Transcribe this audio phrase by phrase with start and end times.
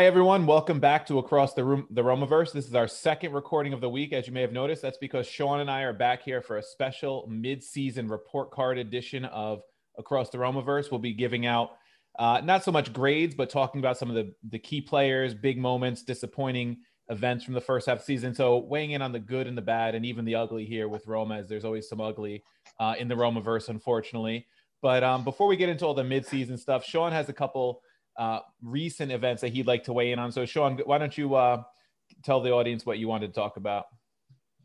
[0.00, 2.52] Hi everyone, welcome back to Across the Room, the Romaverse.
[2.52, 4.80] This is our second recording of the week, as you may have noticed.
[4.80, 9.26] That's because Sean and I are back here for a special mid-season report card edition
[9.26, 9.60] of
[9.98, 10.90] Across the Romaverse.
[10.90, 11.72] We'll be giving out
[12.18, 15.58] uh, not so much grades, but talking about some of the the key players, big
[15.58, 16.78] moments, disappointing
[17.10, 18.32] events from the first half of the season.
[18.32, 21.06] So weighing in on the good and the bad, and even the ugly here with
[21.06, 22.42] Roma, as there's always some ugly
[22.78, 24.46] uh, in the Romaverse, unfortunately.
[24.80, 27.82] But um, before we get into all the mid-season stuff, Sean has a couple
[28.20, 30.30] uh, recent events that he'd like to weigh in on.
[30.30, 31.62] So, Sean, why don't you uh,
[32.22, 33.86] tell the audience what you wanted to talk about?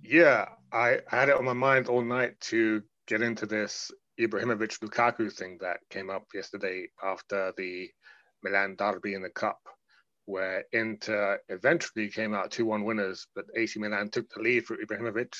[0.03, 5.31] Yeah, I, had it on my mind all night to get into this Ibrahimovic Lukaku
[5.31, 7.89] thing that came up yesterday after the
[8.43, 9.59] Milan derby in the cup,
[10.25, 14.75] where Inter eventually came out 2 1 winners, but AC Milan took the lead for
[14.75, 15.33] Ibrahimovic.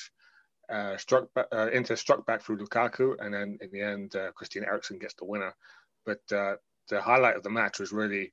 [0.70, 4.32] Uh, struck ba- uh, Inter struck back through Lukaku, and then in the end, uh,
[4.32, 5.54] Christian Eriksen gets the winner.
[6.06, 6.54] But uh,
[6.88, 8.32] the highlight of the match was really,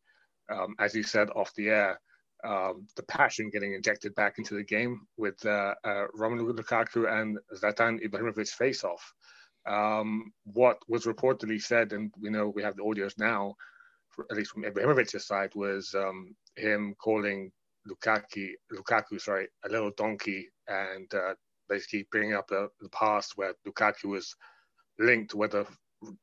[0.52, 2.00] um, as you said off the air,
[2.44, 7.40] um, the passion getting injected back into the game with uh, uh, Romelu Lukaku and
[7.56, 9.14] Zlatan Ibrahimovic face-off.
[9.66, 13.56] Um, what was reportedly said, and we know we have the audios now,
[14.10, 17.52] for, at least from Ibrahimovic's side, was um, him calling
[17.90, 21.36] Lukaku, Lukaku, sorry, a little donkey, and uh,
[21.70, 24.36] basically bringing up the, the past where Lukaku was
[25.00, 25.66] linked, whether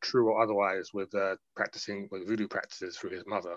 [0.01, 3.57] true or otherwise, with uh, practicing with voodoo practices through his mother.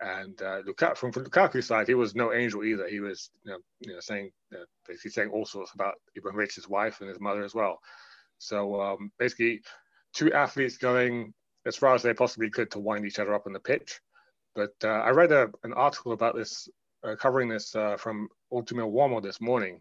[0.00, 2.88] And uh, Lukaku, from, from Lukaku's side, he was no angel either.
[2.88, 7.00] He was, you know, you know saying uh, basically saying all sorts about Ibrahimovic's wife
[7.00, 7.80] and his mother as well.
[8.38, 9.60] So um, basically,
[10.14, 11.34] two athletes going
[11.66, 14.00] as far as they possibly could to wind each other up on the pitch.
[14.54, 16.68] But uh, I read a, an article about this,
[17.04, 19.80] uh, covering this uh, from Ultimo Uomo this morning,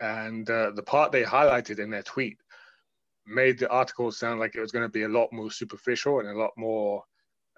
[0.00, 2.38] and uh, the part they highlighted in their tweet
[3.28, 6.28] made the article sound like it was going to be a lot more superficial and
[6.28, 7.02] a lot more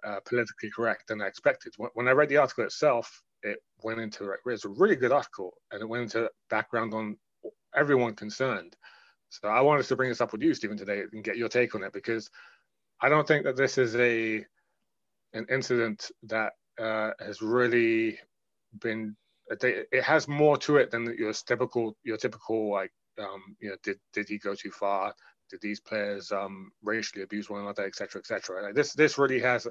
[0.04, 1.74] uh, politically correct than I expected.
[1.76, 5.12] When, when, I read the article itself, it went into it was a really good
[5.12, 7.16] article and it went into background on
[7.74, 8.76] everyone concerned.
[9.30, 11.74] So I wanted to bring this up with you, Stephen, today and get your take
[11.74, 12.28] on it because
[13.00, 14.44] I don't think that this is a
[15.32, 18.18] an incident that uh, has really
[18.80, 19.16] been.
[19.50, 23.98] It has more to it than your typical your typical like um, you know did
[24.12, 25.14] did he go too far?
[25.50, 28.62] Did these players um, racially abuse one another, et cetera, et cetera.
[28.62, 29.66] Like this, this really has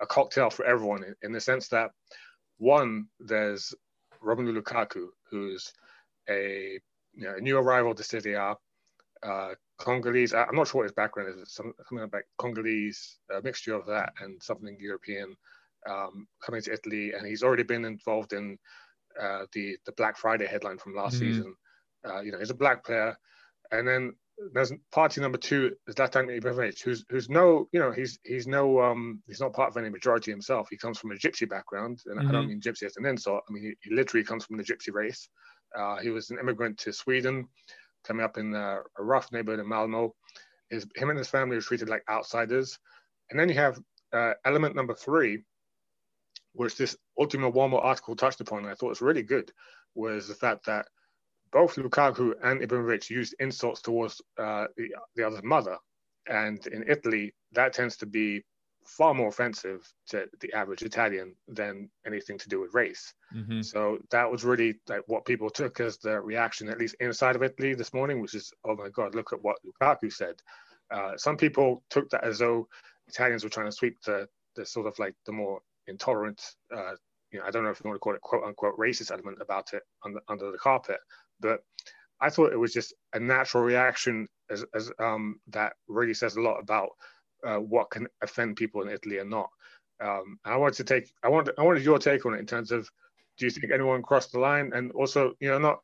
[0.00, 1.90] a cocktail for everyone in, in the sense that
[2.58, 3.74] one, there's
[4.24, 5.72] Romelu Lukaku, who's
[6.28, 6.78] a,
[7.12, 8.56] you know, a new arrival to Serie A,
[9.22, 10.34] uh, Congolese.
[10.34, 11.52] I'm not sure what his background is.
[11.52, 15.34] Some, something like Congolese, a mixture of that and something European,
[15.88, 18.58] um, coming to Italy, and he's already been involved in
[19.20, 21.26] uh, the the Black Friday headline from last mm-hmm.
[21.26, 21.54] season.
[22.06, 23.16] Uh, you know, he's a black player,
[23.70, 24.14] and then
[24.52, 28.80] there's party number two is Zlatan Ibrahimovic, who's who's no, you know, he's he's no,
[28.80, 30.68] um, he's not part of any majority himself.
[30.70, 32.28] He comes from a gypsy background, and mm-hmm.
[32.28, 32.50] I don't mm-hmm.
[32.50, 33.42] mean gypsy as an insult.
[33.48, 35.28] I mean he, he literally comes from the gypsy race.
[35.76, 37.48] Uh, he was an immigrant to Sweden,
[38.04, 40.14] coming up in uh, a rough neighborhood in Malmo.
[40.70, 42.78] His him and his family were treated like outsiders,
[43.30, 43.80] and then you have
[44.12, 45.44] uh, element number three,
[46.52, 48.60] which this Ultimo Uomo article touched upon.
[48.60, 49.52] And I thought was really good,
[49.94, 50.86] was the fact that
[51.54, 55.78] both Lukaku and Ibrahimovic used insults towards uh, the, the other's mother.
[56.26, 58.42] And in Italy, that tends to be
[58.84, 63.14] far more offensive to the average Italian than anything to do with race.
[63.34, 63.62] Mm-hmm.
[63.62, 67.42] So that was really like what people took as the reaction, at least inside of
[67.42, 70.34] Italy this morning, which is, oh my God, look at what Lukaku said.
[70.90, 72.68] Uh, some people took that as though
[73.06, 76.42] Italians were trying to sweep the, the sort of like the more intolerant,
[76.76, 76.92] uh,
[77.30, 79.38] you know, I don't know if you want to call it quote unquote racist element
[79.40, 80.98] about it under, under the carpet,
[81.44, 81.60] but
[82.20, 86.40] I thought it was just a natural reaction as, as um, that really says a
[86.40, 86.88] lot about
[87.46, 89.50] uh, what can offend people in Italy and not.
[90.00, 92.72] Um, I wanted to take, I wanted, I wanted your take on it in terms
[92.72, 92.88] of,
[93.36, 94.72] do you think anyone crossed the line?
[94.74, 95.80] And also, you know, not,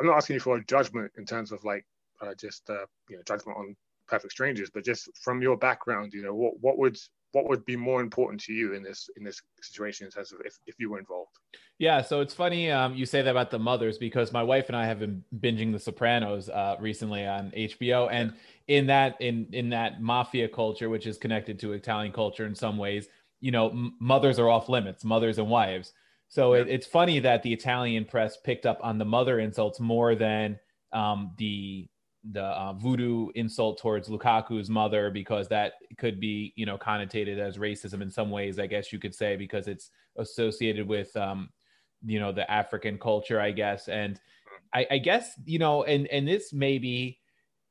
[0.00, 1.84] I'm not asking you for a judgment in terms of like
[2.20, 3.76] uh, just uh, you know judgment on
[4.08, 6.98] perfect strangers, but just from your background, you know, what what would
[7.36, 10.40] what would be more important to you in this in this situation in terms of
[10.42, 11.32] if, if you were involved
[11.78, 14.76] yeah so it's funny um, you say that about the mothers because my wife and
[14.76, 18.32] i have been binging the sopranos uh, recently on hbo and
[18.68, 22.78] in that in in that mafia culture which is connected to italian culture in some
[22.78, 23.08] ways
[23.40, 25.92] you know m- mothers are off limits mothers and wives
[26.28, 26.62] so yeah.
[26.62, 30.58] it, it's funny that the italian press picked up on the mother insults more than
[30.94, 31.86] um, the
[32.32, 37.58] the uh, voodoo insult towards Lukaku's mother because that could be, you know, connotated as
[37.58, 41.50] racism in some ways, I guess you could say, because it's associated with, um,
[42.04, 43.88] you know, the African culture, I guess.
[43.88, 44.20] And
[44.74, 47.20] I, I guess, you know, and, and this maybe,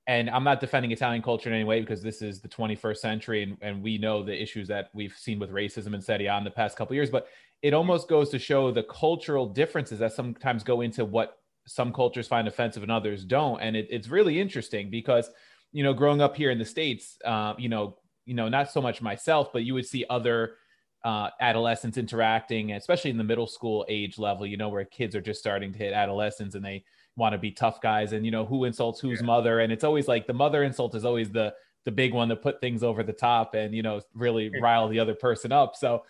[0.07, 3.43] and I'm not defending Italian culture in any way because this is the 21st century
[3.43, 6.43] and, and we know the issues that we've seen with racism in Serie A in
[6.43, 7.27] the past couple years, but
[7.61, 12.27] it almost goes to show the cultural differences that sometimes go into what some cultures
[12.27, 13.59] find offensive and others don't.
[13.59, 15.29] And it, it's really interesting because,
[15.71, 18.81] you know, growing up here in the States, uh, you know, you know, not so
[18.81, 20.57] much myself, but you would see other
[21.03, 25.21] uh, adolescents interacting, especially in the middle school age level, you know, where kids are
[25.21, 26.83] just starting to hit adolescence and they
[27.15, 29.25] want to be tough guys and, you know, who insults whose yeah.
[29.25, 29.59] mother.
[29.59, 31.53] And it's always like the mother insult is always the,
[31.83, 34.99] the big one to put things over the top and, you know, really rile the
[34.99, 35.75] other person up.
[35.75, 36.03] So,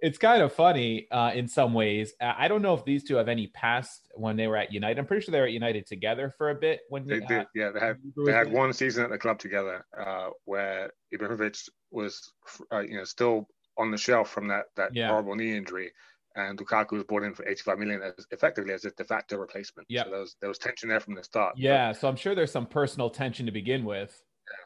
[0.00, 2.12] it's kind of funny uh, in some ways.
[2.20, 4.98] I don't know if these two have any past when they were at United.
[4.98, 6.80] I'm pretty sure they were at United together for a bit.
[6.88, 10.30] When they, uh, yeah, they had they had one season at the club together uh,
[10.44, 12.32] where Ibrahimovic was,
[12.72, 13.46] uh, you know, still
[13.76, 15.08] on the shelf from that that yeah.
[15.08, 15.90] horrible knee injury,
[16.36, 19.86] and Lukaku was brought in for 85 million as effectively as a de facto replacement.
[19.88, 21.54] Yeah, so there was there was tension there from the start.
[21.56, 24.10] Yeah, but, so I'm sure there's some personal tension to begin with.
[24.48, 24.64] Yeah.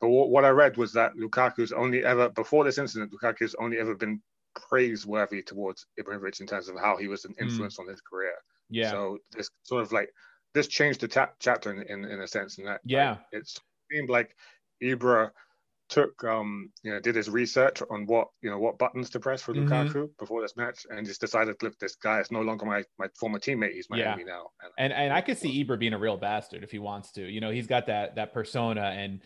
[0.00, 3.94] But what I read was that Lukaku's only ever before this incident, Lukaku's only ever
[3.94, 4.20] been
[4.54, 7.42] praiseworthy towards Ibrahimovic in terms of how he was an mm.
[7.42, 7.80] influence mm.
[7.80, 8.34] on his career.
[8.70, 8.90] Yeah.
[8.90, 10.10] So this sort of like
[10.54, 13.60] this changed the ta- chapter in, in, in a sense, in that yeah, like, it
[13.90, 14.34] seemed like
[14.82, 15.30] Ibra
[15.90, 19.42] took um you know did his research on what you know what buttons to press
[19.42, 19.70] for mm-hmm.
[19.70, 23.06] Lukaku before this match and just decided look this guy is no longer my my
[23.20, 24.12] former teammate he's my yeah.
[24.12, 26.78] enemy now and and, and I could see Ibra being a real bastard if he
[26.78, 29.20] wants to you know he's got that that persona and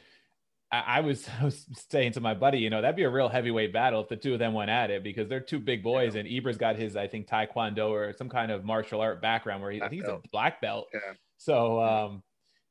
[0.70, 3.72] I was, I was saying to my buddy, you know, that'd be a real heavyweight
[3.72, 6.14] battle if the two of them went at it because they're two big boys.
[6.14, 6.20] Yeah.
[6.20, 9.70] And Ibra's got his, I think, Taekwondo or some kind of martial art background where
[9.70, 10.88] he, he's a black belt.
[10.92, 11.14] Yeah.
[11.38, 12.22] So um,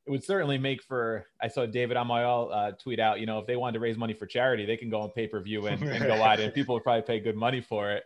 [0.05, 1.25] it would certainly make for.
[1.41, 4.13] I saw David Amoyal uh, tweet out, you know, if they wanted to raise money
[4.13, 6.45] for charity, they can go on pay per view and, and, go at it.
[6.45, 8.03] And people would probably pay good money for it.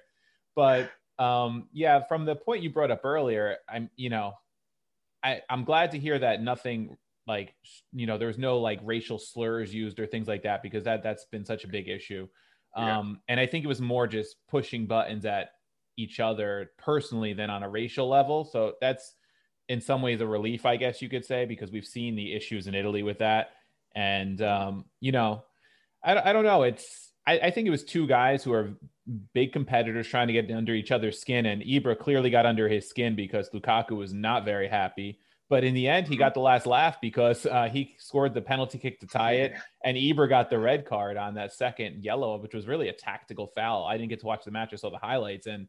[0.55, 4.33] But um, yeah, from the point you brought up earlier, I'm, you know,
[5.23, 6.97] I, I'm glad to hear that nothing
[7.27, 7.53] like
[7.93, 11.25] you know there's no like racial slurs used or things like that because that that's
[11.25, 12.27] been such a big issue.
[12.77, 12.99] Yeah.
[12.99, 15.51] um and i think it was more just pushing buttons at
[15.97, 18.45] each other personally than on a racial level.
[18.45, 19.13] So that's
[19.67, 22.67] in some ways a relief i guess you could say because we've seen the issues
[22.67, 23.51] in italy with that.
[23.93, 25.43] And um you know
[26.03, 26.63] i, I don't know.
[26.63, 28.73] It's I, I think it was two guys who are
[29.33, 32.87] big competitors trying to get under each other's skin and ibra clearly got under his
[32.87, 35.19] skin because lukaku was not very happy
[35.51, 38.77] but in the end, he got the last laugh because uh, he scored the penalty
[38.77, 39.53] kick to tie it,
[39.83, 43.47] and Ibra got the red card on that second yellow, which was really a tactical
[43.47, 43.83] foul.
[43.83, 45.67] I didn't get to watch the match; I saw the highlights, and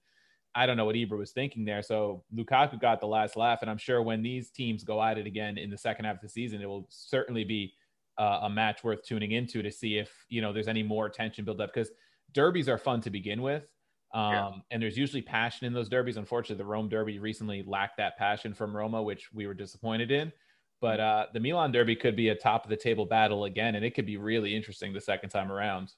[0.55, 1.83] I don't know what Ibra was thinking there.
[1.83, 5.27] So Lukaku got the last laugh, and I'm sure when these teams go at it
[5.27, 7.75] again in the second half of the season, it will certainly be
[8.19, 11.45] uh, a match worth tuning into to see if you know there's any more tension
[11.45, 11.91] build up because
[12.31, 13.65] derbies are fun to begin with.
[14.14, 14.50] Um, yeah.
[14.71, 16.16] And there's usually passion in those derbies.
[16.16, 20.33] Unfortunately, the Rome Derby recently lacked that passion from Roma, which we were disappointed in.
[20.81, 23.85] But uh, the Milan Derby could be a top of the table battle again, and
[23.85, 25.92] it could be really interesting the second time around.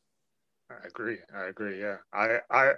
[0.71, 1.18] I agree.
[1.35, 1.80] I agree.
[1.80, 2.73] Yeah, I, I,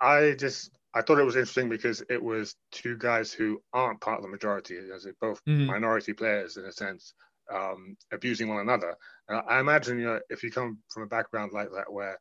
[0.00, 4.18] I just I thought it was interesting because it was two guys who aren't part
[4.18, 5.66] of the majority, as both mm-hmm.
[5.66, 7.14] minority players in a sense,
[7.54, 8.96] um, abusing one another.
[9.28, 12.18] And I imagine, you know, if you come from a background like that where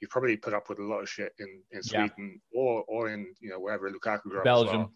[0.00, 2.60] you probably put up with a lot of shit in, in Sweden yeah.
[2.60, 4.44] or or in you know wherever Lukaku grew up.
[4.44, 4.76] Belgium.
[4.76, 4.92] Well.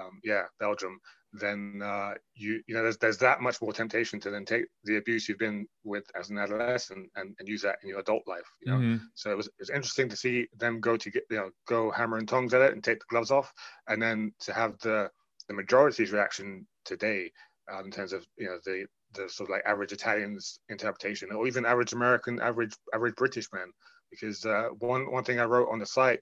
[0.00, 1.00] Um, yeah, Belgium.
[1.32, 4.96] Then uh, you you know there's there's that much more temptation to then take the
[4.96, 8.48] abuse you've been with as an adolescent and, and use that in your adult life.
[8.62, 9.04] You know, mm-hmm.
[9.14, 11.90] so it was it was interesting to see them go to get you know go
[11.90, 13.52] hammer and tongs at it and take the gloves off,
[13.88, 15.10] and then to have the
[15.48, 17.30] the majority's reaction today
[17.70, 21.46] um, in terms of you know the the sort of like average Italian's interpretation, or
[21.46, 23.70] even average American, average average British man
[24.10, 26.20] because uh, one one thing I wrote on the site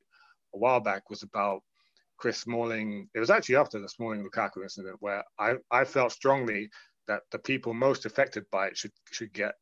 [0.54, 1.62] a while back was about
[2.16, 3.08] Chris Smalling.
[3.14, 6.70] It was actually after the Smalling Lukaku incident where I, I felt strongly
[7.08, 9.54] that the people most affected by it should should get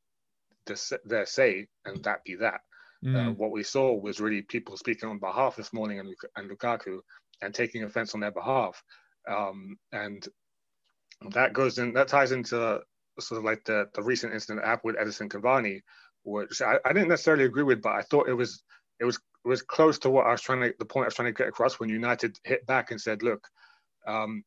[0.67, 2.61] the, their say, and that be that.
[3.05, 3.17] Mm.
[3.17, 7.01] Uh, what we saw was really people speaking on behalf of Smalling and, and Lukaku
[7.43, 8.83] and taking offense on their behalf.
[9.29, 10.27] Um, and
[11.31, 12.81] that goes in, that ties into
[13.21, 15.81] sort of like the, the recent incident that with Edinson Cavani,
[16.25, 18.63] which I, I didn't necessarily agree with, but I thought it was
[19.01, 21.15] it was it was close to what I was trying to the point I was
[21.15, 23.47] trying to get across when United hit back and said, look,
[24.07, 24.43] um,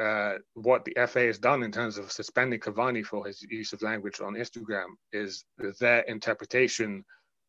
[0.00, 3.82] uh, what the FA has done in terms of suspending Cavani for his use of
[3.82, 5.44] language on Instagram is
[5.80, 7.04] their interpretation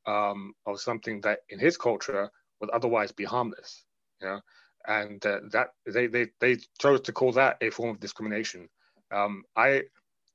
[0.06, 2.30] um, of something that in his culture
[2.62, 3.86] would otherwise be harmless.
[4.22, 4.42] You know,
[4.88, 8.70] and uh, that they, they they chose to call that a form of discrimination.
[9.12, 9.84] Um, I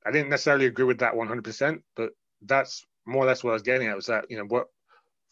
[0.05, 2.11] I didn't necessarily agree with that 100%, but
[2.43, 4.66] that's more or less what I was getting at was that you know what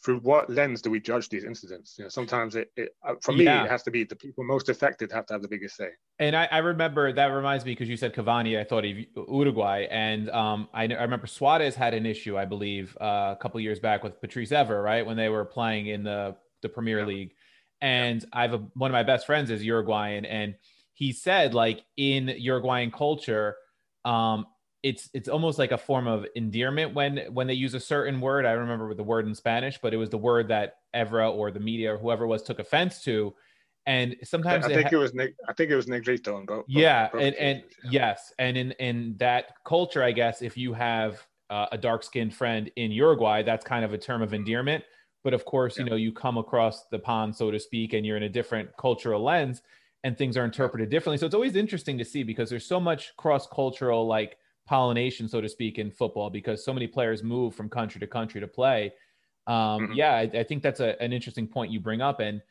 [0.05, 1.97] through what lens do we judge these incidents?
[1.99, 3.65] You know, sometimes it, it uh, for me, yeah.
[3.65, 5.89] it has to be the people most affected have to have the biggest say.
[6.21, 8.97] And I, I remember that reminds me because you said Cavani, I thought of
[9.29, 13.61] Uruguay, and um, I, I, remember Suarez had an issue, I believe, uh, a couple
[13.61, 17.07] years back with Patrice Evra, right when they were playing in the the Premier yeah.
[17.07, 17.35] League,
[17.81, 18.29] and yeah.
[18.33, 20.55] I have a, one of my best friends is Uruguayan, and
[20.95, 23.57] he said like in Uruguayan culture,
[24.05, 24.47] um,
[24.83, 28.47] it's it's almost like a form of endearment when when they use a certain word.
[28.47, 31.61] I remember the word in Spanish, but it was the word that Evra or the
[31.61, 33.35] media or whoever was took offense to.
[33.87, 35.13] And sometimes I think it, ha- it was
[35.49, 36.45] I think it was negrito.
[36.47, 37.91] Both, yeah, both and and yeah.
[37.91, 42.35] yes, and in in that culture, I guess if you have uh, a dark skinned
[42.35, 44.85] friend in Uruguay, that's kind of a term of endearment.
[45.25, 45.85] But of course, yeah.
[45.85, 48.69] you know, you come across the pond, so to speak, and you're in a different
[48.79, 49.63] cultural lens,
[50.05, 51.19] and things are interpreted differently.
[51.19, 54.37] So it's always interesting to see because there's so much cross cultural like
[54.69, 58.41] pollination, so to speak, in football because so many players move from country to country
[58.41, 58.93] to play.
[59.47, 59.93] Um, mm-hmm.
[59.95, 62.43] Yeah, I, I, think that's a, an interesting point you bring up, and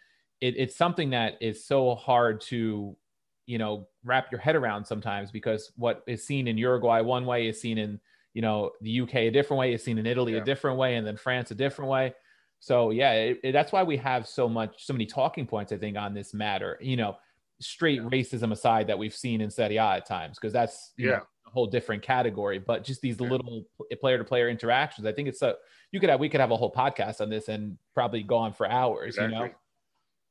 [0.41, 2.97] it, it's something that is so hard to,
[3.45, 7.47] you know, wrap your head around sometimes because what is seen in Uruguay one way
[7.47, 7.99] is seen in,
[8.33, 10.41] you know, the UK a different way, is seen in Italy yeah.
[10.41, 12.15] a different way, and then France a different way.
[12.59, 15.71] So yeah, it, it, that's why we have so much, so many talking points.
[15.71, 17.17] I think on this matter, you know,
[17.59, 18.09] straight yeah.
[18.09, 21.11] racism aside that we've seen in Serie A at times, because that's yeah.
[21.11, 23.63] Know, a whole different category, but just these little
[23.99, 25.07] player to player interactions.
[25.07, 25.55] I think it's a
[25.91, 28.53] you could have we could have a whole podcast on this and probably go on
[28.53, 29.15] for hours.
[29.15, 29.37] Exactly.
[29.37, 29.51] You know.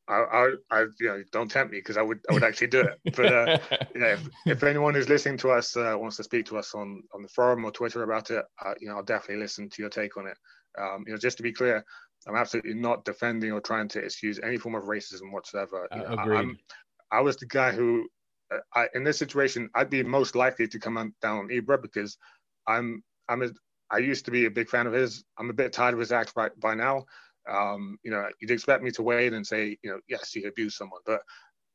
[0.08, 2.82] I, I, I, you know, don't tempt me because I would, I would actually do
[2.82, 3.16] it.
[3.16, 3.58] But uh,
[3.94, 6.76] you know, if, if anyone who's listening to us uh, wants to speak to us
[6.76, 9.82] on on the forum or Twitter about it, uh, you know, I'll definitely listen to
[9.82, 10.36] your take on it.
[10.78, 11.84] Um, you know, just to be clear,
[12.28, 15.88] I'm absolutely not defending or trying to excuse any form of racism whatsoever.
[15.92, 16.38] You know, agreed.
[16.38, 16.58] I'm,
[17.10, 18.08] I was the guy who
[18.74, 22.16] I, in this situation, I'd be most likely to come on, down on Ibra because
[22.66, 23.50] I'm I'm a,
[23.90, 25.24] I used to be a big fan of his.
[25.38, 27.04] I'm a bit tired of his act by, by now.
[27.48, 30.76] Um, you know, you'd expect me to wait and say, you know, yes, he abused
[30.76, 31.00] someone.
[31.06, 31.22] But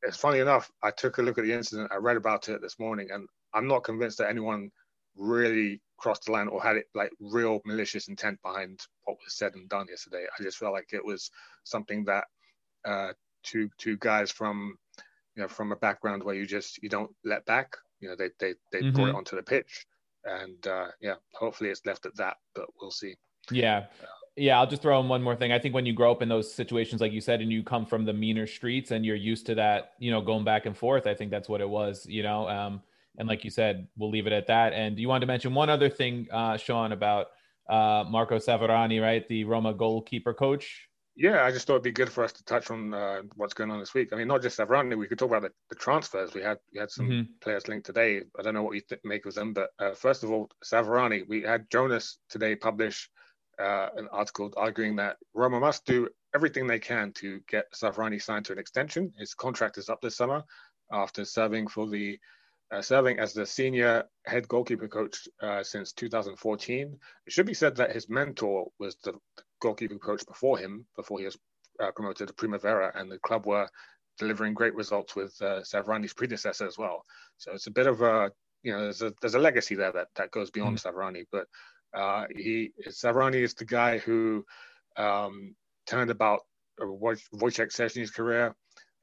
[0.04, 1.92] it's funny enough, I took a look at the incident.
[1.92, 4.70] I read about it this morning, and I'm not convinced that anyone
[5.16, 9.56] really crossed the line or had it like real malicious intent behind what was said
[9.56, 10.26] and done yesterday.
[10.40, 11.30] I just felt like it was
[11.64, 12.26] something that
[12.86, 13.14] uh,
[13.44, 14.76] two two guys from
[15.36, 17.76] you know, from a background where you just you don't let back.
[18.00, 18.96] You know, they they they mm-hmm.
[18.96, 19.86] brought it onto the pitch,
[20.26, 23.16] and uh, yeah, hopefully it's left at that, but we'll see.
[23.50, 23.86] Yeah.
[24.38, 25.52] Yeah, I'll just throw in one more thing.
[25.52, 27.86] I think when you grow up in those situations, like you said, and you come
[27.86, 31.06] from the meaner streets and you're used to that, you know, going back and forth,
[31.06, 32.48] I think that's what it was, you know.
[32.48, 32.82] Um,
[33.18, 34.72] and like you said, we'll leave it at that.
[34.72, 37.28] And you wanted to mention one other thing, uh, Sean, about
[37.70, 39.28] uh, Marco Savorani, right?
[39.28, 40.88] The Roma goalkeeper coach.
[41.16, 43.70] Yeah, I just thought it'd be good for us to touch on uh, what's going
[43.70, 44.14] on this week.
[44.14, 46.34] I mean, not just Savorani, we could talk about the, the transfers.
[46.34, 47.32] We had we had some mm-hmm.
[47.42, 48.22] players linked today.
[48.40, 51.28] I don't know what you th- make of them, but uh, first of all, Savorani,
[51.28, 53.10] we had Jonas today publish
[53.60, 58.46] uh, an article arguing that Roma must do everything they can to get Savorani signed
[58.46, 59.12] to an extension.
[59.18, 60.44] His contract is up this summer
[60.92, 62.20] after serving for the
[62.72, 66.98] uh, serving as the senior head goalkeeper coach uh, since 2014.
[67.28, 69.14] It should be said that his mentor was the
[69.62, 71.38] goalkeeper coach before him, before he was
[71.82, 73.68] uh, promoted to Primavera, and the club were
[74.18, 77.06] delivering great results with uh, Savorani's predecessor as well.
[77.38, 78.32] So it's a bit of a,
[78.64, 80.84] you know, there's a there's a legacy there that, that goes beyond mm.
[80.84, 81.26] Savorani.
[81.32, 81.48] But
[81.98, 84.46] uh, he Savorani is the guy who
[84.98, 85.56] um,
[85.88, 86.42] turned about
[86.82, 88.56] uh, Wojciech Szczesny's career.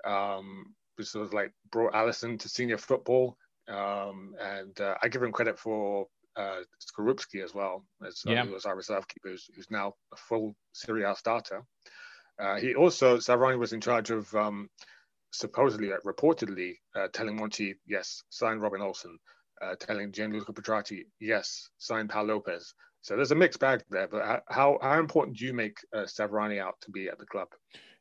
[0.05, 3.37] Um, sort of like brought Alisson to senior football.
[3.69, 6.07] Um, and uh, I give him credit for
[6.37, 8.45] uh, Skorupski as well, as uh, yeah.
[8.45, 11.65] who was our reserve keeper, who's, who's now a full Serie A starter.
[12.41, 14.69] Uh, he also, Savorani was in charge of um,
[15.33, 19.19] supposedly, uh, reportedly, uh, telling Monchi, yes, sign Robin Olsen,
[19.61, 22.75] uh, telling Gianluca Petrachi, yes, sign Pau Lopez.
[23.01, 26.61] So there's a mixed bag there, but how, how important do you make uh, Savorani
[26.61, 27.49] out to be at the club?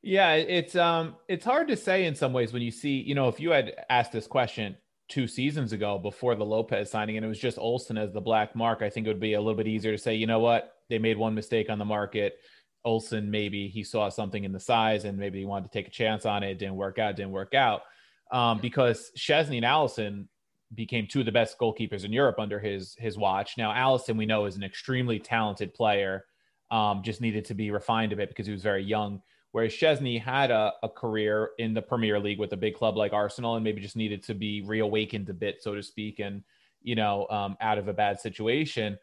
[0.03, 3.27] Yeah, it's um it's hard to say in some ways when you see, you know,
[3.27, 4.77] if you had asked this question
[5.09, 8.55] two seasons ago before the Lopez signing and it was just Olsen as the black
[8.55, 10.73] mark, I think it would be a little bit easier to say, you know what,
[10.89, 12.39] they made one mistake on the market.
[12.83, 15.91] Olsen maybe he saw something in the size and maybe he wanted to take a
[15.91, 16.51] chance on it.
[16.51, 17.81] it didn't work out, didn't work out.
[18.31, 20.27] Um, because Szczesny and Alisson
[20.73, 23.57] became two of the best goalkeepers in Europe under his his watch.
[23.57, 26.25] Now Alisson, we know is an extremely talented player,
[26.71, 29.21] um, just needed to be refined a bit because he was very young.
[29.51, 33.13] Whereas Szczesny had a, a career in the Premier League with a big club like
[33.13, 36.43] Arsenal and maybe just needed to be reawakened a bit, so to speak, and
[36.81, 38.97] you know um, out of a bad situation.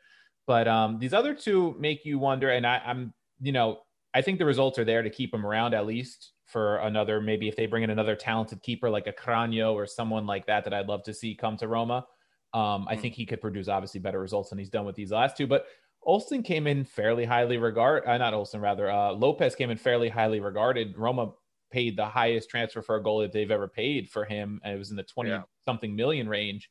[0.47, 3.81] But um, these other two make you wonder, and I, I'm you know
[4.13, 7.49] I think the results are there to keep him around at least for another maybe
[7.49, 10.75] if they bring in another talented keeper like a Cragno or someone like that that
[10.75, 12.07] I'd love to see come to Roma.
[12.53, 13.01] Um, I hmm.
[13.01, 15.47] think he could produce obviously better results than he's done with these last two.
[15.47, 15.67] But
[16.05, 18.09] Olsen came in fairly highly regarded.
[18.09, 18.91] Uh, not Olsen, rather.
[18.91, 20.97] Uh, Lopez came in fairly highly regarded.
[20.97, 21.33] Roma
[21.71, 24.61] paid the highest transfer for a goal that they've ever paid for him.
[24.63, 25.43] And it was in the 20 yeah.
[25.65, 26.71] something million range.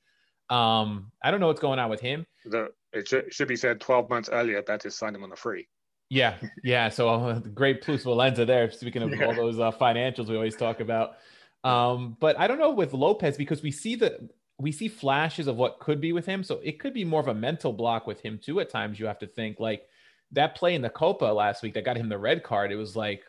[0.50, 2.26] Um, I don't know what's going on with him.
[2.46, 5.32] The, it, should, it should be said 12 months earlier, that Betis signed him on
[5.32, 5.68] a free.
[6.10, 6.90] Yeah, yeah.
[6.90, 8.70] So uh, great plus valenza there.
[8.72, 9.26] Speaking of yeah.
[9.26, 11.16] all those uh, financials we always talk about,
[11.64, 14.30] um, but I don't know with Lopez because we see the
[14.60, 16.44] we see flashes of what could be with him.
[16.44, 18.60] So it could be more of a mental block with him too.
[18.60, 19.84] At times you have to think like
[20.32, 22.72] that play in the Coppa last week that got him the red card.
[22.72, 23.24] It was like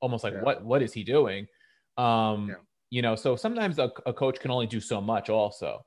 [0.00, 0.42] almost like yeah.
[0.42, 1.46] what what is he doing?
[1.96, 2.54] Um, yeah.
[2.90, 5.84] You know, so sometimes a, a, coach can only do so much also.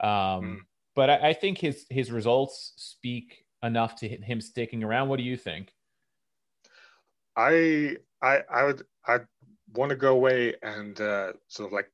[0.00, 0.56] Um, mm.
[0.94, 5.08] But I, I think his his results speak enough to him sticking around.
[5.08, 5.72] What do you think?
[7.36, 9.20] I I I would I
[9.74, 11.90] want to go away and uh, sort of like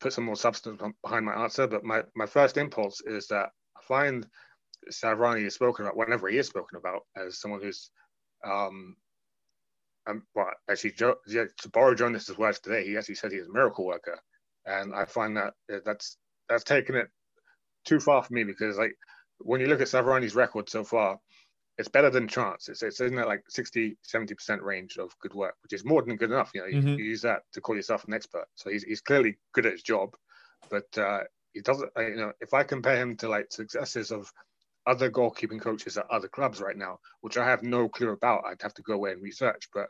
[0.00, 1.66] put some more substance behind my answer.
[1.66, 4.26] But my my first impulse is that I find
[4.90, 7.90] Savorani is spoken about whenever he is spoken about as someone who's
[8.44, 8.96] um
[10.06, 13.52] um, well, actually, Joe, yeah, to borrow Jonas' words today, he actually said he's a
[13.52, 14.20] miracle worker,
[14.64, 16.16] and I find that that's
[16.48, 17.08] that's taken it
[17.84, 18.96] too far for me because like
[19.38, 21.18] when you look at Savorani's record so far,
[21.78, 22.68] it's better than chance.
[22.68, 26.16] It's, it's in that like 60, 70% range of good work, which is more than
[26.16, 26.50] good enough.
[26.54, 26.88] You know, mm-hmm.
[26.98, 28.46] you, use that to call yourself an expert.
[28.54, 30.16] So he's, he's clearly good at his job,
[30.70, 31.20] but uh,
[31.52, 34.32] he doesn't, uh, you know, if I compare him to like successes of
[34.86, 38.62] other goalkeeping coaches at other clubs right now, which I have no clue about, I'd
[38.62, 39.88] have to go away and research, but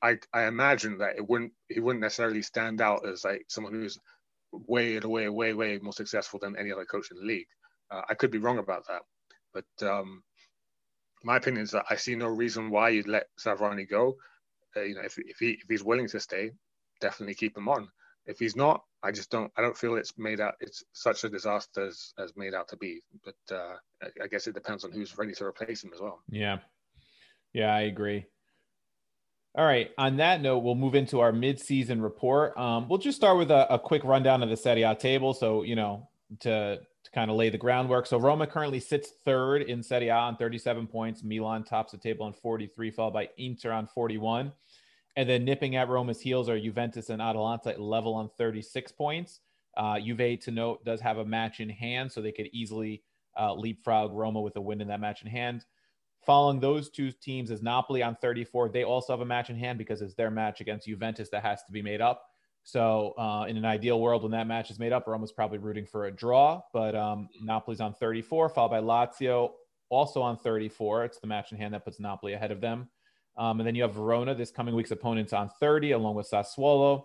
[0.00, 3.98] I, I imagine that it wouldn't, he wouldn't necessarily stand out as like someone who's
[4.52, 7.48] way, way, way, way more successful than any other coach in the league.
[7.90, 9.02] Uh, I could be wrong about that,
[9.52, 10.22] but um,
[11.26, 14.16] my opinion is that I see no reason why you'd let Savorani go.
[14.76, 16.52] Uh, you know, if, if he if he's willing to stay,
[17.00, 17.88] definitely keep him on.
[18.26, 19.50] If he's not, I just don't.
[19.56, 20.54] I don't feel it's made out.
[20.60, 23.02] It's such a disaster as, as made out to be.
[23.24, 23.74] But uh,
[24.22, 26.20] I guess it depends on who's ready to replace him as well.
[26.30, 26.58] Yeah,
[27.52, 28.26] yeah, I agree.
[29.56, 29.90] All right.
[29.98, 32.56] On that note, we'll move into our mid-season report.
[32.58, 35.34] Um, we'll just start with a, a quick rundown of the Serie A table.
[35.34, 36.08] So you know,
[36.40, 38.06] to to kind of lay the groundwork.
[38.06, 41.22] So Roma currently sits third in Serie A on 37 points.
[41.22, 44.52] Milan tops the table on 43, followed by Inter on 41.
[45.16, 49.40] And then nipping at Roma's heels are Juventus and Atalanta level on 36 points.
[49.76, 53.02] Uh, Juve, to note, does have a match in hand, so they could easily
[53.38, 55.64] uh, leapfrog Roma with a win in that match in hand.
[56.24, 58.70] Following those two teams is Napoli on 34.
[58.70, 61.62] They also have a match in hand because it's their match against Juventus that has
[61.64, 62.24] to be made up.
[62.66, 65.58] So, uh, in an ideal world, when that match is made up, we're almost probably
[65.58, 66.60] rooting for a draw.
[66.72, 69.52] But um, Napoli's on 34, followed by Lazio,
[69.88, 71.04] also on 34.
[71.04, 72.88] It's the match in hand that puts Napoli ahead of them.
[73.36, 77.04] Um, and then you have Verona, this coming week's opponents, on 30, along with Sassuolo.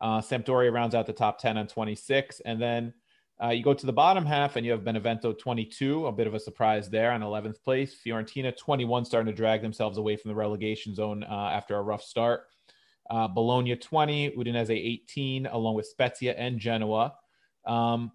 [0.00, 2.40] Uh, Sampdoria rounds out the top 10 on 26.
[2.40, 2.92] And then
[3.40, 6.34] uh, you go to the bottom half, and you have Benevento 22, a bit of
[6.34, 7.96] a surprise there on 11th place.
[8.04, 12.02] Fiorentina 21, starting to drag themselves away from the relegation zone uh, after a rough
[12.02, 12.46] start
[13.10, 17.14] uh, Bologna 20, Udinese 18, along with Spezia and Genoa.
[17.66, 18.12] Um,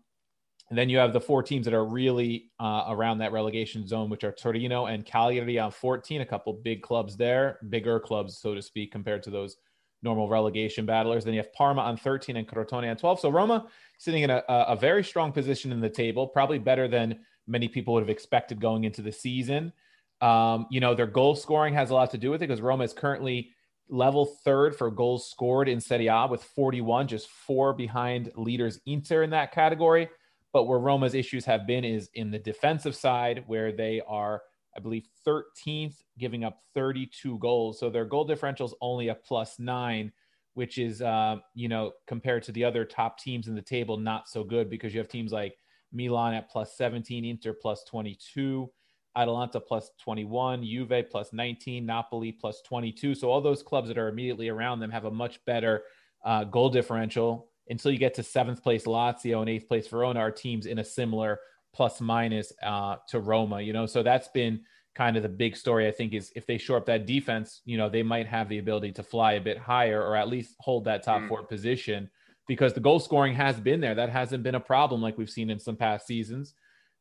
[0.70, 4.10] and then you have the four teams that are really uh, around that relegation zone,
[4.10, 8.56] which are Torino and Cagliari on 14, a couple big clubs there, bigger clubs, so
[8.56, 9.58] to speak, compared to those
[10.02, 11.26] normal relegation battlers.
[11.26, 13.20] Then you have Parma on 13 and Crotone on 12.
[13.20, 17.20] So Roma sitting in a, a very strong position in the table, probably better than
[17.48, 19.74] many people would have expected going into the season.
[20.22, 22.84] Um, you know, their goal scoring has a lot to do with it because Roma
[22.84, 23.52] is currently
[23.90, 29.24] level third for goals scored in Serie A with 41, just four behind leaders Inter
[29.24, 30.10] in that category.
[30.54, 34.42] But where Roma's issues have been is in the defensive side, where they are,
[34.76, 37.80] I believe, 13th, giving up 32 goals.
[37.80, 40.12] So their goal differential is only a plus nine,
[40.54, 44.28] which is, uh, you know, compared to the other top teams in the table, not
[44.28, 45.56] so good because you have teams like
[45.94, 48.70] Milan at plus 17, Inter plus 22.
[49.16, 53.16] Atalanta plus 21, Juve plus 19, Napoli plus 22.
[53.16, 55.84] So all those clubs that are immediately around them have a much better
[56.24, 57.48] uh, goal differential.
[57.70, 60.84] Until you get to seventh place Lazio and eighth place Verona are teams in a
[60.84, 61.40] similar
[61.74, 63.62] plus minus uh, to Roma.
[63.62, 64.62] You know, so that's been
[64.94, 65.88] kind of the big story.
[65.88, 68.58] I think is if they shore up that defense, you know, they might have the
[68.58, 71.28] ability to fly a bit higher or at least hold that top mm.
[71.30, 72.10] four position
[72.48, 73.96] because the goal scoring has been there.
[73.96, 76.54] That hasn't been a problem like we've seen in some past seasons.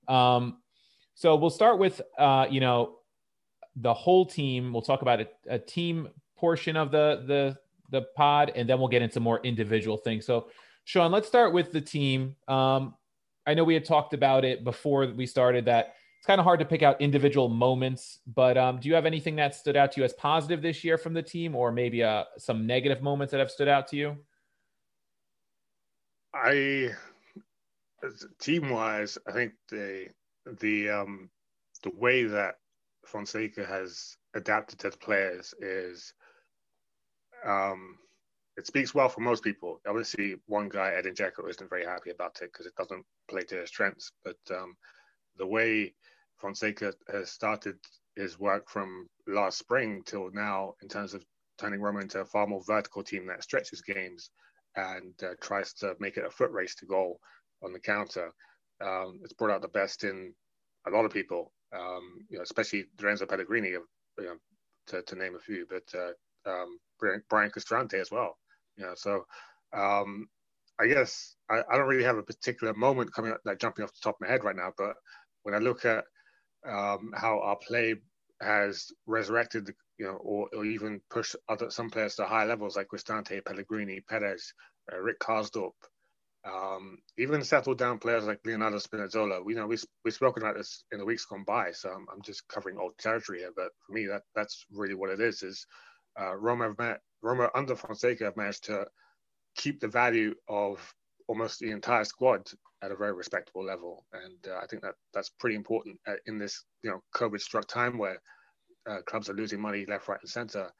[0.07, 0.59] Um,
[1.14, 2.96] so we'll start with, uh, you know,
[3.77, 4.73] the whole team.
[4.73, 7.57] We'll talk about a, a team portion of the the
[7.90, 10.25] the pod, and then we'll get into more individual things.
[10.25, 10.49] So,
[10.85, 12.37] Sean, let's start with the team.
[12.49, 12.94] Um,
[13.46, 16.61] I know we had talked about it before we started that it's kind of hard
[16.61, 20.01] to pick out individual moments, but um, do you have anything that stood out to
[20.01, 23.38] you as positive this year from the team, or maybe uh, some negative moments that
[23.38, 24.16] have stood out to you?
[26.35, 26.90] I,
[28.38, 30.09] team wise, I think the
[30.61, 31.31] the um,
[31.83, 32.57] the way that
[33.07, 36.12] Fonseca has adapted to the players is
[37.44, 37.96] um,
[38.57, 39.81] it speaks well for most people.
[39.87, 43.57] Obviously, one guy, Edin Dzeko, isn't very happy about it because it doesn't play to
[43.57, 44.12] his strengths.
[44.24, 44.76] But um,
[45.37, 45.94] the way
[46.38, 47.76] Fonseca has started
[48.16, 51.24] his work from last spring till now, in terms of
[51.59, 54.31] turning Roma into a far more vertical team that stretches games
[54.76, 57.20] and uh, tries to make it a foot race to goal
[57.62, 58.33] on the counter,
[58.81, 60.33] um, it's brought out the best in
[60.87, 63.85] a lot of people, um, you know, especially Lorenzo Pellegrini, you
[64.19, 64.37] know,
[64.88, 66.79] to, to name a few, but uh, um,
[67.29, 68.37] Bryan Cristante as well.
[68.77, 69.25] You know, so
[69.73, 70.29] um,
[70.81, 73.93] I guess I, I, don't really have a particular moment coming up, like jumping off
[73.93, 74.95] the top of my head right now, but
[75.43, 76.05] when I look at
[76.66, 77.95] um, how our play
[78.40, 82.88] has resurrected, you know, or, or even pushed other some players to higher levels like
[82.88, 84.53] Cristante, Pellegrini, Perez,
[84.93, 85.73] uh, Rick Karsdorp,
[86.44, 90.85] um, even settled down players like Leonardo Spinazzola, we know we we've spoken about this
[90.90, 93.53] in the weeks gone by, so I'm, I'm just covering old territory here.
[93.55, 95.42] But for me, that that's really what it is.
[95.42, 95.66] Is
[96.18, 98.87] uh, Roma have met, Roma under Fonseca have managed to
[99.57, 100.94] keep the value of
[101.29, 102.50] almost the entire squad
[102.83, 106.38] at a very respectable level, and uh, I think that that's pretty important uh, in
[106.38, 108.20] this you know COVID struck time where
[108.88, 110.70] uh, clubs are losing money left, right, and centre.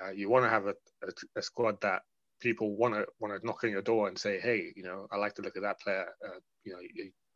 [0.00, 2.02] Uh, you want to have a, a, a squad that
[2.40, 5.16] people want to want to knock on your door and say, hey, you know, I
[5.16, 6.06] like to look at that player.
[6.24, 6.78] Uh, you know,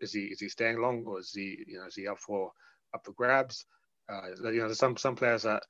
[0.01, 2.51] is he is he staying long or is he you know is he up for
[2.95, 3.67] up for grabs?
[4.09, 5.63] Uh, you know, there's some some players that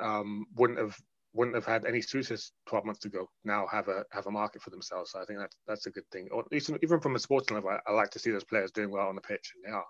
[0.00, 0.96] um, wouldn't have
[1.32, 4.70] wouldn't have had any suitors 12 months ago now have a have a market for
[4.70, 5.12] themselves.
[5.12, 6.28] So I think that's that's a good thing.
[6.32, 8.90] Or even even from a sporting level, I, I like to see those players doing
[8.90, 9.84] well on the pitch, and they are.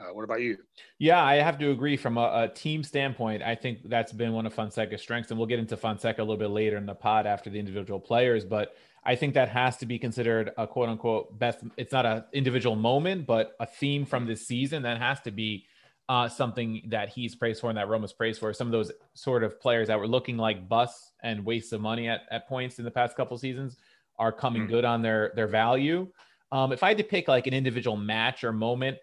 [0.00, 0.56] Uh, what about you?
[0.98, 3.42] Yeah, I have to agree from a, a, team standpoint.
[3.42, 6.38] I think that's been one of Fonseca's strengths, and we'll get into Fonseca a little
[6.38, 8.44] bit later in the pod after the individual players.
[8.44, 11.60] But I think that has to be considered a quote unquote best.
[11.76, 15.66] It's not an individual moment, but a theme from this season that has to be
[16.08, 18.52] uh, something that he's praised for and that Roma's praised for.
[18.52, 22.08] Some of those sort of players that were looking like busts and wastes of money
[22.08, 23.76] at, at points in the past couple seasons
[24.18, 24.72] are coming mm-hmm.
[24.72, 26.08] good on their their value.
[26.52, 28.98] Um, if I had to pick like an individual match or moment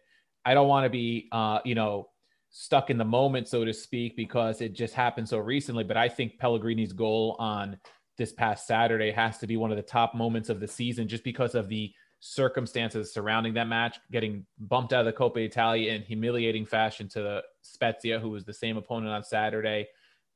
[0.47, 2.07] I don't want to be, uh, you know,
[2.49, 5.83] stuck in the moment, so to speak, because it just happened so recently.
[5.83, 7.77] But I think Pellegrini's goal on
[8.17, 11.25] this past Saturday has to be one of the top moments of the season, just
[11.25, 16.01] because of the circumstances surrounding that match, getting bumped out of the Coppa Italia in
[16.01, 19.87] humiliating fashion to the Spezia, who was the same opponent on Saturday.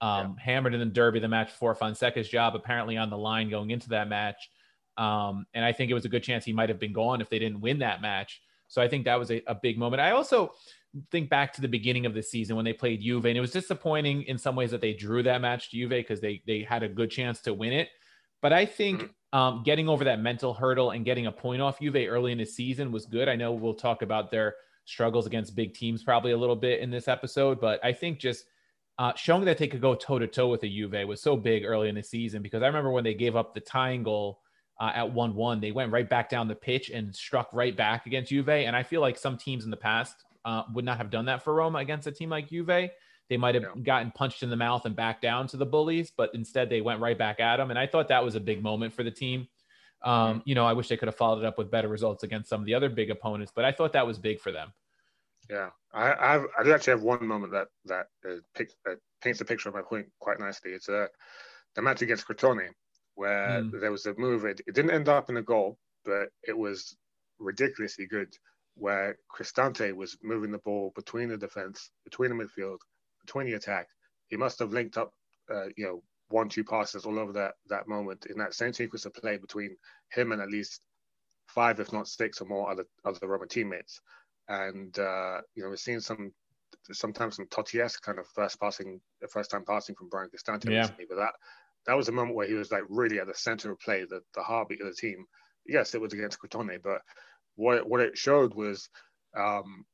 [0.02, 0.43] Um, yeah.
[0.43, 3.88] Hammered in the derby the match before Fonseca's job apparently on the line going into
[3.89, 4.50] that match.
[4.97, 7.30] Um, and I think it was a good chance he might have been gone if
[7.30, 8.41] they didn't win that match.
[8.72, 10.00] So I think that was a, a big moment.
[10.00, 10.54] I also
[11.12, 13.52] think back to the beginning of the season when they played Juve, and it was
[13.52, 16.82] disappointing in some ways that they drew that match to Juve because they they had
[16.82, 17.90] a good chance to win it.
[18.42, 19.38] But I think mm-hmm.
[19.38, 22.46] um, getting over that mental hurdle and getting a point off Juve early in the
[22.46, 23.28] season was good.
[23.28, 24.56] I know we'll talk about their
[24.86, 28.46] struggles against big teams probably a little bit in this episode, but I think just
[28.98, 31.66] uh, showing that they could go toe to toe with a Juve was so big
[31.66, 34.40] early in the season because I remember when they gave up the tying goal
[34.82, 35.62] uh, at 1 1.
[35.62, 38.50] They went right back down the pitch and struck right back against Juve.
[38.50, 41.44] And I feel like some teams in the past uh, would not have done that
[41.44, 42.89] for Roma against a team like Juve.
[43.30, 43.82] They might have yeah.
[43.84, 47.00] gotten punched in the mouth and back down to the bullies, but instead they went
[47.00, 47.70] right back at them.
[47.70, 49.48] And I thought that was a big moment for the team.
[50.04, 50.39] Um, mm-hmm.
[50.46, 52.60] you know, I wish they could have followed it up with better results against some
[52.60, 54.74] of the other big opponents, but I thought that was big for them.
[55.50, 58.72] Yeah, I I've, I do actually have one moment that that uh, pick,
[59.22, 60.72] paints a picture of my point quite nicely.
[60.72, 61.08] It's uh,
[61.76, 62.70] the match against Crotone
[63.15, 63.80] where mm.
[63.80, 64.45] there was a move.
[64.45, 66.95] It, it, didn't end up in a goal, but it was
[67.39, 68.34] ridiculously good.
[68.76, 72.78] Where Cristante was moving the ball between the defense, between the midfield,
[73.26, 73.88] between the attack.
[74.30, 75.12] He must have linked up,
[75.54, 79.06] uh, you know, one two passes all over that that moment in that same sequence
[79.06, 79.76] of play between
[80.13, 80.82] him and at least
[81.47, 84.00] five, if not six, or more other other Roman teammates.
[84.47, 86.32] And uh, you know, we've seen some
[86.91, 90.82] sometimes some Totti-esque kind of first passing, first time passing from Bryan Cristante Yeah.
[90.82, 91.06] recently.
[91.08, 91.34] But that
[91.88, 94.22] that was a moment where he was like really at the center of play, the,
[94.36, 95.26] the heartbeat of the team.
[95.65, 97.02] Yes, it was against Crotone, but
[97.56, 98.89] what it, what it showed was
[99.36, 99.86] um,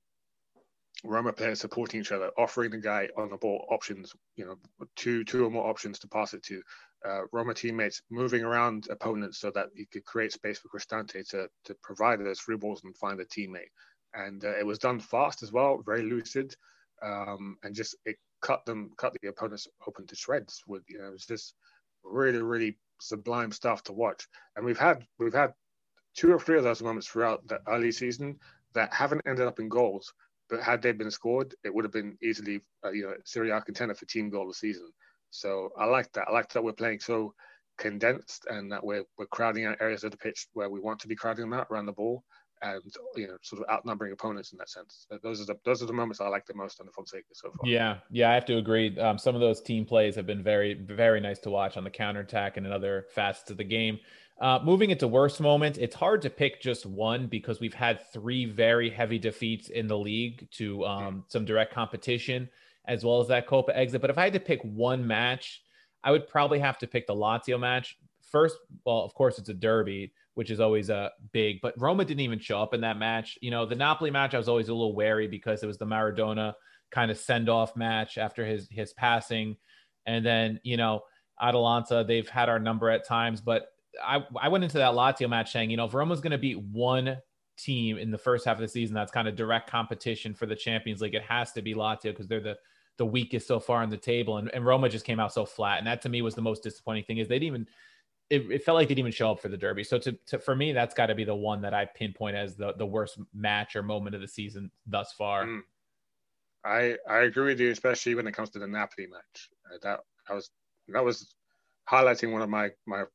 [1.04, 4.56] Roma players supporting each other, offering the guy on the ball options, you know,
[4.96, 6.62] two two or more options to pass it to.
[7.06, 11.48] Uh, Roma teammates moving around opponents so that he could create space for Cristante to
[11.66, 13.72] to provide those through balls and find a teammate.
[14.14, 16.56] And uh, it was done fast as well, very lucid,
[17.04, 20.64] um, and just it cut them, cut the opponents open to shreds.
[20.68, 21.54] With you know, it was just
[22.10, 24.28] really, really sublime stuff to watch.
[24.56, 25.54] And we've had we've had
[26.16, 28.38] two or three of those moments throughout the early season
[28.74, 30.14] that haven't ended up in goals,
[30.50, 33.62] but had they been scored, it would have been easily, uh, you know, Serie A
[33.62, 34.90] contender for team goal of the season.
[35.30, 36.28] So I like that.
[36.28, 37.34] I like that we're playing so
[37.78, 41.08] condensed and that we're we're crowding out areas of the pitch where we want to
[41.08, 42.24] be crowding them out around the ball
[42.62, 42.82] and
[43.16, 45.08] you know sort of outnumbering opponents in that sense.
[45.24, 47.50] Those are the those are the moments I like the most on under Fonseca so
[47.50, 47.70] far.
[47.70, 48.98] Yeah, yeah, I have to agree.
[49.00, 51.90] Um, some of those team plays have been very, very nice to watch on the
[51.90, 54.00] counterattack and in other facets of the game.
[54.40, 58.46] Uh, moving into worst moments, it's hard to pick just one because we've had three
[58.46, 62.48] very heavy defeats in the league to um, some direct competition,
[62.86, 64.00] as well as that Coppa exit.
[64.00, 65.64] But if I had to pick one match,
[66.04, 67.98] I would probably have to pick the Lazio match.
[68.22, 72.06] First, well, of course, it's a derby, which is always a uh, big, but Roma
[72.06, 73.40] didn't even show up in that match.
[73.42, 75.86] You know, the Napoli match, I was always a little wary because it was the
[75.88, 76.54] Maradona
[76.92, 79.58] kind of send off match after his his passing,
[80.06, 81.02] and then you know
[81.42, 83.70] Atalanta, they've had our number at times, but
[84.00, 86.60] I I went into that Lazio match saying, you know, if Roma's going to beat
[86.60, 87.18] one
[87.58, 90.56] team in the first half of the season, that's kind of direct competition for the
[90.56, 91.16] Champions League.
[91.16, 92.58] It has to be Lazio because they're the
[92.98, 95.80] the weakest so far on the table, and, and Roma just came out so flat,
[95.80, 97.68] and that to me was the most disappointing thing is they didn't even.
[98.30, 99.84] It, it felt like they didn't even show up for the derby.
[99.84, 102.56] So to, to for me, that's got to be the one that I pinpoint as
[102.56, 105.46] the, the worst match or moment of the season thus far.
[105.46, 105.62] Mm.
[106.66, 109.50] I I agree with you, especially when it comes to the Napoli match.
[109.74, 110.50] Uh, that I was
[110.90, 111.36] that was
[111.90, 113.06] highlighting one of my my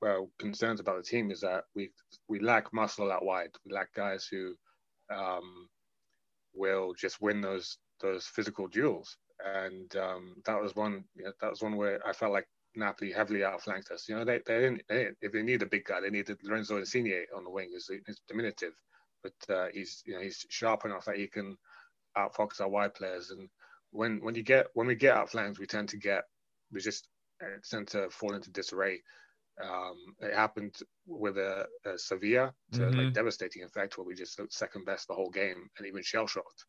[0.00, 1.90] well, concerns about the team is that we
[2.28, 3.50] we lack muscle out wide.
[3.64, 4.54] We lack guys who
[5.10, 5.68] um,
[6.54, 11.04] will just win those those physical duels, and um, that was one.
[11.16, 14.08] You know, that was one where I felt like Napoli heavily outflanked us.
[14.08, 16.38] You know, they, they, didn't, they didn't, if they need a big guy, they needed
[16.42, 17.70] Lorenzo Insigne on the wing.
[17.72, 18.72] He's, he's diminutive,
[19.22, 21.56] but uh, he's you know he's sharp enough that he can
[22.16, 23.30] outfox our wide players.
[23.30, 23.48] And
[23.90, 26.24] when when you get when we get outflanked, we tend to get
[26.72, 27.08] we just
[27.68, 29.02] tend to fall into disarray.
[29.62, 30.74] Um, it happened
[31.06, 32.98] with a, a Sevilla to mm-hmm.
[32.98, 36.26] like devastating effect where we just looked second best the whole game and even shell
[36.26, 36.64] shocked.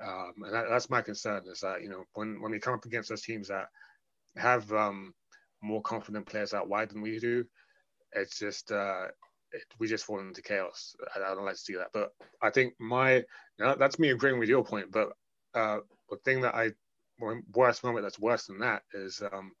[0.00, 2.84] Um, and that, that's my concern is that you know when when we come up
[2.84, 3.66] against those teams that
[4.36, 5.12] have um,
[5.62, 7.44] more confident players out wide than we do,
[8.12, 9.06] it's just uh,
[9.52, 10.94] it, we just fall into chaos.
[11.14, 12.10] I, I, don't like to see that, but
[12.42, 13.24] I think my you
[13.58, 14.90] know, that's me agreeing with your point.
[14.90, 15.08] But
[15.54, 16.70] uh, the thing that I
[17.52, 19.52] worst moment that's worse than that is um,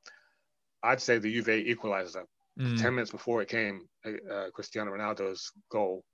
[0.82, 2.24] I'd say the Juve equalizer.
[2.58, 2.80] Mm.
[2.80, 6.04] 10 minutes before it came, uh, Cristiano Ronaldo's goal.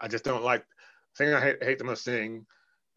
[0.00, 0.64] I just don't like,
[1.18, 2.46] the thing I hate, hate the most seeing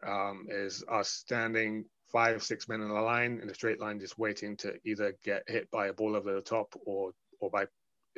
[0.06, 4.18] um, is us standing five, six men in a line, in a straight line, just
[4.18, 7.64] waiting to either get hit by a ball over the top or, or by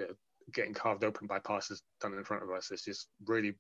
[0.00, 0.12] uh,
[0.52, 2.70] getting carved open by passes done in front of us.
[2.70, 3.54] It's just really,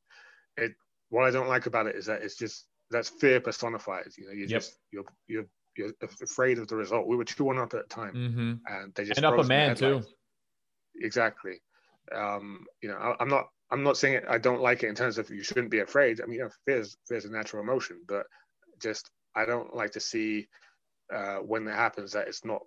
[0.56, 0.72] it.
[1.08, 4.12] what I don't like about it is that it's just, that's fear personified.
[4.16, 4.48] You know, you yep.
[4.48, 5.46] just, you're, you're,
[5.76, 7.08] you're afraid of the result.
[7.08, 8.52] We were two one up at the time, mm-hmm.
[8.66, 10.02] and they just and up a man too
[11.00, 11.60] exactly.
[12.14, 14.94] Um, you know, I, am not I'm not saying it, I don't like it in
[14.94, 16.20] terms of you shouldn't be afraid.
[16.20, 18.26] I mean, you know, fear's fear's a natural emotion, but
[18.80, 20.48] just I don't like to see
[21.12, 22.62] uh, when that happens that it's not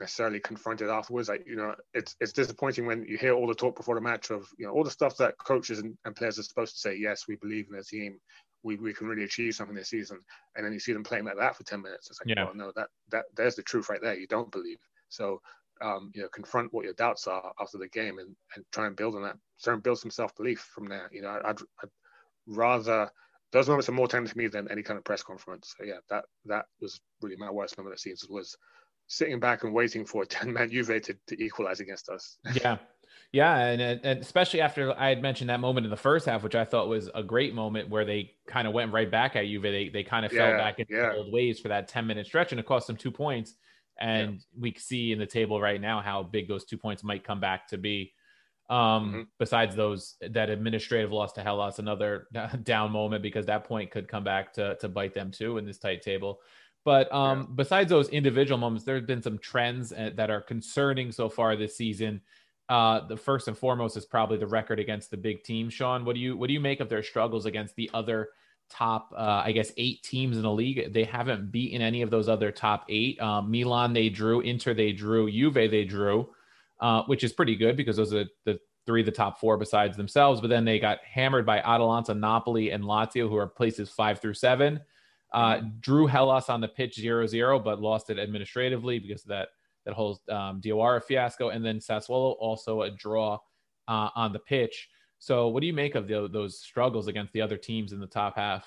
[0.00, 1.28] necessarily confronted afterwards.
[1.28, 4.30] Like you know, it's it's disappointing when you hear all the talk before the match
[4.30, 6.96] of you know all the stuff that coaches and, and players are supposed to say.
[6.96, 8.18] Yes, we believe in the team.
[8.62, 10.20] We, we can really achieve something this season,
[10.56, 12.08] and then you see them playing like that for ten minutes.
[12.10, 12.44] It's like, yeah.
[12.44, 14.14] well, no, that that there's the truth right there.
[14.14, 14.78] You don't believe.
[15.10, 15.40] So
[15.82, 18.96] um, you know, confront what your doubts are after the game and, and try and
[18.96, 21.08] build on that, try and build some self belief from there.
[21.12, 21.88] You know, I'd, I'd,
[22.46, 23.10] rather
[23.54, 25.74] those moments are more telling to me than any kind of press conference.
[25.78, 28.56] So yeah, that that was really my worst moment of season was
[29.06, 32.36] sitting back and waiting for a 10 man Juve to, to equalize against us.
[32.62, 32.78] yeah.
[33.32, 33.56] Yeah.
[33.56, 36.64] And, and especially after I had mentioned that moment in the first half, which I
[36.64, 39.62] thought was a great moment where they kind of went right back at Juve.
[39.62, 41.12] They, they kind of yeah, fell back into yeah.
[41.14, 43.54] old ways for that 10 minute stretch and it cost them two points.
[44.00, 44.38] And yeah.
[44.58, 47.68] we see in the table right now how big those two points might come back
[47.68, 48.14] to be.
[48.70, 49.22] Um, mm-hmm.
[49.38, 52.28] Besides those, that administrative loss to Hellas, another
[52.62, 55.78] down moment because that point could come back to, to bite them too in this
[55.78, 56.40] tight table.
[56.84, 57.46] But um, yeah.
[57.56, 61.56] besides those individual moments, there have been some trends uh, that are concerning so far
[61.56, 62.20] this season.
[62.68, 65.68] Uh, the first and foremost is probably the record against the big team.
[65.68, 68.28] Sean, what do you what do you make of their struggles against the other
[68.70, 70.92] top, uh, I guess, eight teams in the league.
[70.92, 73.20] They haven't beaten any of those other top eight.
[73.20, 76.30] Um, Milan they drew, Inter they drew, Juve they drew,
[76.80, 79.96] uh, which is pretty good because those are the three of the top four besides
[79.96, 80.40] themselves.
[80.40, 84.34] But then they got hammered by Atalanta, Napoli, and Lazio, who are places five through
[84.34, 84.80] seven.
[85.32, 89.48] Uh, drew Hellas on the pitch 0-0, but lost it administratively because of that
[89.84, 93.38] that whole um, Diawara fiasco, and then Sassuolo also a draw
[93.88, 94.88] uh, on the pitch.
[95.18, 98.06] So, what do you make of the, those struggles against the other teams in the
[98.06, 98.66] top half?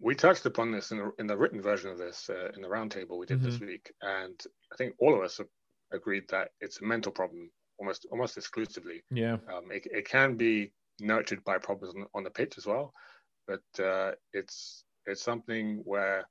[0.00, 2.68] We touched upon this in the, in the written version of this uh, in the
[2.68, 3.50] roundtable we did mm-hmm.
[3.50, 4.38] this week, and
[4.72, 5.46] I think all of us have
[5.94, 9.02] agreed that it's a mental problem almost almost exclusively.
[9.10, 12.92] Yeah, um, it, it can be nurtured by problems on, on the pitch as well,
[13.46, 16.26] but uh, it's it's something where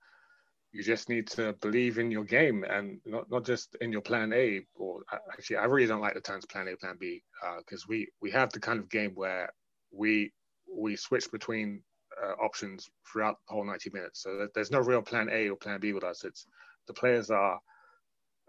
[0.74, 4.34] you just need to believe in your game and not, not just in your plan
[4.34, 4.66] A.
[4.76, 7.24] Or actually, I really don't like the terms plan A, plan B,
[7.60, 9.54] because uh, we we have the kind of game where
[9.92, 10.32] we
[10.76, 11.82] we switch between
[12.22, 14.24] uh, options throughout the whole 90 minutes.
[14.24, 16.24] So there's no real plan A or plan B with us.
[16.24, 16.48] It's
[16.88, 17.60] the players are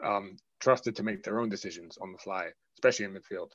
[0.03, 3.51] um, trusted to make their own decisions on the fly, especially in midfield.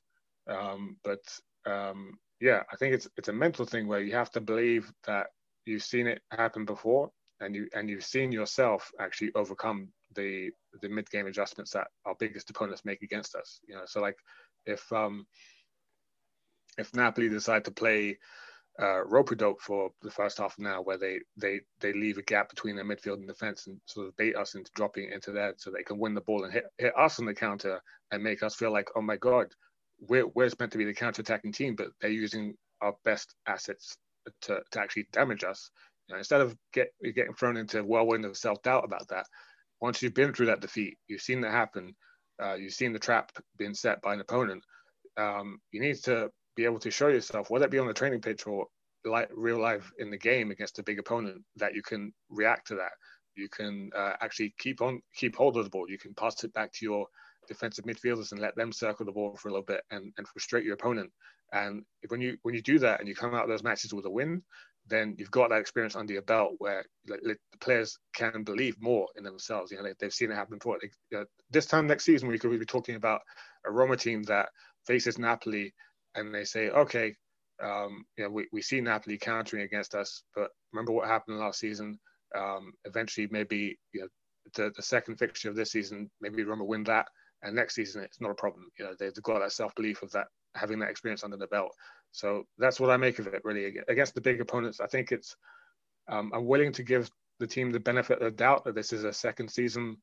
[0.47, 1.21] Um, but
[1.65, 5.27] um, yeah, I think it's it's a mental thing where you have to believe that
[5.65, 10.49] you've seen it happen before and you and you've seen yourself actually overcome the
[10.81, 13.59] the mid game adjustments that our biggest opponents make against us.
[13.67, 14.17] You know, so like
[14.65, 15.25] if um
[16.77, 18.17] if Napoli decide to play
[18.81, 22.49] uh, rope dope for the first half now, where they they they leave a gap
[22.49, 25.69] between their midfield and defense and sort of bait us into dropping into there, so
[25.69, 28.55] they can win the ball and hit hit us on the counter and make us
[28.55, 29.47] feel like, oh my god,
[29.99, 33.97] we're we're meant to be the counter attacking team, but they're using our best assets
[34.41, 35.71] to to actually damage us.
[36.07, 39.25] You know, instead of get getting thrown into a whirlwind of self doubt about that,
[39.81, 41.95] once you've been through that defeat, you've seen that happen,
[42.41, 44.63] uh, you've seen the trap being set by an opponent.
[45.17, 48.21] Um, you need to be able to show yourself, whether it be on the training
[48.21, 48.67] pitch or
[49.05, 52.75] like real life in the game against a big opponent, that you can react to
[52.75, 52.91] that.
[53.35, 55.85] You can uh, actually keep on keep hold of the ball.
[55.89, 57.05] You can pass it back to your
[57.47, 60.65] defensive midfielders and let them circle the ball for a little bit and, and frustrate
[60.65, 61.11] your opponent.
[61.53, 64.05] And when you when you do that and you come out of those matches with
[64.05, 64.43] a win,
[64.87, 69.07] then you've got that experience under your belt where like, the players can believe more
[69.17, 69.71] in themselves.
[69.71, 70.77] You know, they, have seen it happen before.
[70.81, 73.21] They, you know, this time next season, we could be talking about
[73.65, 74.49] a Roma team that
[74.85, 75.73] faces Napoli,
[76.15, 77.15] and they say, okay,
[77.61, 81.59] um, you know, we, we see Napoli countering against us, but remember what happened last
[81.59, 81.99] season.
[82.35, 84.07] Um, eventually, maybe you know,
[84.55, 87.07] the, the second fixture of this season, maybe Roma win that,
[87.43, 88.69] and next season it's not a problem.
[88.77, 91.73] You know, they've got that self belief of that having that experience under the belt.
[92.11, 93.41] So that's what I make of it.
[93.43, 95.35] Really, against the big opponents, I think it's.
[96.07, 99.03] Um, I'm willing to give the team the benefit of the doubt that this is
[99.03, 99.97] a second season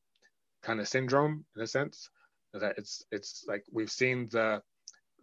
[0.63, 2.09] kind of syndrome in a sense.
[2.53, 4.61] That it's it's like we've seen the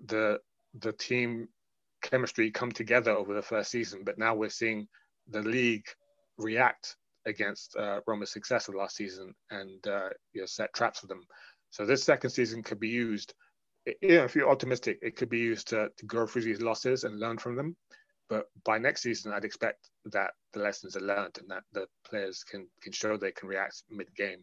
[0.06, 0.38] the
[0.80, 1.48] the team
[2.02, 4.86] chemistry come together over the first season, but now we're seeing
[5.28, 5.86] the league
[6.38, 11.06] react against uh, Roma's success of last season and uh, you know, set traps for
[11.06, 11.22] them.
[11.70, 13.34] So this second season could be used
[13.86, 17.04] you know, if you're optimistic, it could be used to, to go through these losses
[17.04, 17.76] and learn from them.
[18.30, 22.42] But by next season, I'd expect that the lessons are learned and that the players
[22.42, 24.42] can can show they can react mid game.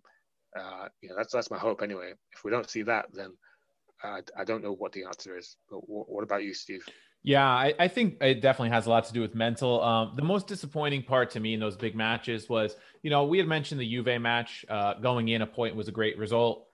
[0.56, 2.14] Uh, you know, that's that's my hope anyway.
[2.36, 3.32] If we don't see that, then
[4.04, 5.58] uh, I don't know what the answer is.
[5.70, 6.84] But w- what about you, Steve?
[7.24, 9.82] Yeah, I, I, think it definitely has a lot to do with mental.
[9.84, 13.38] Um, the most disappointing part to me in those big matches was, you know, we
[13.38, 15.44] had mentioned the Juve match uh, going in.
[15.44, 16.66] A point was a great result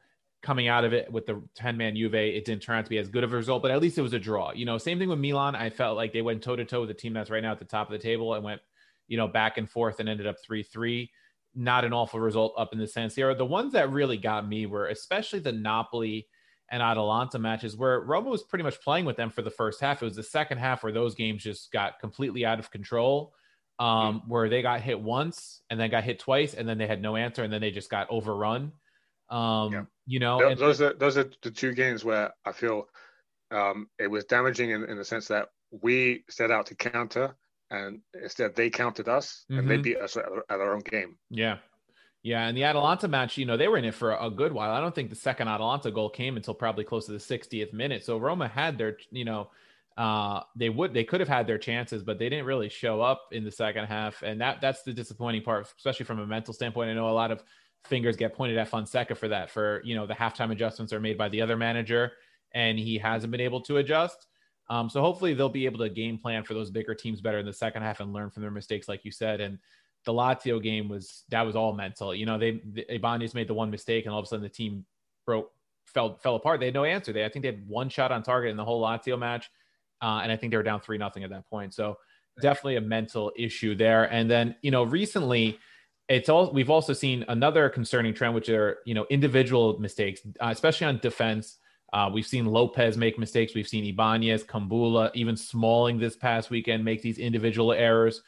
[0.42, 2.98] coming out of it with the 10 man Juve, it didn't turn out to be
[2.98, 4.52] as good of a result, but at least it was a draw.
[4.54, 5.56] You know, same thing with Milan.
[5.56, 7.60] I felt like they went toe to toe with the team that's right now at
[7.60, 8.62] the top of the table and went,
[9.08, 11.10] you know, back and forth and ended up 3 3.
[11.56, 13.36] Not an awful result up in the San Siro.
[13.36, 16.28] The ones that really got me were especially the Napoli
[16.70, 20.02] and Atalanta matches where Roma was pretty much playing with them for the first half.
[20.02, 23.34] It was the second half where those games just got completely out of control.
[23.80, 27.00] Um, where they got hit once and then got hit twice and then they had
[27.00, 28.72] no answer and then they just got overrun.
[29.30, 29.84] Um, yeah.
[30.06, 32.88] You know, those are those are the two games where I feel
[33.52, 37.36] um, it was damaging in, in the sense that we set out to counter,
[37.70, 39.60] and instead they countered us, mm-hmm.
[39.60, 39.84] and they mm-hmm.
[39.84, 41.18] beat us at, at our own game.
[41.30, 41.58] Yeah.
[42.28, 44.72] Yeah, and the Atalanta match, you know, they were in it for a good while.
[44.72, 48.04] I don't think the second Atalanta goal came until probably close to the 60th minute.
[48.04, 49.50] So Roma had their, you know,
[49.96, 53.30] uh, they would they could have had their chances, but they didn't really show up
[53.32, 56.90] in the second half, and that that's the disappointing part, especially from a mental standpoint.
[56.90, 57.42] I know a lot of
[57.86, 59.50] fingers get pointed at Fonseca for that.
[59.50, 62.12] For you know, the halftime adjustments are made by the other manager,
[62.54, 64.28] and he hasn't been able to adjust.
[64.70, 67.46] Um, so hopefully they'll be able to game plan for those bigger teams better in
[67.46, 69.40] the second half and learn from their mistakes, like you said.
[69.40, 69.60] And
[70.08, 72.16] the Lazio game was that was all mental.
[72.16, 74.50] You know, they the, Ibanez made the one mistake, and all of a sudden the
[74.50, 74.86] team
[75.26, 75.52] broke
[75.86, 76.62] fell fell apart.
[76.62, 77.14] They had no answer.
[77.14, 79.52] They I think they had one shot on target in the whole Lazio match,
[80.02, 81.74] uh, and I think they were down three nothing at that point.
[81.74, 81.98] So
[82.42, 84.06] definitely a mental issue there.
[84.12, 85.60] And then, you know, recently
[86.08, 90.50] it's all we've also seen another concerning trend, which are, you know, individual mistakes, uh,
[90.52, 91.58] especially on defense.
[91.94, 93.54] Uh, we've seen Lopez make mistakes.
[93.56, 98.22] We've seen Ibanez, Kumbulla, even Smalling this past weekend make these individual errors.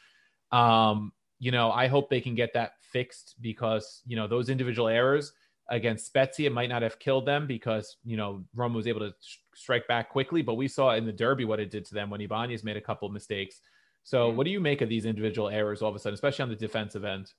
[0.50, 4.88] Um, you know, I hope they can get that fixed because, you know, those individual
[4.88, 5.32] errors
[5.70, 9.14] against Spezia might not have killed them because, you know, Roma was able to
[9.54, 10.42] strike back quickly.
[10.42, 12.80] But we saw in the Derby what it did to them when Ibanez made a
[12.80, 13.60] couple of mistakes.
[14.04, 14.36] So, mm-hmm.
[14.36, 16.56] what do you make of these individual errors all of a sudden, especially on the
[16.56, 17.32] defensive end?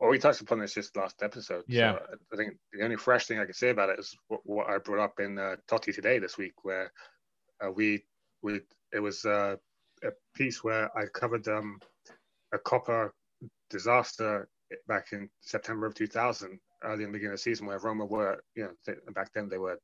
[0.00, 1.64] Well, we touched upon this just last episode.
[1.68, 1.92] Yeah.
[1.92, 4.68] So I think the only fresh thing I can say about it is what, what
[4.68, 6.90] I brought up in uh, Totti today this week, where
[7.62, 8.02] uh, we
[8.42, 8.62] we
[8.92, 9.56] it was uh,
[10.02, 11.78] a piece where I covered um,
[12.52, 13.10] a Coppa
[13.68, 14.48] disaster
[14.86, 18.42] back in September of 2000, early in the beginning of the season, where Roma were,
[18.54, 19.78] you know, th- back then they were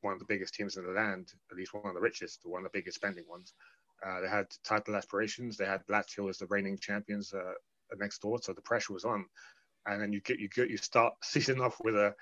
[0.00, 2.64] one of the biggest teams in the land, at least one of the richest, one
[2.64, 3.54] of the biggest spending ones.
[4.04, 5.56] Uh, they had title aspirations.
[5.56, 7.52] They had Lazio as the reigning champions uh,
[7.96, 9.24] next door, so the pressure was on.
[9.86, 12.14] And then you get you get you start season off with a,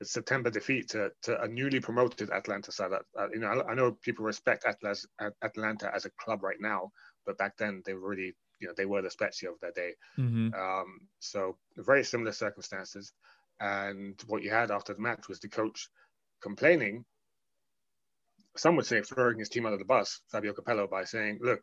[0.00, 2.92] a September defeat to, to, a newly promoted Atalanta side.
[3.18, 5.06] Uh, you know, I, I, know people respect Atlas,
[5.42, 6.90] Atalanta as a club right now,
[7.26, 9.92] but back then they were really, you know, they were the Spezia of their day.
[10.18, 10.54] Mm-hmm.
[10.54, 13.12] Um, so very similar circumstances.
[13.58, 15.88] And what you had after the match was the coach
[16.42, 17.04] complaining
[18.56, 21.62] some would say throwing his team under the bus, Fabio Capello, by saying, look,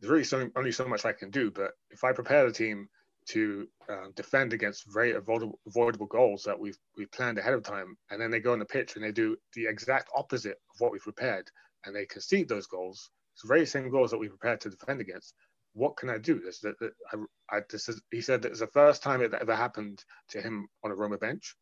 [0.00, 2.88] there's really so, only so much I can do, but if I prepare the team
[3.30, 7.96] to uh, defend against very avoidable, avoidable goals that we've we planned ahead of time,
[8.10, 10.92] and then they go on the pitch and they do the exact opposite of what
[10.92, 11.50] we've prepared,
[11.84, 15.00] and they concede those goals, it's the very same goals that we prepared to defend
[15.00, 15.34] against.
[15.78, 16.40] What can I do?
[16.40, 16.74] This, that,
[17.12, 20.40] I, I, this is, he said that it's the first time it ever happened to
[20.40, 21.54] him on a Roma bench,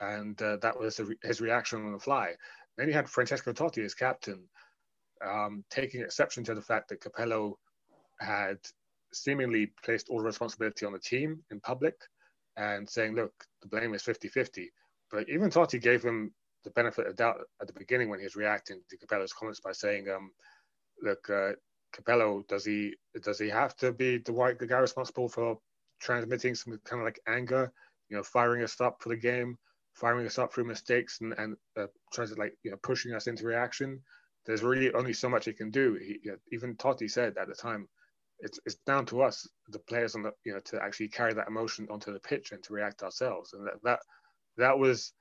[0.00, 2.32] and uh, that was his reaction on the fly.
[2.76, 4.48] Then you had Francesco Totti as captain,
[5.26, 7.54] um, taking exception to the fact that Capello
[8.20, 8.58] had
[9.12, 11.94] seemingly placed all responsibility on the team in public
[12.56, 14.70] and saying, look, the blame is 50 50.
[15.10, 16.32] But even Totti gave him
[16.64, 19.72] the benefit of doubt at the beginning when he was reacting to Capello's comments by
[19.72, 20.30] saying, um,
[21.02, 21.52] look, uh,
[21.94, 25.58] Capello, does he does he have to be the white the guy responsible for
[26.00, 27.72] transmitting some kind of like anger,
[28.08, 29.58] you know, firing us up for the game?
[29.94, 33.26] firing us up through mistakes and, and uh, trying to like you know pushing us
[33.26, 34.00] into reaction.
[34.44, 35.94] There's really only so much he can do.
[35.94, 37.88] He, you know, even Totti said at the time,
[38.40, 41.48] it's it's down to us, the players on the you know to actually carry that
[41.48, 43.52] emotion onto the pitch and to react ourselves.
[43.52, 44.00] And that that,
[44.56, 45.12] that was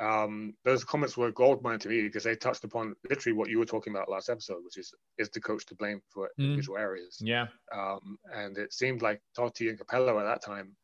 [0.00, 3.64] um, those comments were goldmine to me because they touched upon literally what you were
[3.64, 6.44] talking about last episode, which is is the coach to blame for mm.
[6.44, 7.16] individual areas.
[7.20, 7.46] Yeah.
[7.74, 10.76] Um, and it seemed like Totti and Capello at that time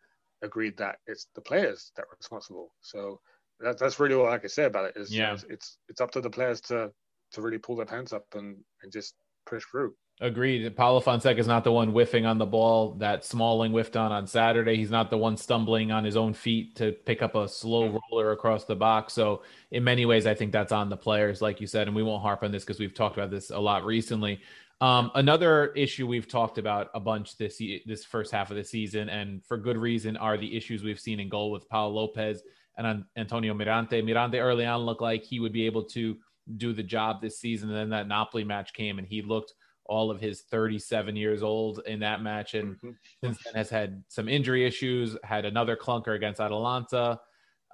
[0.42, 2.72] agreed that it's the players that are responsible.
[2.80, 3.20] So
[3.60, 4.96] that, that's really all I can say about it.
[4.96, 5.36] Is yeah.
[5.48, 6.90] It's it's up to the players to
[7.32, 9.14] to really pull their pants up and and just
[9.46, 9.94] push through.
[10.20, 10.76] Agreed.
[10.76, 14.28] Paulo Fonseca is not the one whiffing on the ball that Smalling whiffed on on
[14.28, 14.76] Saturday.
[14.76, 18.30] He's not the one stumbling on his own feet to pick up a slow roller
[18.30, 19.12] across the box.
[19.12, 19.42] So,
[19.72, 21.88] in many ways, I think that's on the players, like you said.
[21.88, 24.40] And we won't harp on this because we've talked about this a lot recently.
[24.80, 29.08] Um, another issue we've talked about a bunch this this first half of the season,
[29.08, 32.40] and for good reason, are the issues we've seen in goal with Pau Lopez
[32.76, 34.00] and Antonio Mirante.
[34.00, 36.16] Mirante early on looked like he would be able to
[36.56, 39.54] do the job this season, and then that Napoli match came, and he looked
[39.86, 42.90] all of his 37 years old in that match, and mm-hmm.
[43.22, 47.20] since then has had some injury issues, had another clunker against Atalanta,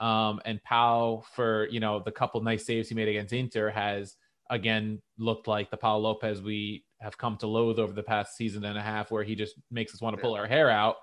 [0.01, 4.17] um, and Pau for you know the couple nice saves he made against Inter has
[4.49, 8.65] again looked like the Pau Lopez we have come to loathe over the past season
[8.65, 10.97] and a half, where he just makes us want to pull our hair out.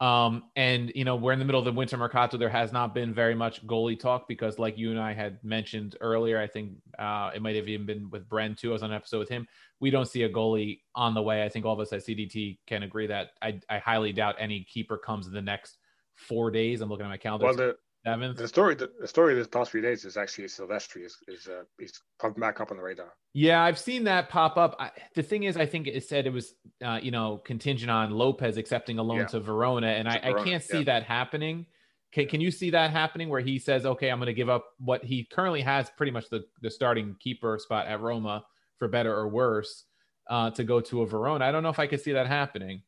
[0.00, 2.38] Um, and you know, we're in the middle of the winter mercato.
[2.38, 5.96] There has not been very much goalie talk because, like you and I had mentioned
[6.00, 8.70] earlier, I think uh, it might have even been with Bren too.
[8.70, 9.46] I was on an episode with him.
[9.78, 11.44] We don't see a goalie on the way.
[11.44, 14.64] I think all of us at CDT can agree that I, I highly doubt any
[14.64, 15.76] keeper comes in the next
[16.14, 16.80] four days.
[16.80, 17.46] I'm looking at my calendar.
[17.46, 17.76] Well, the,
[18.06, 18.38] Seventh.
[18.38, 21.46] The story, the, the story of this past few days is actually Silvestri is is
[21.46, 23.12] uh, he's popping back up on the radar.
[23.34, 24.74] Yeah, I've seen that pop up.
[24.80, 28.12] I, the thing is, I think it said it was uh, you know contingent on
[28.12, 29.26] Lopez accepting a loan yeah.
[29.26, 30.84] to Verona, and I, Verona, I, can't see yeah.
[30.84, 31.66] that happening.
[32.12, 34.64] Can, can you see that happening where he says, "Okay, I'm going to give up
[34.78, 38.44] what he currently has, pretty much the the starting keeper spot at Roma
[38.78, 39.84] for better or worse,
[40.30, 41.44] uh, to go to a Verona"?
[41.44, 42.80] I don't know if I could see that happening.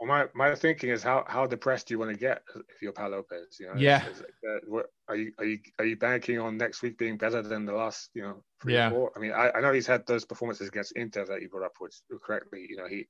[0.00, 2.92] Well, my, my thinking is how, how depressed do you want to get if you're
[2.92, 3.58] Pau Lopez?
[3.60, 4.06] You know, yeah.
[4.08, 7.42] Is, is, uh, are you are you are you banking on next week being better
[7.42, 8.88] than the last you know three yeah.
[8.88, 9.12] four?
[9.14, 11.74] I mean, I, I know he's had those performances against Inter that you brought up,
[11.80, 13.08] which correctly, you know, he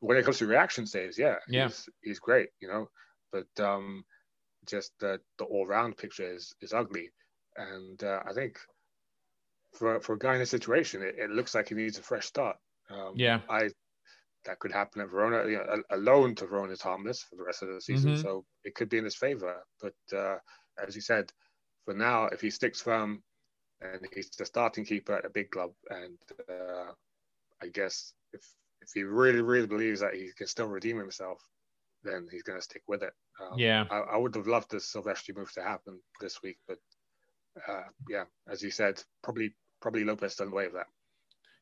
[0.00, 2.88] when it comes to reaction saves, yeah, yeah, he's, he's great, you know,
[3.30, 4.04] but um,
[4.66, 7.10] just the the all round picture is is ugly,
[7.56, 8.58] and uh, I think
[9.72, 12.26] for for a guy in a situation, it, it looks like he needs a fresh
[12.26, 12.56] start.
[12.90, 13.68] Um, yeah, I
[14.44, 15.48] that could happen at Verona.
[15.48, 18.12] You know, a, a loan to Verona is harmless for the rest of the season,
[18.12, 18.22] Mhm.
[18.22, 19.62] so it could be in his favor.
[19.80, 20.38] But uh,
[20.78, 21.32] as you said,
[21.84, 23.22] for now, if he sticks firm
[23.80, 26.18] and he's the starting keeper at a big club, and
[26.48, 26.92] uh,
[27.62, 28.42] I guess if
[28.80, 31.40] if he really really believes that he can still redeem himself,
[32.02, 33.12] then he's going to stick with it.
[33.40, 33.84] Um, Yeah.
[33.90, 36.78] I, I would have loved the Silvestri move to happen this week, but
[37.68, 40.88] uh, yeah, as you said, probably probably Lopez away with that.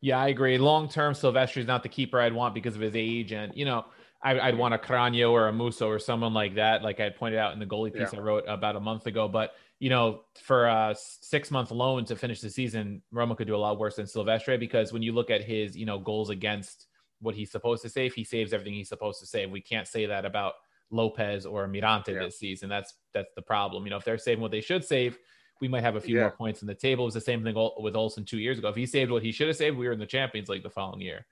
[0.03, 0.59] Yeah, I agree.
[0.59, 3.64] Long term, Silvestri is not the keeper I'd want because of his age, and you
[3.64, 3.86] know,
[4.22, 7.38] I, I'd want a Cragno or a Musso or someone like that, like I pointed
[7.38, 8.18] out in the goalie piece Yeah.
[8.18, 9.28] I wrote about a month ago.
[9.28, 13.57] But you know, for a six month loan to finish the season, Roma could do
[13.57, 16.86] a lot worse than Silvestri because when you look at his, you know, goals against
[17.20, 19.50] what he's supposed to save, he saves everything he's supposed to save.
[19.50, 20.55] We can't say that about
[20.90, 22.24] Lopez or Mirante Yeah.
[22.24, 22.68] this season.
[22.68, 23.84] That's that's the problem.
[23.84, 25.18] You know, if they're saving what they should save,
[25.62, 27.04] we might have a few more points in the table.
[27.04, 28.68] It was the same thing with Olsen two years ago.
[28.68, 30.70] If he saved what he should have saved, we were in the Champions League the
[30.70, 31.24] following year.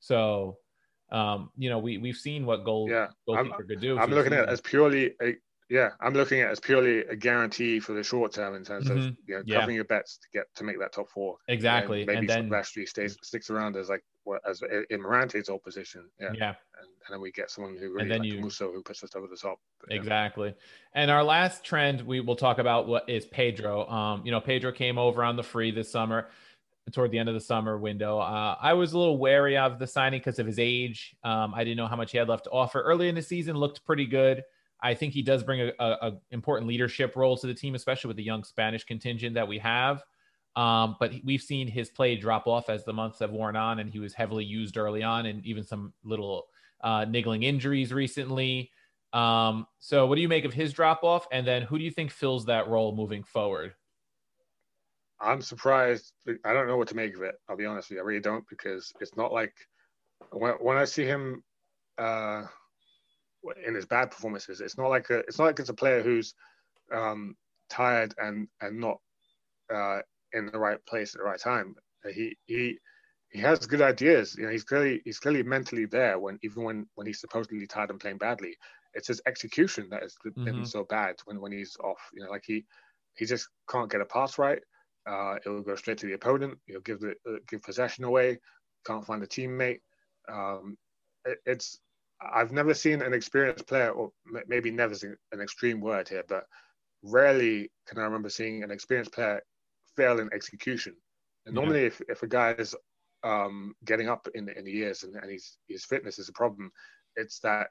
[0.00, 0.58] So,
[1.10, 3.98] um, you know, we we've seen what goal Yeah, I'm- could do.
[3.98, 5.34] I'm looking at it as purely a
[5.70, 8.88] yeah, I'm looking at it as purely a guarantee for the short term in terms
[8.88, 8.90] Mhm.
[8.90, 9.60] of you know Yeah.
[9.60, 11.36] covering your bets to get to make that top four.
[11.48, 15.62] exactly, And maybe and then stays sticks around as like what as in Mirante's old
[15.62, 16.10] position.
[16.18, 16.48] Yeah, yeah,
[16.78, 19.02] And, and then we get someone who really and then like you- Musso who puts
[19.04, 19.58] us over the top.
[19.80, 19.96] But, yeah.
[19.96, 20.54] Exactly.
[20.92, 23.86] And our last trend we will talk about what is Pedro.
[23.88, 26.28] Um, you know, Pedro came over on the free this summer,
[26.92, 28.18] toward the end of the summer window.
[28.18, 31.14] Uh, I was a little wary of the signing because of his age.
[31.22, 32.82] Um, I didn't know how much he had left to offer.
[32.82, 34.42] Early in the season, looked pretty good.
[34.82, 38.08] I think he does bring a, a, a important leadership role to the team, especially
[38.08, 40.02] with the young Spanish contingent that we have.
[40.56, 43.90] Um, but we've seen his play drop off as the months have worn on, and
[43.90, 46.46] he was heavily used early on, and even some little
[46.82, 48.70] uh, niggling injuries recently.
[49.12, 51.26] Um, so what do you make of his drop off?
[51.32, 53.74] And then who do you think fills that role moving forward?
[55.20, 56.12] I'm surprised.
[56.44, 57.34] I don't know what to make of it.
[57.48, 58.02] I'll be honest with you.
[58.02, 59.52] I really don't because it's not like
[60.30, 61.42] when, when I see him
[61.98, 62.44] uh,
[63.66, 66.34] in his bad performances, it's not like a, it's not like it's a player who's
[66.92, 67.36] um,
[67.70, 68.98] tired and and not
[69.72, 70.00] uh,
[70.32, 71.74] in the right place at the right time.
[72.12, 72.78] He he
[73.30, 74.36] he has good ideas.
[74.36, 77.90] You know, he's clearly he's clearly mentally there when even when when he's supposedly tired
[77.90, 78.56] and playing badly.
[78.94, 80.64] It's his execution that has been Mhm.
[80.64, 82.00] so bad when when he's off.
[82.12, 82.64] You know, like he
[83.16, 84.60] he just can't get a pass right.
[85.06, 86.58] Uh, it will go straight to the opponent.
[86.66, 88.38] He'll give the uh, give possession away.
[88.86, 89.80] Can't find a teammate.
[90.28, 90.76] Um,
[91.24, 91.80] it, it's
[92.20, 94.12] I've never seen an experienced player, or
[94.46, 96.44] maybe never is an extreme word here, but
[97.02, 99.42] rarely can I remember seeing an experienced player
[99.96, 100.94] fail in execution.
[101.46, 101.60] And Yeah.
[101.60, 102.74] normally, if, if a guy is
[103.22, 106.32] um, getting up in the, in the years and, and his his fitness is a
[106.32, 106.70] problem,
[107.16, 107.68] it's that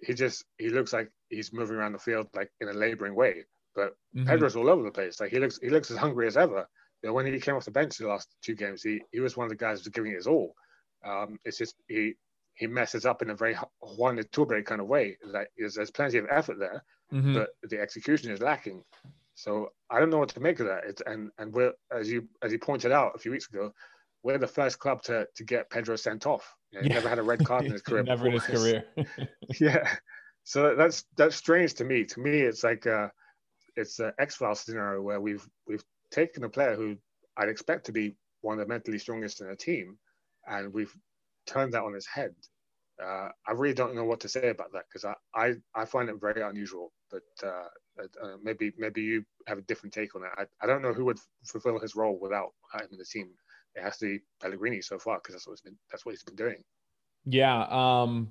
[0.00, 3.44] he just he looks like he's moving around the field like in a laboring way.
[3.74, 4.26] But Mhm.
[4.26, 5.20] Pedro's all over the place.
[5.20, 6.68] Like he looks he looks as hungry as ever.
[7.02, 9.36] You know, when he came off the bench the last two games, he, he was
[9.36, 10.54] one of the guys who was giving it his all.
[11.04, 12.14] Um, it's just he
[12.56, 15.16] he messes up in a very Juan Iturbe kind of way.
[15.24, 16.82] Like there's, there's plenty of effort there,
[17.12, 17.34] Mhm.
[17.34, 18.82] but the execution is lacking.
[19.34, 20.84] So I don't know what to make of that.
[20.84, 23.72] It's, and and we're as you as you pointed out a few weeks ago,
[24.22, 26.56] we're the first club to to get Pedro sent off.
[26.70, 26.94] You know, he Yeah.
[26.94, 28.02] never had a red card in his career.
[28.02, 28.84] Never in his career.
[29.60, 29.96] yeah.
[30.44, 32.04] So that's that's strange to me.
[32.04, 33.08] To me, it's like uh
[33.76, 36.96] it's an X Files scenario where we've we've taken a player who
[37.36, 39.98] I'd expect to be one of the mentally strongest in the team,
[40.46, 40.94] and we've
[41.46, 42.34] turned that on his head.
[43.02, 46.08] Uh, I really don't know what to say about that because I, I, I find
[46.08, 46.92] it very unusual.
[47.10, 47.68] But uh,
[48.22, 50.30] uh, maybe maybe you have a different take on it.
[50.36, 53.30] I, I don't know who would fulfill his role without him in the team.
[53.74, 56.36] It has to be Pellegrini so far because that's what been that's what he's been
[56.36, 56.62] doing.
[57.26, 57.66] Yeah.
[57.68, 58.30] Um,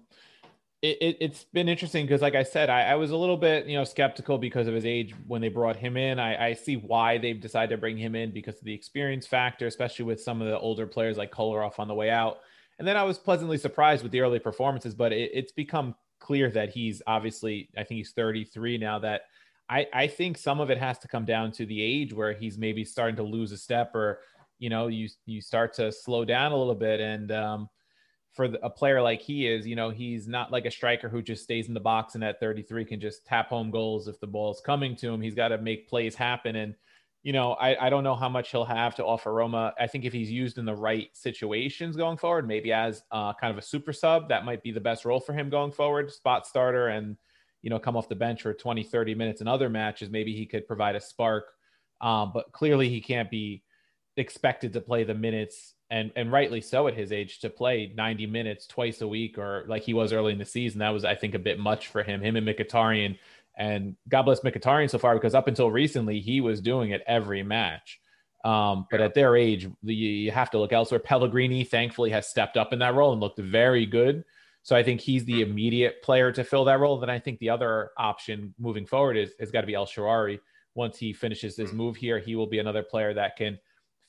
[0.82, 3.66] it, it, it's been interesting because, like I said, I, I was a little bit,
[3.66, 6.20] you know, skeptical because of his age when they brought him in.
[6.20, 9.68] I, I see why they've decided to bring him in because of the experience factor,
[9.68, 12.40] especially with some of the older players like Kolarov on the way out.
[12.80, 16.50] And then I was pleasantly surprised with the early performances, but it, it's become clear
[16.52, 19.22] that he's obviously, I think he's 33 now, that
[19.70, 22.58] I, I think some of it has to come down to the age where he's
[22.58, 24.20] maybe starting to lose a step or,
[24.60, 27.00] you know, you, you start to slow down a little bit.
[27.00, 27.70] And, um,
[28.34, 31.44] for a player like he is, you know, he's not like a striker who just
[31.44, 34.60] stays in the box and at 33 can just tap home goals if the ball's
[34.60, 35.22] coming to him.
[35.22, 36.58] He's got to make plays happen.
[36.58, 36.76] And,
[37.26, 39.74] you know, I, I don't know how much he'll have to offer Roma.
[39.80, 43.52] I think if he's used in the right situations going forward, maybe as uh, kind
[43.52, 46.46] of a super sub, that might be the best role for him going forward, spot
[46.46, 47.18] starter and,
[47.64, 50.08] you know, come off the bench for 20, 30 minutes in other matches.
[50.08, 51.46] Maybe he could provide a spark.
[52.00, 53.64] Um, but clearly he can't be
[54.18, 58.28] expected to play the minutes and and rightly so at his age to play 90
[58.28, 61.14] minutes twice a week or like he was early in the season that was i
[61.14, 63.18] think a bit much for him him and Mkhitaryan
[63.58, 67.44] and god bless Mkhitaryan so far because up until recently he was doing it every
[67.44, 68.00] match
[68.44, 69.08] Um, but Yeah.
[69.08, 71.00] at their age, the, you have to look elsewhere.
[71.00, 74.24] Pellegrini, thankfully, has stepped up in that role and looked very good.
[74.62, 77.00] So I think he's the immediate player to fill that role.
[77.00, 80.40] Then I think the other option moving forward is has got to be El Shaarawy.
[80.76, 83.58] Once he finishes his move here, he will be another player that can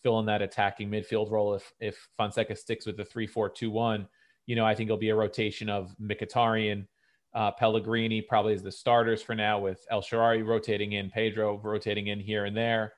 [0.03, 3.71] fill in that attacking midfield role if if Fonseca sticks with the three four two
[3.71, 4.07] one.
[4.47, 6.87] You know, I think it'll be a rotation of Mkhitaryan,
[7.37, 12.07] uh, Pellegrini probably as the starters for now, with El Shaarawy rotating in, Pedro rotating
[12.09, 12.95] in here and there.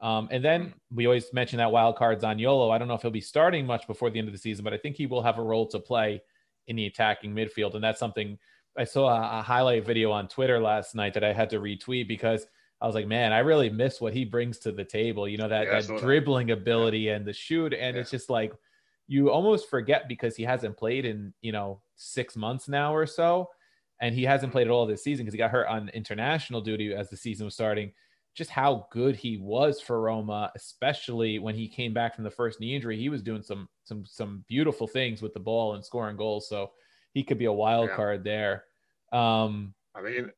[0.00, 2.72] Um, and then we always mention that wild card Zaniolo.
[2.74, 4.72] I don't know if he'll be starting much before the end of the season, but
[4.72, 6.22] I think he will have a role to play
[6.66, 7.74] in the attacking midfield.
[7.74, 8.38] And that's something
[8.76, 12.08] I saw a, a highlight video on Twitter last night that I had to retweet
[12.08, 12.46] because
[12.80, 15.28] I was like, man, I really miss what he brings to the table.
[15.28, 16.02] You know, that, Yeah, that saw that.
[16.02, 17.74] dribbling ability and the shoot.
[17.74, 18.52] And it's just like,
[19.06, 23.50] you almost forget because he hasn't played in, you know, six months now or so.
[24.02, 26.92] And he hasn't played at all this season because he got hurt on international duty
[26.92, 27.92] as the season was starting.
[28.34, 32.58] Just how good he was for Roma, especially when he came back from the first
[32.60, 32.98] knee injury.
[32.98, 36.48] He was doing some some some beautiful things with the ball and scoring goals.
[36.48, 36.72] So
[37.14, 37.96] he could be a wild Yeah.
[37.96, 38.64] card there.
[39.12, 40.30] Um, I mean,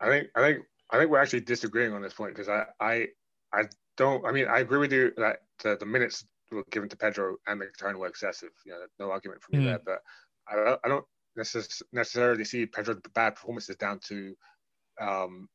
[0.00, 3.08] I think I think I think we're actually disagreeing on this point because I I
[3.52, 3.62] I
[3.96, 4.26] don't.
[4.26, 7.60] I mean, I agree with you that the, the minutes were given to Pedro and
[7.60, 8.50] Mkhitaryan were excessive.
[8.66, 9.80] You know, no argument from me there.
[9.84, 10.02] But
[10.48, 11.04] I I don't
[11.36, 14.34] necess- necessarily see Pedro's bad performances down to
[15.00, 15.48] um,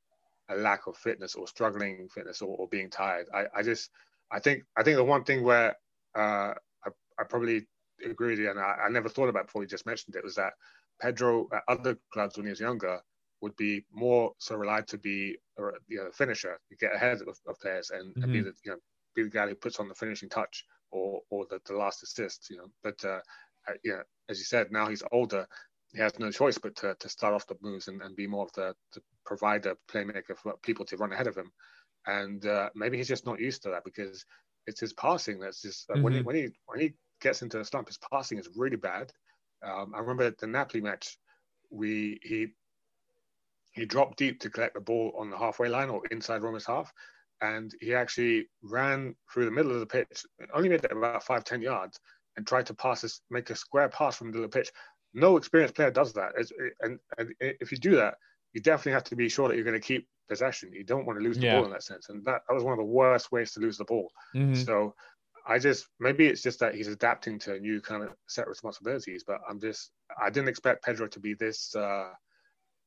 [0.50, 3.28] a lack of fitness or struggling fitness or, or being tired.
[3.34, 3.92] I, I just
[4.32, 5.76] I think I think the one thing where
[6.16, 6.54] uh,
[6.86, 7.68] I, I probably
[8.04, 10.36] agree with you, and I, I never thought about before you just mentioned it, was
[10.36, 10.54] that
[11.02, 13.02] Pedro at other clubs when he was younger
[13.42, 17.38] would be more so relied to be a you know, finisher, you get ahead of,
[17.48, 18.42] of players and, and be Mhm.
[18.42, 18.78] the you know
[19.16, 22.50] be the guy who puts on the finishing touch or or the, the last assist,
[22.50, 22.68] you know.
[22.84, 23.22] But uh,
[23.84, 25.48] you know, as you said, now he's older,
[25.94, 28.46] he has no choice but to, to start off the moves and, and be more
[28.46, 31.52] of the, the provider, playmaker for people to run ahead of him.
[32.08, 34.26] And uh, maybe he's just not used to that because
[34.68, 36.26] it's his passing that's just uh, when he Mhm.
[36.26, 39.12] when he when he gets into a slump, his passing is really bad.
[39.64, 41.18] Um, I remember the Napoli match,
[41.70, 42.48] we he
[43.74, 46.92] he dropped deep to collect the ball on the halfway line or inside Roma's half,
[47.42, 51.44] and he actually ran through the middle of the pitch, only made it about five
[51.44, 52.00] ten yards,
[52.36, 54.72] and tried to pass this, make a square pass from the middle of the pitch.
[55.14, 58.18] No experienced player does that, It's- and, and if you do that,
[58.54, 60.74] you definitely have to be sure that you're going to keep possession.
[60.74, 61.54] You don't want to lose the Yeah.
[61.54, 63.78] ball in that sense, and that, that was one of the worst ways to lose
[63.78, 64.12] the ball.
[64.36, 64.56] mhm.
[64.56, 64.96] So
[65.46, 69.24] I just maybe it's just that he's adapting to a new kind of set responsibilities.
[69.26, 69.92] But I'm just
[70.22, 72.14] I didn't expect Pedro to be this uh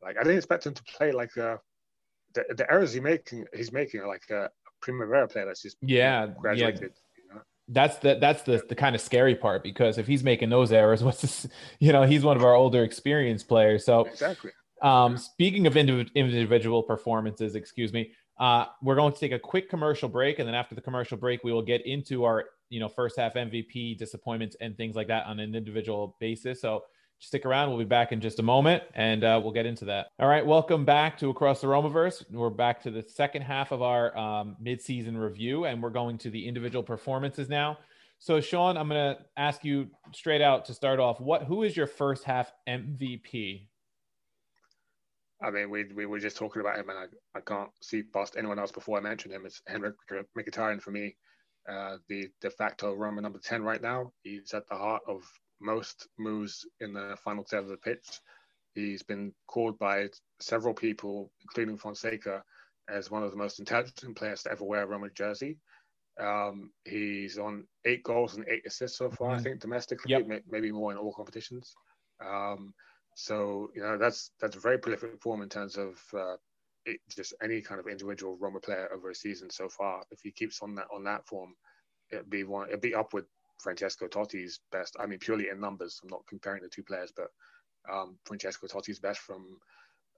[0.03, 1.59] like I didn't expect him to play like uh
[2.35, 4.51] the, the errors he making he's making are like a
[4.81, 6.83] Primavera player that's just Yeah, graduated.
[6.83, 6.89] Know?
[7.69, 11.03] That's the that's the the kind of scary part because if he's making those errors,
[11.05, 11.47] what's this?
[11.81, 13.85] You know, he's one of our older experienced players.
[13.85, 14.51] So Exactly.
[14.83, 19.71] Um, speaking of indiv- individual performances, excuse me, uh, we're going to take a quick
[19.71, 22.89] commercial break, and then after the commercial break, we will get into our you know
[22.89, 26.61] first half MVP disappointments and things like that on an individual basis.
[26.61, 26.83] So
[27.19, 30.09] stick around; we'll be back in just a moment, and uh, we'll get into that.
[30.19, 32.31] All right, welcome back to Across the Romaverse.
[32.31, 36.31] We're back to the second half of our um, mid-season review, and we're going to
[36.31, 37.79] the individual performances now.
[38.19, 41.21] So, Sean, I'm going to ask you straight out to start off.
[41.21, 43.69] What who is your first half MVP?
[45.43, 48.37] I mean, we we were just talking about him, and I, I can't see past
[48.39, 49.45] anyone else before I mention him.
[49.45, 49.95] It's Henrikh
[50.39, 51.17] Mkhitaryan for me,
[51.69, 54.13] uh, the de facto Roma number ten right now.
[54.23, 55.23] He's at the heart of
[55.65, 58.21] most moves in the final third of the pitch.
[58.75, 60.09] He's been called by
[60.41, 62.45] several people, including Fonseca,
[62.89, 65.59] as one of the most intelligent players to ever wear a Roma jersey.
[66.21, 69.43] Um, he's on eight goals and eight assists so far, I Mhm.
[69.43, 70.23] think, domestically, Yep.
[70.23, 71.75] may- maybe more in all competitions.
[72.21, 72.75] Um,
[73.17, 76.37] so you know that's that's a very prolific form in terms of uh,
[76.85, 80.05] it, just any kind of individual Roma player over a season so far.
[80.11, 81.55] If he keeps on that on that form,
[82.11, 82.69] it'd be one.
[82.69, 83.27] It'd be up with
[83.65, 84.95] Francesco Totti's best.
[85.01, 85.99] I mean, purely in numbers.
[86.03, 87.29] I'm not comparing the two players, but
[87.91, 89.59] um, Francesco Totti's best from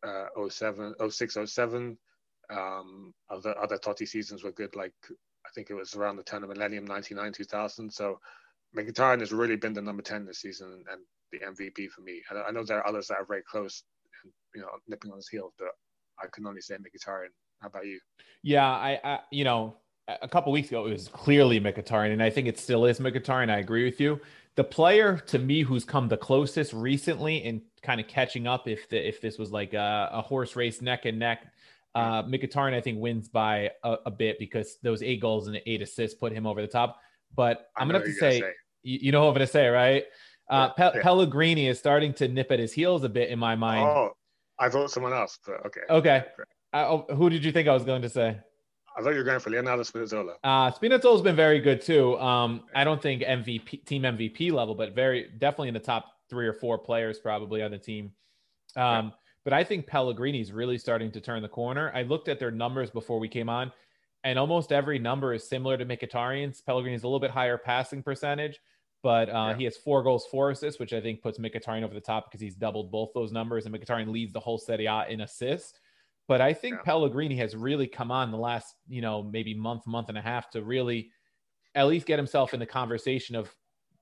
[0.02, 1.96] uh, 07, 06, 07.
[2.50, 4.74] Um, other other Totti seasons were good.
[4.76, 7.92] Like I think it was around the turn of millennium, 99, 2000.
[7.92, 8.18] So
[8.76, 11.00] Mkhitaryan has really been the number 10 this season and
[11.32, 12.22] the MVP for me.
[12.30, 13.84] I, I know there are others that are very close,
[14.22, 15.68] and, you know, nipping on his heels, but
[16.20, 17.30] I can only say Mkhitaryan.
[17.60, 18.00] How about you?
[18.42, 19.76] Yeah, I, I you know,
[20.08, 23.50] a couple weeks ago it was clearly Mkhitaryan, and I think it still is Mkhitaryan.
[23.50, 24.20] I agree with you.
[24.54, 28.88] The player to me who's come the closest recently in kind of catching up, if
[28.88, 31.46] the if this was like a, a horse race neck and neck,
[31.94, 35.82] uh, Mkhitaryan I think wins by a, a bit because those eight goals and eight
[35.82, 37.00] assists put him over the top.
[37.34, 38.42] But I I'm gonna have to you're say,
[38.82, 40.04] You, you know what I'm gonna say, right?
[40.48, 41.02] Uh, Yeah, Pe- yeah.
[41.02, 43.88] Pellegrini is starting to nip at his heels a bit in my mind.
[43.88, 44.12] Oh,
[44.58, 45.80] I thought someone else, but okay.
[45.90, 46.24] Okay.
[46.36, 46.48] Great.
[46.72, 48.38] Uh, oh, who did you think I was going to say?
[48.96, 50.34] I thought you were going for Leonardo Spinazzola.
[50.42, 52.18] Uh, Spinazzola's been very good too.
[52.18, 56.46] Um, I don't think MVP, team MVP level, but very definitely in the top three
[56.46, 58.12] or four players probably on the team.
[58.74, 59.12] Um,
[59.44, 61.92] But I think Pellegrini's really starting to turn the corner.
[61.94, 63.70] I looked at their numbers before we came on,
[64.24, 66.60] and almost every number is similar to Mkhitaryan's.
[66.62, 68.58] Pellegrini's a little bit higher passing percentage,
[69.04, 69.56] but uh, Yeah.
[69.56, 72.40] he has four goals, four assists, which I think puts Mkhitaryan over the top because
[72.40, 75.78] he's doubled both those numbers, and Mkhitaryan leads the whole Serie A in assists.
[76.28, 76.82] But I think Yeah.
[76.82, 80.50] Pellegrini has really come on the last, you know, maybe month, month and a half
[80.50, 81.10] to really
[81.74, 83.54] at least get himself in the conversation of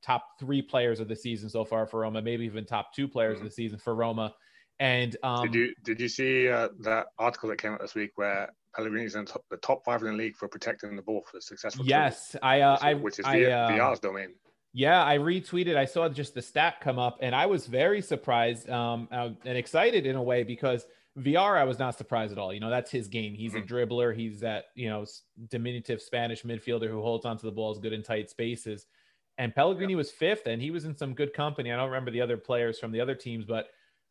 [0.03, 3.39] top three players of the season so far for Roma, maybe even top two players
[3.39, 4.35] of the season for Roma.
[4.79, 5.53] And um, Mm-hmm.
[5.53, 9.15] did you did you see uh, that article that came out this week where Pellegrini's
[9.15, 11.85] in top, the top five in the league for protecting the ball for the successful
[11.87, 14.35] yes, I, uh, I, which is I, the, uh, Villar's domain.
[14.73, 15.77] Yeah, I retweeted.
[15.77, 19.57] I saw just the stat come up, and I was very surprised um, uh, and
[19.57, 20.85] excited in a way because
[21.17, 22.53] Villar, I was not surprised at all.
[22.53, 23.35] You know, that's his game.
[23.35, 24.15] He's a dribbler.
[24.15, 25.05] He's that you know
[25.49, 28.87] diminutive Spanish midfielder who holds onto the balls good in tight spaces.
[29.39, 31.73] And Pellegrini was fifth, and he was in some good company.
[31.73, 33.69] I don't remember the other players from the other teams, but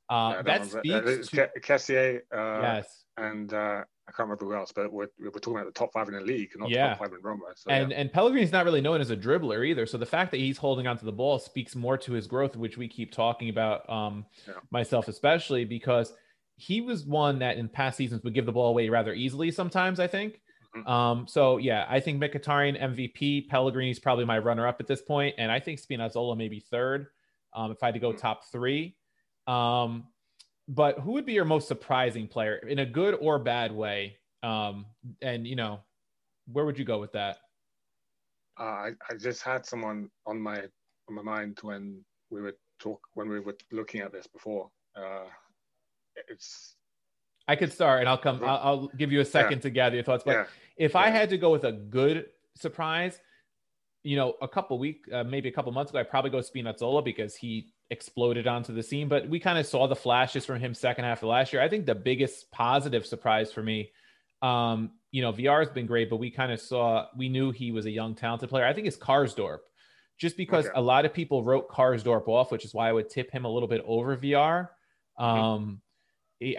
[0.10, 3.06] uh, I don't that speaks Uh, to Kessie, uh, yes.
[3.18, 6.10] and uh, I can't remember who else, but we're, we're talking about the top five
[6.10, 6.89] in the league, not Yeah.
[6.89, 7.45] top five in Roma.
[7.56, 7.97] So, and yeah.
[7.97, 9.86] and Pellegrini's not really known as a dribbler either.
[9.86, 12.78] So the fact that he's holding onto the ball speaks more to his growth, which
[12.78, 14.56] we keep talking about, um, Yeah.
[14.72, 16.14] myself especially, because
[16.56, 19.99] he was one that in past seasons would give the ball away rather easily sometimes.
[19.99, 20.41] I think.
[20.76, 20.88] Mhm.
[20.88, 25.51] Um, so yeah, I think Mkhitaryan MVP, Pellegrini's probably my runner-up at this point, and
[25.51, 27.08] I think Spinazzola maybe third.
[27.54, 28.18] Um, if I had to go Mhm.
[28.18, 28.97] top three,
[29.47, 30.08] um,
[30.68, 34.20] but who would be your most surprising player in a good or bad way?
[34.43, 34.88] Um,
[35.22, 35.82] and you know,
[36.47, 37.39] where would you go with that?
[38.60, 40.62] Uh, I, I just had someone on my
[41.10, 44.70] on my mind when we were talk when we were looking at this before.
[44.95, 45.26] Uh,
[46.28, 46.76] it's
[47.47, 48.41] I could start, and I'll come.
[48.43, 50.24] I'll, I'll give you a second to gather your thoughts.
[50.26, 50.45] But yeah,
[50.78, 53.20] if I had to go with a good surprise,
[54.03, 57.03] you know, a couple week, uh, maybe a couple months ago, I probably go Spinazzola
[57.03, 59.09] because he exploded onto the scene.
[59.09, 61.61] But we kind of saw the flashes from him second half of last year.
[61.61, 63.91] I think the biggest positive surprise for me,
[64.41, 67.72] um, you know, Villar has been great, but we kind of saw we knew he
[67.74, 68.66] was a young, talented player.
[68.66, 69.59] I think it's Karsdorp,
[70.18, 70.74] just because Okay.
[70.78, 73.49] a lot of people wrote Karsdorp off, which is why I would tip him a
[73.49, 74.72] little bit over Villar.
[75.18, 75.80] Um, he-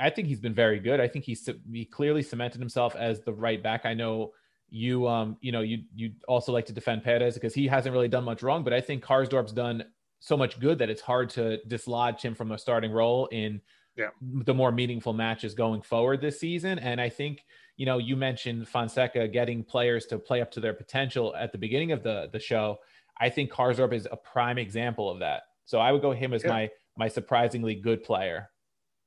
[0.00, 1.00] I think he's been very good.
[1.00, 3.84] I think he's he clearly cemented himself as the right back.
[3.84, 4.32] I know
[4.70, 8.08] you um you know you you also like to defend Peres because he hasn't really
[8.08, 9.84] done much wrong, but I think Karsdorp's done
[10.20, 13.60] so much good that it's hard to dislodge him from a starting role in
[13.96, 14.08] Yeah.
[14.20, 16.78] the more meaningful matches going forward this season.
[16.78, 17.44] And I think
[17.76, 21.58] you know you mentioned Fonseca getting players to play up to their potential at the
[21.58, 22.78] beginning of the the show.
[23.20, 25.42] I think Karsdorp is a prime example of that.
[25.66, 26.50] So I would go him as Yeah.
[26.50, 28.50] my my surprisingly good player.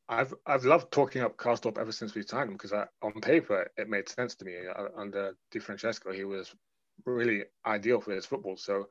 [0.10, 3.90] I've I've loved talking up Karsdorp ever since we signed him because on paper it
[3.90, 4.56] made sense to me.
[4.68, 6.56] Uh, Under Di Francesco, he was
[7.06, 8.58] really ideal for his football.
[8.58, 8.88] So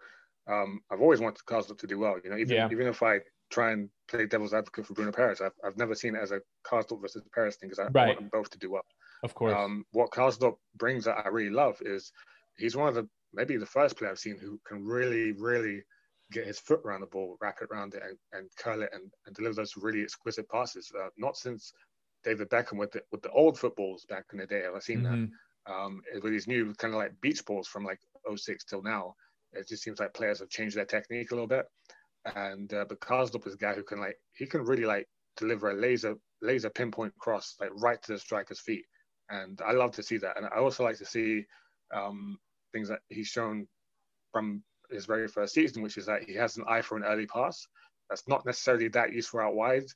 [0.46, 2.18] um, I've always wanted Karsdorp to do well.
[2.22, 2.68] You know, even Yeah.
[2.70, 6.14] even if I try and play devil's advocate for Bruno Peres, I've, I've never seen
[6.16, 8.06] it as a Karsdorp versus Peres thing because I, I Right.
[8.06, 8.84] want them both to do well.
[9.22, 9.54] Of course.
[9.56, 12.12] Um, what Karsdorp brings that I really love is
[12.58, 15.82] he's one of the maybe the first player I've seen who can really, really
[16.32, 19.12] get his foot around the ball, wrap it around it, and, and curl it, and,
[19.26, 20.90] and deliver those really exquisite passes.
[20.98, 21.72] Uh, not since
[22.24, 25.02] David Beckham with the with the old footballs back in the day have I seen
[25.02, 25.30] Mhm.
[25.66, 25.72] that.
[25.72, 29.14] Um, with these new kind of like beach balls from like 06 till now,
[29.52, 31.66] it just seems like players have changed their technique a little bit.
[32.24, 35.70] And uh, but Karsdorp is a guy who can like he can really like deliver
[35.70, 38.84] a laser laser pinpoint cross like right to the striker's feet
[39.28, 40.36] and I love to see that.
[40.36, 41.44] And I also like to see
[41.94, 42.38] um,
[42.72, 43.68] things that he's shown
[44.32, 47.26] from his very first season, which is that he has an eye for an early
[47.26, 47.66] pass.
[48.08, 49.86] That's not necessarily that useful out wide,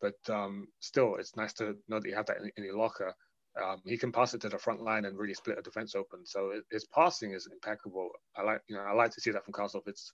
[0.00, 3.14] but um, still, it's nice to know that you have that in, in your locker.
[3.62, 6.26] Um, he can pass it to the front line and really split a defense open.
[6.26, 8.10] So his passing is impeccable.
[8.36, 9.86] I like, you know, I like to see that from Karsdorp.
[9.86, 10.12] It's,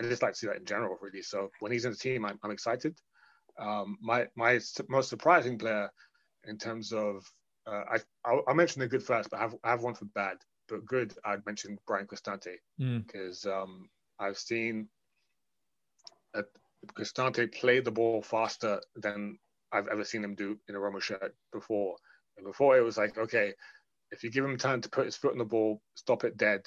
[0.00, 1.22] I just like to see that in general, really.
[1.22, 2.98] So when he's in the team, I'm, I'm excited.
[3.58, 4.58] Um, my my
[4.88, 5.88] most surprising player
[6.46, 7.24] in terms of
[7.66, 10.06] uh, I I'll, I'll mention the good first, but I have I have one for
[10.06, 10.36] bad.
[10.68, 13.06] But good, I'd mention Bryan Cristante Mm.
[13.06, 13.88] because um,
[14.18, 14.88] I've seen
[16.34, 16.42] uh,
[16.94, 19.38] Cristante play the ball faster than
[19.72, 21.96] I've ever seen him do in a Roma shirt before.
[22.36, 23.54] And before it was like, okay,
[24.10, 26.62] if you give him time to put his foot on the ball, stop it dead,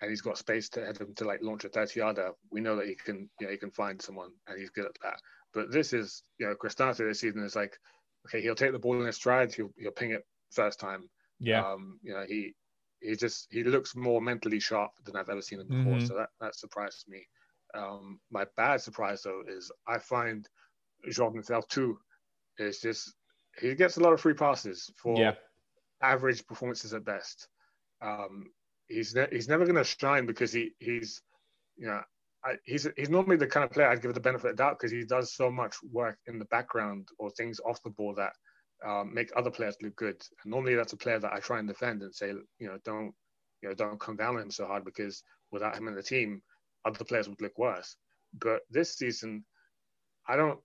[0.00, 2.76] and he's got space to head him to like launch a 30 yarder, we know
[2.76, 5.20] that he can, you know, he can find someone and he's good at that.
[5.54, 7.78] But this is, you know, Cristante this season is like,
[8.26, 11.08] okay, he'll take the ball in his stride, he'll, he'll ping it first time.
[11.40, 11.64] Yeah.
[11.64, 12.54] Um, you know, he
[13.00, 15.98] he just he looks more mentally sharp than I've ever seen him before.
[15.98, 16.06] Mhm.
[16.06, 17.26] So that that surprised me.
[17.74, 20.48] Um, my bad surprise though is I find
[21.10, 21.96] Jordan Veretout
[22.58, 23.14] is just
[23.60, 25.34] he gets a lot of free passes for yeah.
[26.02, 27.48] average performances at best.
[28.00, 28.50] um,
[28.88, 31.22] he's ne- he's never going to shine because he he's
[31.76, 32.00] you know
[32.44, 34.92] I, he's he's normally the kind of player I'd give the benefit of doubt because
[34.92, 38.32] he does so much work in the background or things off the ball that
[38.86, 40.20] um, make other players look good.
[40.42, 43.12] And normally that's a player that I try and defend and say you know don't
[43.62, 46.42] you know don't come down on him so hard because without him in the team,
[46.84, 47.96] other players would look worse.
[48.40, 49.44] But this season,
[50.28, 50.58] I don't.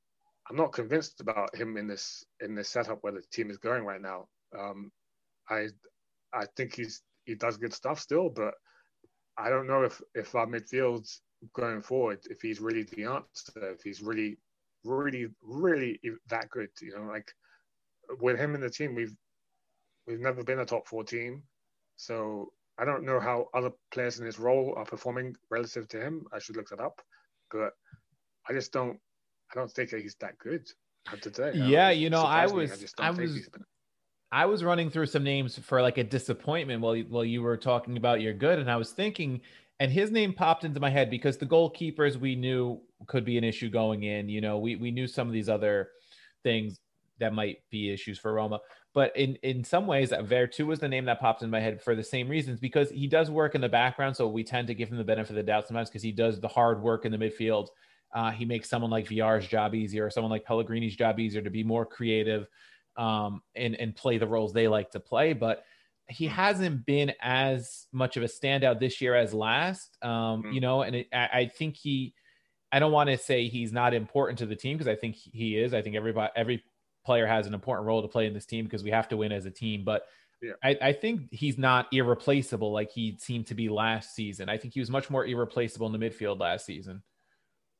[0.49, 3.85] I'm not convinced about him in this in this setup where the team is going
[3.85, 4.27] right now.
[4.57, 4.91] Um,
[5.49, 5.67] I
[6.33, 8.53] I think he's he does good stuff still, but
[9.37, 11.07] I don't know if if our midfield
[11.53, 14.37] going forward, if he's really the answer, if he's really,
[14.83, 15.99] really, really
[16.29, 16.69] that good.
[16.81, 17.31] You know, like
[18.19, 19.15] with him in the team, we've
[20.07, 21.43] we've never been a top four team,
[21.95, 26.25] so I don't know how other players in his role are performing relative to him.
[26.33, 27.01] I should look that up,
[27.51, 27.71] but
[28.49, 28.99] I just don't.
[29.51, 30.67] I don't think he's that good
[31.21, 31.51] today.
[31.53, 33.49] Yeah, you know, I was, I, I was,
[34.31, 37.57] I was running through some names for like a disappointment while you, while you were
[37.57, 39.41] talking about your good, and I was thinking,
[39.79, 43.43] and his name popped into my head because the goalkeepers we knew could be an
[43.43, 44.29] issue going in.
[44.29, 45.89] You know, we we knew some of these other
[46.41, 46.79] things
[47.23, 48.59] that might be issues for Roma,
[48.93, 51.95] but in in some ways, Veretout was the name that popped in my head for
[51.95, 54.89] the same reasons because he does work in the background, so we tend to give
[54.89, 57.17] him the benefit of the doubt sometimes because he does the hard work in the
[57.17, 57.67] midfield.
[58.13, 61.49] Uh, he makes someone like Villar's job easier, or someone like Pellegrini's job easier to
[61.49, 62.47] be more creative
[62.97, 65.33] um, and and play the roles they like to play.
[65.33, 65.63] But
[66.07, 69.97] he hasn't been as much of a standout this year as last.
[70.01, 70.51] Um, mm-hmm.
[70.51, 72.13] You know, and it, I, I, think he.
[72.71, 75.57] I don't want to say he's not important to the team because I think he
[75.57, 75.73] is.
[75.73, 76.63] I think everybody, every
[77.05, 79.31] player has an important role to play in this team because we have to win
[79.31, 79.83] as a team.
[79.83, 80.07] But
[80.41, 80.53] yeah.
[80.63, 84.49] I, I, think he's not irreplaceable like he seemed to be last season.
[84.49, 87.01] I think he was much more irreplaceable in the midfield last season.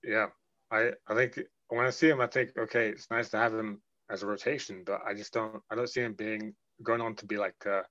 [0.04, 0.28] Yeah,
[0.72, 3.82] I I think when I see him, I think okay, it's nice to have him
[4.10, 7.26] as a rotation, but I just don't I don't see him being going on to
[7.26, 7.84] be like a,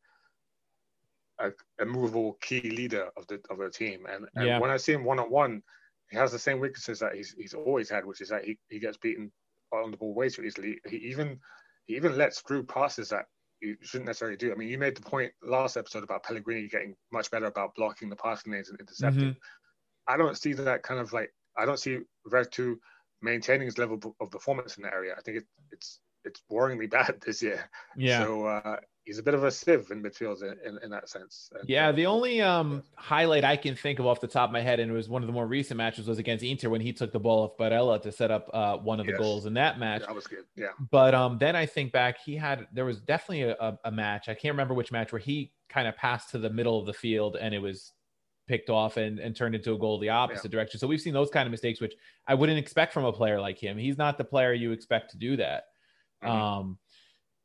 [1.38, 4.06] a, a movable key leader of the of the team.
[4.08, 4.58] And, and yeah.
[4.58, 5.62] when I see him one on one,
[6.10, 8.78] he has the same weaknesses that he's he's always had, which is that he, he
[8.78, 9.32] gets beaten
[9.72, 10.78] on the ball way too easily.
[10.88, 11.38] He even
[11.86, 13.26] he even lets through passes that
[13.60, 14.52] you shouldn't necessarily do.
[14.52, 18.10] I mean, you made the point last episode about Pellegrini getting much better about blocking
[18.10, 19.30] the passing lanes and intercepting.
[19.30, 20.08] Mm-hmm.
[20.12, 22.76] I don't see that kind of like I don't see Veretout
[23.22, 25.14] maintaining his level of performance in that area.
[25.16, 27.68] I think it, it's it's boringly bad this year.
[27.96, 28.24] Yeah.
[28.24, 31.50] So uh, he's a bit of a sieve in midfield in, in, in that sense.
[31.58, 31.88] And, yeah.
[31.88, 34.80] Uh, the only um, highlight I can think of off the top of my head,
[34.80, 37.12] and it was one of the more recent matches, was against Inter when he took
[37.12, 39.20] the ball off Barella to set up uh, one of the yes.
[39.20, 40.02] goals in that match.
[40.06, 40.44] That was good.
[40.56, 40.68] Yeah.
[40.90, 44.28] But um, then I think back, he had there was definitely a, a match.
[44.28, 46.92] I can't remember which match where he kind of passed to the middle of the
[46.92, 47.92] field and it was
[48.46, 50.50] picked off and, and turned into a goal the opposite yeah.
[50.50, 50.78] direction.
[50.78, 51.94] So we've seen those kind of mistakes, which
[52.26, 53.78] I wouldn't expect from a player like him.
[53.78, 55.64] He's not the player you expect to do that.
[56.22, 56.30] Mm-hmm.
[56.30, 56.78] Um,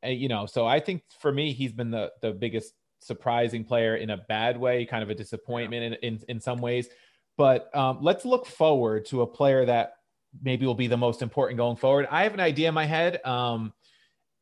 [0.02, 3.96] and, you know, so I think for me, he's been the the biggest surprising player
[3.96, 6.88] in a bad way, kind of a disappointment in, in in some ways.
[7.36, 9.94] But um, let's look forward to a player that
[10.42, 12.06] maybe will be the most important going forward.
[12.10, 13.72] I have an idea in my head, um,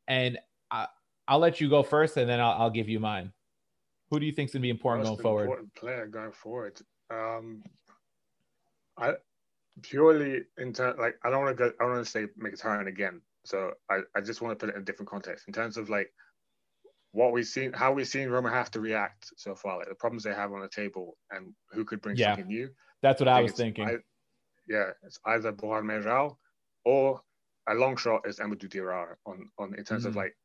[0.09, 0.38] and
[0.70, 0.88] I,
[1.30, 3.32] will let you go first, and then I'll, I'll, give you mine.
[4.11, 5.44] Who do you think is going to be important most going forward?
[5.44, 6.80] Important player going forward.
[7.11, 7.62] Um,
[8.96, 9.14] I
[9.82, 11.72] purely in terms like I don't want to go.
[11.78, 14.76] I don't want to say Mkhitaryan again so I, I just want to put it
[14.76, 16.12] in a different context in terms of like
[17.12, 20.24] what we've seen, how we've seen Roma have to react so far, like the problems
[20.24, 22.34] they have on the table, and who could bring yeah.
[22.34, 22.68] something new.
[23.03, 23.86] That's what I, I was thinking.
[23.86, 23.97] I,
[24.68, 26.38] yeah, it's either Borja Mayoral
[26.84, 27.20] or
[27.68, 30.09] a long shot is Amadou Diawara on on in terms mm.
[30.09, 30.36] of like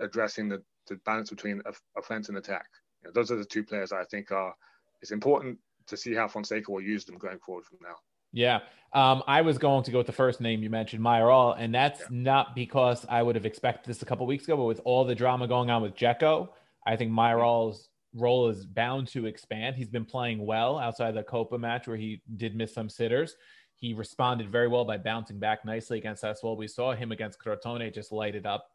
[0.00, 1.62] addressing the, the balance between
[1.96, 2.66] offense and attack.
[3.02, 4.54] You know, those are the two players I think are.
[5.02, 7.96] It's important to see how Fonseca will use them going forward from now.
[8.34, 8.60] Yeah.
[8.92, 12.00] Um, I was going to go with the first name you mentioned, Mayoral, and that's
[12.00, 12.06] yeah.
[12.10, 15.16] not because I would have expected this a couple weeks ago, but with all the
[15.16, 16.48] drama going on with Dzeko,
[16.86, 19.74] I think Mayoral's role is bound to expand.
[19.74, 23.34] He's been playing well outside the Coppa match where he did miss some sitters.
[23.74, 26.56] He responded very well by bouncing back nicely against Sassuolo.
[26.56, 28.68] We saw him against Crotone just light it up.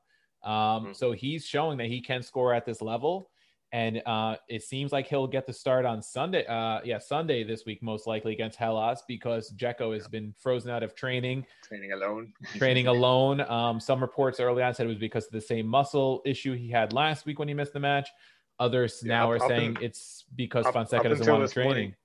[0.43, 0.91] Um, mm-hmm.
[0.93, 3.29] So he's showing that he can score at this level
[3.71, 6.45] and uh, it seems like he'll get the start on Sunday.
[6.45, 10.81] Uh, yeah, Sunday this week, most likely against Hellas, because Dzeko has been frozen out
[10.81, 11.45] of training.
[11.63, 12.33] Training alone.
[12.57, 13.41] training alone.
[13.41, 16.69] Um, some reports early on said it was because of the same muscle issue he
[16.69, 18.09] had last week when he missed the match.
[18.59, 21.69] Others yeah, now up, are saying in, it's because up, Fonseca doesn't want training.
[21.69, 21.95] Morning,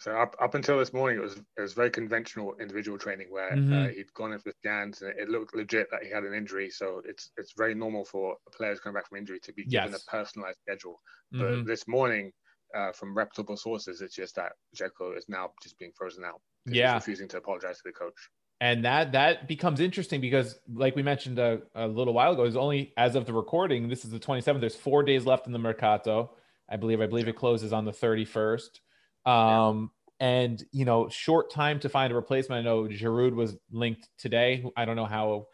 [0.00, 3.50] so up, up until this morning, it was it was very conventional individual training where
[3.50, 3.72] mm-hmm.
[3.72, 6.70] uh, he'd gone in for scans and it looked legit that he had an injury.
[6.70, 10.02] So it's it's very normal for players coming back from injury to be given yes.
[10.06, 11.00] a personalized schedule.
[11.34, 11.62] Mm-hmm.
[11.62, 12.32] But this morning,
[12.76, 16.40] uh, from reputable sources, it's just that Dzeko is now just being frozen out.
[16.64, 18.30] Yeah, refusing to apologize to the coach.
[18.60, 22.56] And that that becomes interesting because, like we mentioned a, a little while ago, is
[22.56, 23.88] only as of the recording.
[23.88, 24.60] This is the 27th.
[24.60, 26.30] There's four days left in the mercato.
[26.68, 27.00] I believe.
[27.00, 28.80] I believe it closes on the 31st.
[29.28, 32.60] Um, and you know, short time to find a replacement.
[32.60, 34.64] I know Giroud was linked today.
[34.76, 35.46] I don't know how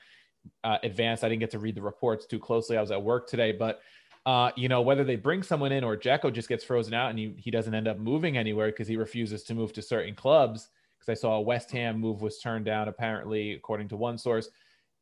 [0.63, 1.25] uh, advanced.
[1.25, 2.77] I didn't get to read the reports too closely.
[2.77, 3.81] I was at work today, but
[4.27, 7.19] uh, you know, whether they bring someone in or Dzeko just gets frozen out and
[7.19, 10.69] he, he doesn't end up moving anywhere because he refuses to move to certain clubs.
[10.99, 14.49] Because I saw a West Ham move was turned down, apparently, according to one source.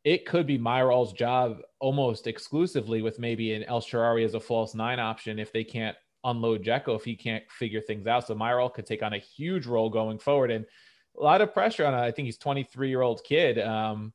[0.03, 4.75] It could be Mayoral's job almost exclusively with maybe an El Shaarawy as a false
[4.75, 8.27] nine option if they can't unload Dzeko, if he can't figure things out.
[8.27, 10.65] So Mayoral could take on a huge role going forward and
[11.19, 13.59] a lot of pressure on, I think he's 23 year old kid.
[13.59, 14.13] Um,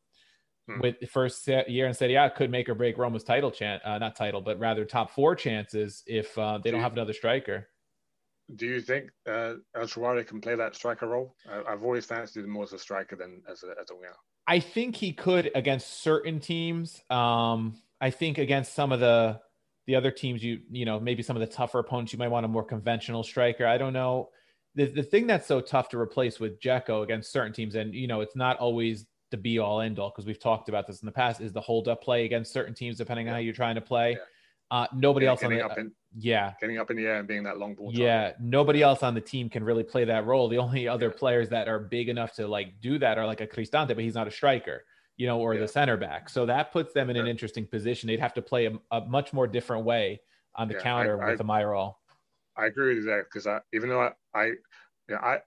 [0.68, 0.80] hmm.
[0.80, 3.82] with the first year and said, yeah, it could make or break Roma's title chance,
[3.86, 7.14] uh, not title, but rather top four chances if uh, they do not have another
[7.14, 7.70] striker.
[8.55, 11.36] Do you think uh, El Shaarawy can play that striker role?
[11.49, 14.16] I, have always fancied him more as a striker than as a, as a winger.
[14.47, 17.03] I think he could against certain teams.
[17.10, 19.41] Um, I think against some of the
[19.88, 22.46] the other teams, you you know maybe some of the tougher opponents, you might want
[22.46, 23.66] a more conventional striker.
[23.66, 24.30] I don't know.
[24.76, 28.08] The the thing that's so tough to replace with Dzeko against certain teams, and you
[28.08, 31.06] know it's not always the be all end all because we've talked about this in
[31.06, 33.34] the past is the hold up play against certain teams depending yeah.
[33.34, 34.12] on how you're trying to play.
[34.12, 34.18] Yeah.
[34.70, 37.44] Uh, nobody else on the up in, yeah getting up in the air and being
[37.44, 37.90] that long ball.
[37.94, 40.50] Yeah, nobody else on the team can really play that role.
[40.50, 41.18] The only other yeah.
[41.18, 44.16] players that are big enough to like do that are like a Cristante, but he's
[44.16, 44.84] not a striker,
[45.18, 46.30] you know, or the center back.
[46.30, 48.07] So that puts them in an interesting position.
[48.07, 50.22] They'd have to play a, a much more different way
[50.55, 51.99] on the counter I, with I, a Mayoral.
[52.55, 54.55] I agree with that because I, even though I, I, you
[55.09, 55.39] know, I,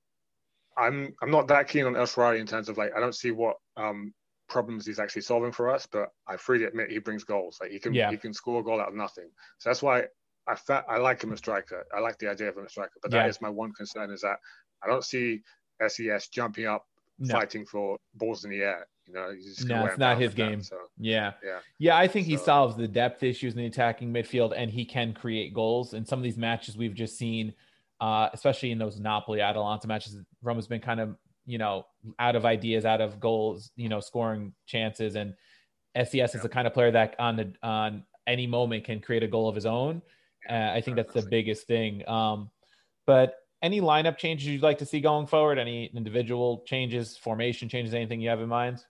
[0.77, 3.57] I'm I'm not that keen on El in terms of like I don't see what
[3.77, 4.13] um
[4.49, 7.59] problems he's actually solving for us, but I freely admit he brings goals.
[7.61, 8.11] Like he can yeah.
[8.11, 9.31] he can score a goal out of nothing.
[9.59, 10.05] So that's why
[10.47, 11.87] I fa- I like him as a striker.
[11.95, 12.93] I like the idea of him as a striker.
[13.03, 13.23] But yeah.
[13.23, 14.39] that is my one concern is that
[14.83, 15.41] I don't see
[15.87, 16.87] SES jumping up,
[17.19, 17.33] no.
[17.33, 18.87] fighting for balls in the air.
[19.15, 20.59] You know, no, it's not his game.
[20.59, 20.77] That, so.
[20.99, 21.97] Yeah, yeah, yeah.
[21.97, 22.31] I think so.
[22.31, 25.95] he solves the depth issues in the attacking midfield, and he can create goals.
[25.95, 27.55] In some of these matches we've just seen,
[28.01, 31.17] uh, especially in those Napoli Atalanta matches, Roma's been kind of
[31.51, 31.85] you know,
[32.19, 35.17] out of ideas, out of goals, you know, scoring chances.
[35.17, 35.35] And
[35.97, 36.25] SES yeah.
[36.25, 39.49] is the kind of player that on the on any moment can create a goal
[39.49, 40.01] of his own.
[40.49, 42.09] Uh, I think that's the biggest thing.
[42.09, 42.51] Um,
[43.07, 45.59] but any lineup changes you'd like to see going forward?
[45.59, 48.85] Any individual changes, formation changes, anything you have in mind?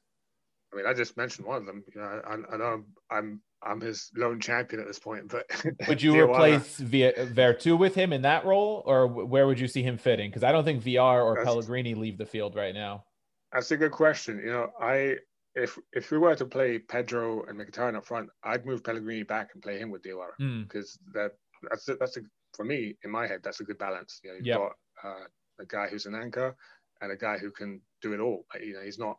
[0.72, 1.82] I mean, I just mentioned one of them.
[1.94, 5.28] You know, I, I know I'm I'm his lone champion at this point.
[5.28, 5.46] But
[5.88, 9.98] would you replace Veretout with him in that role, or where would you see him
[9.98, 10.30] fitting?
[10.30, 13.04] Because I don't think Villar or that's, Pellegrini leave the field right now.
[13.52, 14.40] That's a good question.
[14.44, 15.16] You know, I
[15.54, 19.50] if if we were to play Pedro and Mkhitaryan up front, I'd move Pellegrini back
[19.54, 21.12] and play him with Diawara because mm.
[21.14, 21.32] that
[21.68, 22.20] that's a, that's a,
[22.54, 24.20] for me in my head that's a good balance.
[24.22, 24.58] You know, you've yep.
[24.58, 24.72] got
[25.04, 25.24] uh,
[25.58, 26.54] a guy who's an anchor
[27.00, 28.46] and a guy who can do it all.
[28.62, 29.16] You know, he's not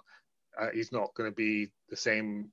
[0.60, 2.52] uh, he's not going to be the same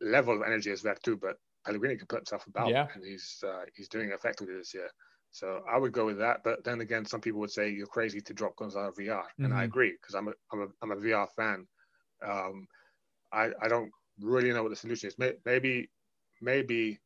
[0.00, 2.86] level of energy as Veretout, but Pellegrini can put himself about, yeah.
[2.94, 4.88] and he's uh, he's doing it effectively this year.
[5.30, 6.42] So I would go with that.
[6.44, 9.46] But then again, some people would say you're crazy to drop Gonzalo Villar, mm-hmm.
[9.46, 9.64] and I mm-hmm.
[9.64, 11.66] agree because I'm a I'm a I'm a Villar fan.
[12.24, 12.66] Um,
[13.32, 13.90] I I don't
[14.20, 15.16] really know what the solution is.
[15.44, 15.90] Maybe
[16.40, 17.00] maybe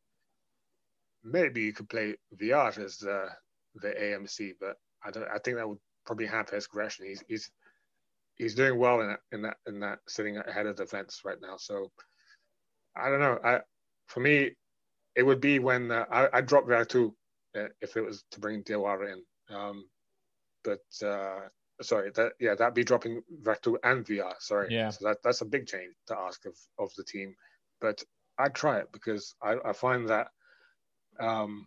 [1.25, 3.29] maybe you could play Villar as uh,
[3.77, 5.25] the AMC, but I don't.
[5.29, 7.07] I think that would probably hamper his aggression.
[7.07, 7.51] He's he's
[8.39, 11.41] he's doing well in that in that in that sitting ahead of the fence right
[11.41, 11.57] now.
[11.57, 11.91] So
[12.97, 13.39] I don't know.
[13.45, 13.61] I
[14.07, 14.53] for me,
[15.15, 17.13] it would be when uh, I I drop Veretout
[17.57, 19.55] uh, if it was to bring Diawara in.
[19.55, 19.85] Um,
[20.65, 21.49] but uh,
[21.83, 24.35] sorry, that yeah, that'd be dropping Veretout and Villar.
[24.39, 24.91] Sorry, yeah.
[24.91, 27.35] So that that's a big change to ask of of the team,
[27.81, 28.03] but
[28.39, 30.29] I'd try it because I I find that
[31.21, 31.67] um,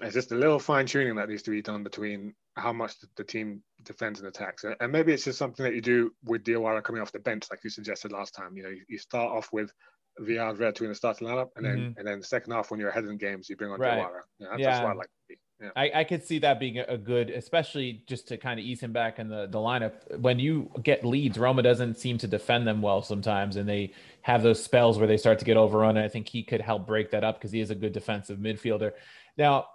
[0.00, 3.24] it's just a little fine tuning that needs to be done between how much the
[3.24, 4.64] team defends and attacks.
[4.64, 7.60] And maybe it's just something that you do with Diawara coming off the bench, like
[7.64, 8.56] you suggested last time.
[8.56, 9.72] You know, you, you start off with
[10.18, 11.98] Villar Veretout in the starting lineup, and then mm-hmm.
[11.98, 13.98] and then the second half when you're ahead in games, you bring on right.
[13.98, 14.20] Diawara.
[14.38, 14.82] Yeah, that's, yeah.
[14.82, 15.38] what I like to be.
[15.60, 15.70] Yeah.
[15.74, 18.92] I, I could see that being a good, especially just to kind of ease him
[18.92, 20.20] back in the, the lineup.
[20.20, 23.92] When you get leads, Roma doesn't seem to defend them well sometimes, and they
[24.22, 25.96] have those spells where they start to get overrun.
[25.96, 28.38] And I think he could help break that up because he is a good defensive
[28.38, 28.92] midfielder.
[29.36, 29.66] Now,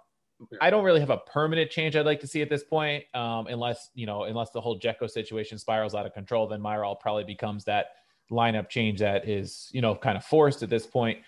[0.60, 3.46] I don't really have a permanent change I'd like to see at this point, um,
[3.46, 6.46] unless you know, unless the whole Dzeko situation spirals out of control.
[6.46, 7.86] Then Mayoral probably becomes that
[8.30, 11.18] lineup change that is you know kind of forced at this point.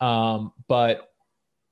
[0.00, 1.10] Um, but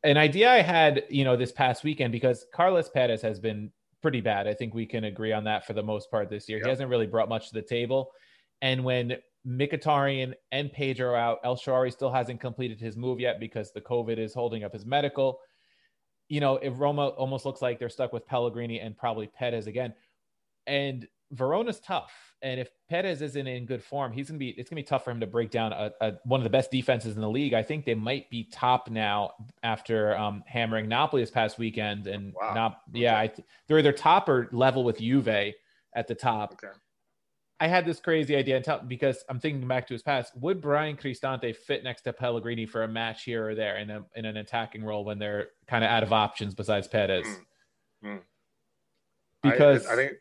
[0.02, 3.70] an idea I had, you know, this past weekend because Carlos Perez has been
[4.02, 4.46] pretty bad.
[4.46, 6.58] I think we can agree on that for the most part this year.
[6.58, 6.66] Yep.
[6.66, 8.12] He hasn't really brought much to the table.
[8.60, 9.16] And when
[9.46, 13.80] Mkhitaryan and Pedro are out, El Shaarawy still hasn't completed his move yet because the
[13.80, 15.40] COVID is holding up his medical.
[16.28, 19.94] You know, if Roma almost looks like they're stuck with Pellegrini and probably Perez again.
[20.66, 22.12] And Verona's tough,
[22.42, 24.50] and if Perez isn't in good form, he's gonna be.
[24.50, 26.70] It's gonna be tough for him to break down a, a one of the best
[26.70, 27.54] defenses in the league.
[27.54, 32.32] I think they might be top now after um, hammering Napoli this past weekend, and
[32.34, 32.54] Wow.
[32.92, 35.54] Yeah, I th- they're either top or level with Juve
[35.94, 36.52] at the top.
[36.52, 36.72] Okay.
[37.60, 40.36] I had this crazy idea until- because I'm thinking back to his past.
[40.36, 44.04] Would Bryan Cristante fit next to Pellegrini for a match here or there in a
[44.16, 47.26] in an attacking role when they're kind of out of options besides Perez?
[48.04, 48.20] Mm, mm.
[49.42, 50.12] Because I, I think.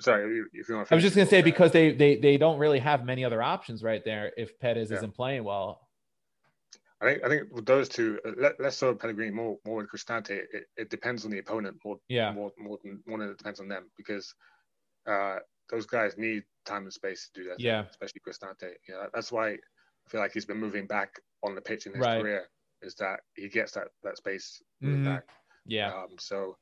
[0.00, 0.90] Sorry, if you want.
[0.90, 3.82] I was just gonna say because they they they don't really have many other options
[3.82, 4.98] right there if Perez Yeah.
[4.98, 5.88] isn't playing well.
[7.02, 9.90] I think I think with those two, uh, le- less so Pellegrini, more more with
[9.90, 10.30] Cristante.
[10.30, 12.32] It, it depends on the opponent more Yeah.
[12.32, 14.34] more more than more than it depends on them because
[15.06, 15.38] uh,
[15.70, 17.60] those guys need time and space to do that.
[17.60, 17.84] Yeah.
[17.90, 18.72] especially Cristante.
[18.88, 19.58] Yeah, that's why I
[20.08, 22.20] feel like he's been moving back on the pitch in his Right.
[22.20, 22.48] career.
[22.82, 25.04] Is that he gets that that space Mhm.
[25.04, 25.24] back.
[25.66, 25.92] Yeah.
[25.92, 26.56] Um, so,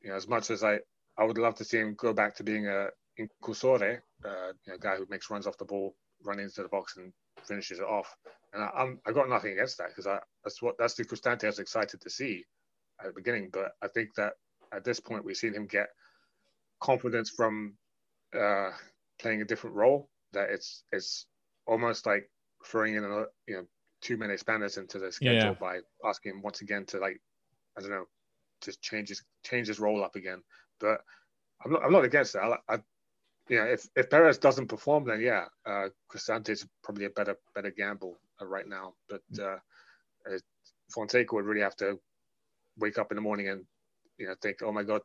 [0.00, 0.78] you know, as much as I,
[1.18, 4.78] I would love to see him go back to being a incursore, uh, you know,
[4.78, 7.12] guy who makes runs off the ball, run into the box and
[7.44, 8.16] finishes it off.
[8.52, 11.44] And I, I'm, I got nothing against that because I, that's what that's the Cristante
[11.44, 12.44] I was excited to see
[13.00, 13.50] at the beginning.
[13.52, 14.34] But I think that
[14.72, 15.88] at this point we've seen him get
[16.80, 17.76] confidence from
[18.34, 18.70] uh,
[19.18, 20.08] playing a different role.
[20.32, 21.26] That it's it's
[21.66, 22.30] almost like
[22.66, 23.66] throwing in another, you know,
[24.00, 25.60] two minute spanners into the schedule Yeah.
[25.60, 27.20] by asking him once again to like,
[27.78, 28.06] I don't know,
[28.62, 30.42] just change his change his role up again.
[30.80, 31.00] But
[31.64, 32.38] I'm not I'm not against it.
[32.38, 32.78] I, I
[33.48, 37.36] you know, if if Perez doesn't perform, then yeah, uh, Cristante is probably a better
[37.54, 38.94] better gamble uh, right now.
[39.08, 39.58] But uh,
[40.30, 40.38] uh,
[40.92, 41.98] Fonseca would really have to
[42.78, 43.64] wake up in the morning and
[44.18, 45.02] you know think, oh my god,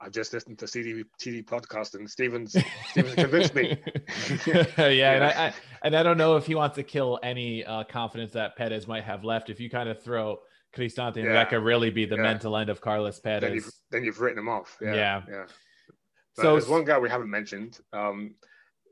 [0.00, 2.56] I just listened to CD TD podcast and Stevens
[2.90, 3.76] Stevens convinced me.
[4.46, 7.82] yeah, and I, I and I don't know if he wants to kill any uh,
[7.84, 9.50] confidence that Perez might have left.
[9.50, 10.38] If you kind of throw
[10.76, 11.32] Cristante, Yeah.
[11.32, 12.22] that could really be the Yeah.
[12.22, 14.76] mental end of Carlos then you've then you've written him off.
[14.80, 15.22] Yeah, Yeah.
[15.28, 15.44] yeah.
[16.36, 17.80] But So- there's one guy we haven't mentioned.
[17.92, 18.34] Um,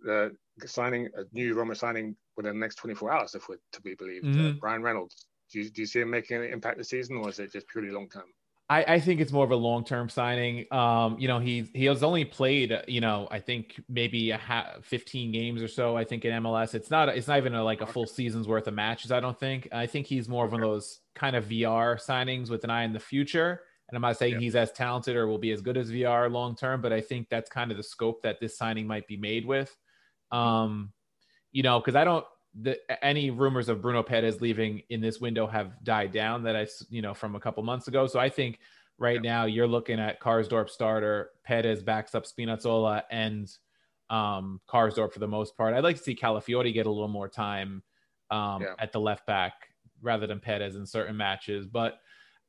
[0.03, 0.33] the
[0.67, 4.25] signing a new Roma signing within the next 24 hours, if we're to be believed.
[4.27, 4.59] Uh, Mhm.
[4.61, 5.27] Bryan Reynolds.
[5.53, 7.69] Do you, do you see him making an impact this season, or is it just
[7.69, 8.25] purely long term?
[8.69, 10.67] I, I think it's more of a long term signing.
[10.73, 14.75] Um, you know, he he has only played, you know, I think maybe a ha-
[14.83, 15.97] 15 games or so.
[15.97, 18.67] I think in MLS, it's not it's not even a, like a full season's worth
[18.67, 19.13] of matches.
[19.13, 19.69] I don't think.
[19.71, 22.83] I think he's more of one of those kind of Villar signings with an eye
[22.83, 23.63] in the future.
[23.89, 24.41] And I'm not saying Yeah.
[24.41, 27.29] he's as talented or will be as good as Villar long term, but I think
[27.29, 29.77] that's kind of the scope that this signing might be made with.
[30.33, 30.93] Um,
[31.53, 32.27] you know, because I don't
[32.61, 36.67] the any rumors of Bruno Peres leaving in this window have died down that I
[36.89, 38.07] you know from a couple months ago.
[38.07, 38.61] So I think
[38.99, 43.49] right now you're looking at Karsdorp starter, Peres backs up Spinazzola and
[44.09, 45.75] um Karsdorp for the most part.
[45.75, 47.83] I'd like to see Calafiori get a little more time
[48.31, 48.75] um Yeah.
[48.79, 49.69] at the left back
[50.01, 52.01] rather than Peres in certain matches, but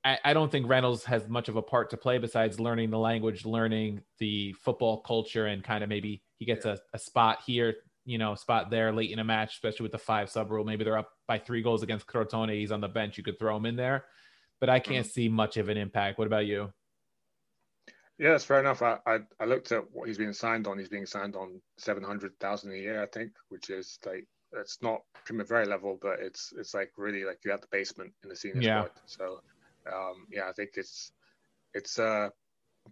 [0.04, 3.00] I, I don't think Reynolds has much of a part to play besides learning the
[3.00, 7.76] language, learning the football culture, and kind of maybe he gets a, a spot here,
[8.08, 10.64] you know, spot there late in a match, especially with the five sub rule.
[10.64, 12.54] Maybe they're up by three goals against Crotone.
[12.54, 13.18] He's on the bench.
[13.18, 14.06] You could throw him in there,
[14.62, 16.18] but I can't see much of an impact.
[16.18, 16.72] What about you?
[18.18, 18.82] Yeah, that's fair enough.
[18.82, 20.80] I, I, I looked at what he's being signed on.
[20.80, 24.80] He's being signed on seven hundred thousand a year, I think, which is like it's
[24.82, 28.36] not Primavera level, but it's it's like really like you're at the basement in the
[28.36, 28.86] senior Yeah.
[28.86, 28.92] squad.
[29.06, 29.42] So
[29.94, 31.12] um, yeah, I think it's
[31.74, 32.32] it's a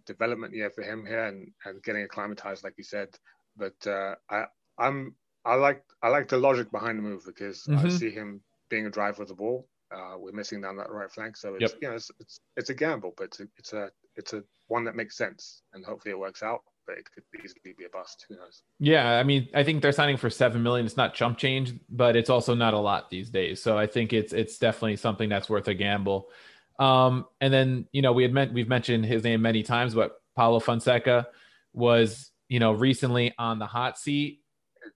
[0.04, 3.08] development year for him here and, and getting acclimatized, like you said.
[3.56, 4.44] But uh, I
[4.78, 5.14] I'm
[5.44, 7.90] I like I like the logic behind the move because I Mhm.
[7.90, 9.68] see him being a driver of the ball.
[9.92, 11.82] Uh, we're missing down that right flank, so it's Yep.
[11.82, 14.84] you know it's, it's it's a gamble, but it's a, it's a it's a one
[14.84, 16.62] that makes sense, and hopefully it works out.
[16.86, 18.26] But it could easily be a bust.
[18.28, 18.62] Who knows?
[18.78, 20.86] Yeah, I mean, I think they're signing for seven million.
[20.86, 23.62] It's not chump change, but it's also not a lot these days.
[23.62, 26.30] So I think it's it's definitely something that's worth a gamble.
[26.78, 30.20] Um, and then you know we had meant we've mentioned his name many times, but
[30.34, 31.28] Paulo Fonseca
[31.72, 34.42] was you know recently on the hot seat.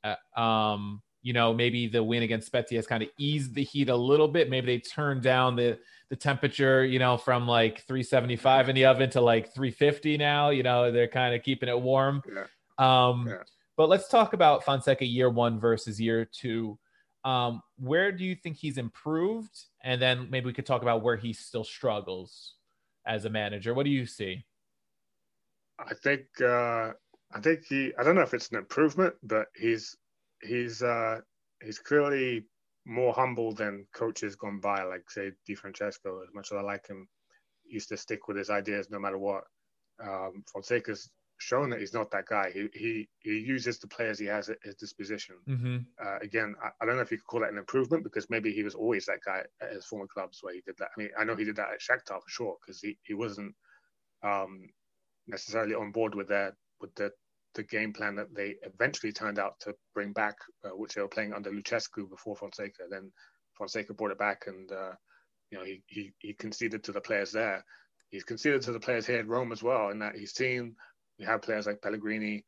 [0.04, 3.88] Uh, um, you know maybe the win against Spezia has kind of eased the heat
[3.88, 4.48] a little bit.
[4.50, 9.10] Maybe they turned down the the temperature, you know, from like 375 in the oven
[9.10, 10.50] to like 350 now.
[10.50, 12.22] You know, they're kind of keeping it warm.
[12.28, 12.46] Yeah.
[12.78, 13.42] Um, Yeah.
[13.76, 16.78] But let's talk about Fonseca year one versus year two.
[17.24, 19.58] Um, where do you think he's improved?
[19.82, 22.56] And then maybe we could talk about where he still struggles
[23.06, 23.72] as a manager.
[23.72, 24.44] What do you see?
[25.78, 26.92] I think uh,
[27.32, 29.96] I think he I don't know if it's an improvement, but he's
[30.42, 31.20] he's uh,
[31.62, 32.46] he's clearly
[32.86, 36.22] more humble than coaches gone by, like say Di Francesco.
[36.22, 37.08] As much as I like him,
[37.64, 39.44] used to stick with his ideas no matter what.
[40.02, 42.50] Um, Fonseca's shown that he's not that guy.
[42.52, 45.36] He he he uses the players he has at his disposition.
[45.48, 45.78] Mm-hmm.
[46.04, 48.52] Uh, again, I, I don't know if you could call that an improvement because maybe
[48.52, 50.90] he was always that guy at his former clubs where he did that.
[50.96, 53.54] I mean, I know he did that at Shakhtar for sure because he, he wasn't
[54.22, 54.68] um,
[55.26, 57.10] necessarily on board with their with the
[57.54, 61.08] the game plan that they eventually turned out to bring back, uh, which they were
[61.08, 62.84] playing under Lucescu before Fonseca.
[62.88, 63.10] Then
[63.58, 64.92] Fonseca brought it back, and uh,
[65.50, 67.64] you know he, he he conceded to the players there.
[68.10, 70.74] He's conceded to the players here in Rome as well, in that he's seen
[71.20, 72.44] we have players like Pellegrini,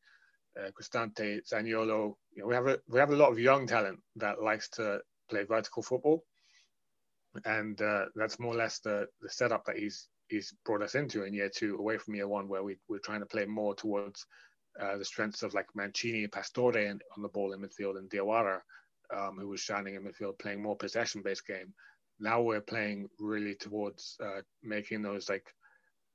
[0.59, 2.15] uh, Cristante, Zaniolo.
[2.35, 4.99] You know, we have a we have a lot of young talent that likes to
[5.29, 6.23] play vertical football,
[7.45, 11.23] and uh, that's more or less the the setup that he's he's brought us into
[11.23, 14.25] in year two, away from year one, where we we're trying to play more towards
[14.81, 18.09] uh, the strengths of like Mancini, and Pastore and, on the ball in midfield, and
[18.09, 18.59] Diawara,
[19.15, 21.73] um, who was shining in midfield, playing more possession-based game.
[22.19, 25.47] Now we're playing really towards uh, making those like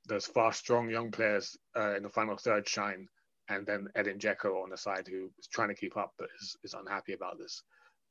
[0.07, 3.07] those fast, strong young players uh, in the final third shine,
[3.49, 6.55] and then Edin Dzeko on the side who is trying to keep up but is,
[6.63, 7.63] is unhappy about this.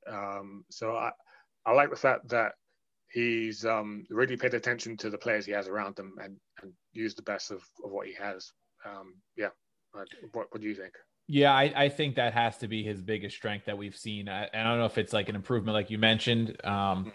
[0.06, 1.10] Um, so I,
[1.66, 2.52] I like the fact that
[3.10, 7.18] he's um, really paid attention to the players he has around him and, and used
[7.18, 8.52] the best of, of what he has.
[8.86, 9.48] Um, yeah.
[9.92, 10.08] What,
[10.50, 10.94] what do you think?
[11.26, 14.28] Yeah, I, I think that has to be his biggest strength that we've seen.
[14.28, 17.12] I, I don't know if it's like an improvement, like you mentioned, um,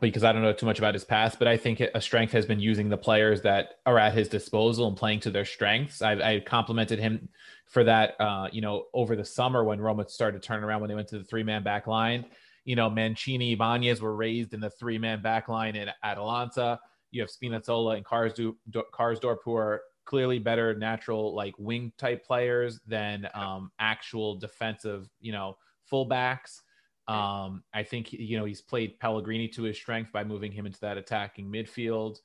[0.00, 2.44] because I don't know too much about his past, but I think a strength has
[2.44, 6.02] been using the players that are at his disposal and playing to their strengths.
[6.02, 7.30] I, I complimented him
[7.66, 10.88] for that, uh, you know, over the summer when Roma started to turn around when
[10.88, 12.26] they went to the three man back line.
[12.64, 16.80] You know, Mancini, Ibanez were raised in the three man back line in Atalanta.
[17.12, 18.56] You have Spinazzola and Karsdorp,
[18.92, 25.32] Karsdorp who are clearly better natural like wing type players than um, actual defensive, you
[25.32, 25.56] know,
[25.92, 26.60] fullbacks.
[27.08, 30.80] Um, I think you know he's played Pellegrini to his strength by moving him into
[30.80, 32.16] that attacking midfield.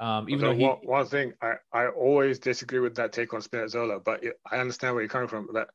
[0.00, 3.32] Um, even so though he, one, one, thing I, I always disagree with that take
[3.32, 5.48] on Spinazzola, but it, I understand where you're coming from.
[5.52, 5.68] But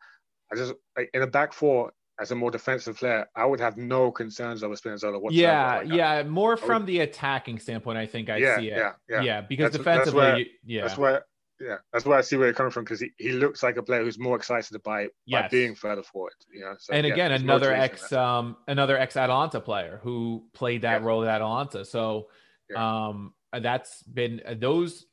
[0.51, 3.77] I just like, in a back four as a more defensive player, I would have
[3.77, 5.83] no concerns over Spinazzola whatsoever.
[5.85, 7.97] Yeah, yeah, more from would, the attacking standpoint.
[7.97, 8.77] I think I yeah, see it.
[8.77, 11.23] Yeah, yeah, yeah, because that's, defensively, that's where, yeah, that's where
[11.59, 13.83] yeah, that's where I see where you're coming from because he, he looks like a
[13.83, 15.43] player who's more excited by yes.
[15.43, 16.33] by being further forward.
[16.51, 20.83] You know, so, and yeah, again, another ex um another ex Atalanta player who played
[20.83, 21.07] that yeah.
[21.07, 21.83] role at Atalanta.
[21.83, 22.27] So
[22.69, 23.07] yeah.
[23.07, 25.05] um that's been those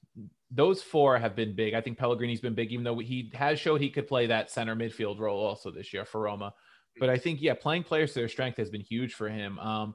[0.51, 1.75] those four have been big.
[1.75, 4.77] I think Pellegrini's been big, even though he has showed he could play that center
[4.77, 6.55] midfield role also this year for Roma.
[6.99, 9.59] But I think yeah, playing players to their strength has been huge for him.
[9.59, 9.95] Um,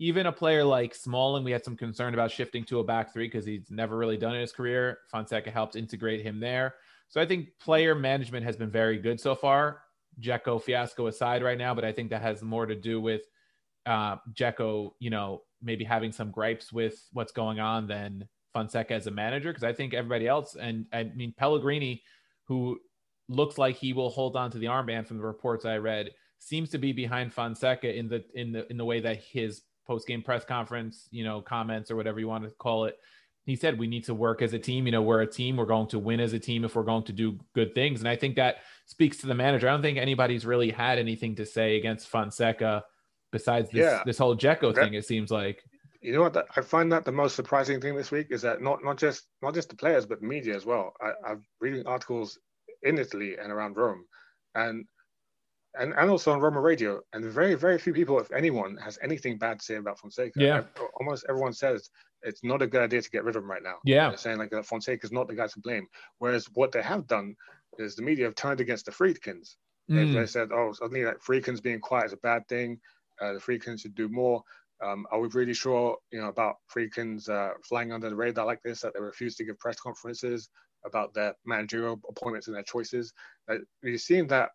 [0.00, 3.26] even a player like Smalling, we had some concern about shifting to a back three
[3.26, 4.98] because he's never really done it in his career.
[5.10, 6.74] Fonseca helped integrate him there.
[7.10, 9.82] So I think player management has been very good so far.
[10.18, 13.22] Dzeko fiasco aside right now, but I think that has more to do with
[13.84, 19.06] uh, Dzeko, you know, maybe having some gripes with what's going on than Fonseca as
[19.06, 19.50] a manager.
[19.50, 22.02] Because I think everybody else, and I mean Pellegrini,
[22.44, 22.80] who
[23.28, 26.70] looks like he will hold on to the armband from the reports I read, seems
[26.70, 29.60] to be behind Fonseca in the in the in the way that his
[29.90, 32.96] post game press conference, you know, comments or whatever you want to call it.
[33.44, 34.86] He said we need to work as a team.
[34.86, 35.56] You know, we're a team.
[35.56, 37.98] We're going to win as a team if we're going to do good things.
[37.98, 39.68] And I think that speaks to the manager.
[39.68, 42.84] I don't think anybody's really had anything to say against Fonseca
[43.32, 44.02] besides this yeah.
[44.06, 44.94] this whole Dzeko thing.
[44.94, 45.64] It seems like.
[46.00, 46.36] You know what?
[46.56, 49.54] I find that the most surprising thing this week is that not not just not
[49.54, 50.92] just the players but the media as well.
[51.00, 52.38] I, I'm reading articles
[52.84, 54.04] in Italy and around Rome,
[54.54, 54.84] and
[55.78, 59.38] and, and also on Roma Radio, and very, very few people, if anyone, has anything
[59.38, 60.40] bad to say about Fonseca.
[60.40, 60.62] Yeah.
[60.98, 61.90] Almost everyone says
[62.22, 63.76] it's not a good idea to get rid of him right now.
[63.84, 64.08] Yeah.
[64.08, 65.86] They're saying like that Fonseca is not the guy to blame.
[66.18, 67.36] Whereas what they have done
[67.78, 69.56] is the media have turned against the Friedkins.
[69.90, 70.14] Mm.
[70.14, 72.80] They, said, oh, suddenly like Friedkins being quiet is a bad thing.
[73.20, 74.42] Uh, the Friedkins should do more.
[74.82, 78.62] Um, are we really sure, you know, about Friedkins uh, flying under the radar like
[78.62, 80.48] this, that they refuse to give press conferences
[80.86, 83.12] about their managerial appointments and their choices?
[83.50, 84.50] Uh, you seem that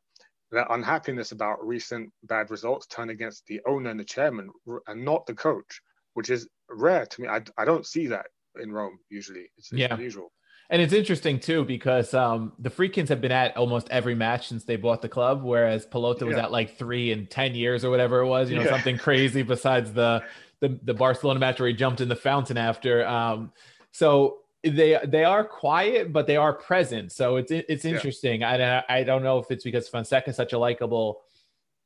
[0.51, 4.49] that unhappiness about recent bad results turn against the owner and the chairman
[4.87, 5.81] and not the coach,
[6.13, 7.27] which is rare to me.
[7.27, 8.27] I, I don't see that
[8.61, 9.49] in Rome usually.
[9.57, 9.93] It's, it's yeah.
[9.93, 10.31] unusual.
[10.69, 14.63] And it's interesting too because um, the Friedkins have been at almost every match since
[14.63, 16.27] they bought the club, whereas Pallotta yeah.
[16.27, 18.49] was at like three in ten years or whatever it was.
[18.49, 18.71] You know, yeah.
[18.71, 20.23] something crazy besides the,
[20.61, 23.05] the the Barcelona match where he jumped in the fountain after.
[23.05, 23.51] Um,
[23.91, 27.11] so they they are quiet, but they are present.
[27.11, 28.41] So it's it's interesting.
[28.41, 28.83] Yeah.
[28.89, 31.21] I I don't know if it's because Fonseca is such a likable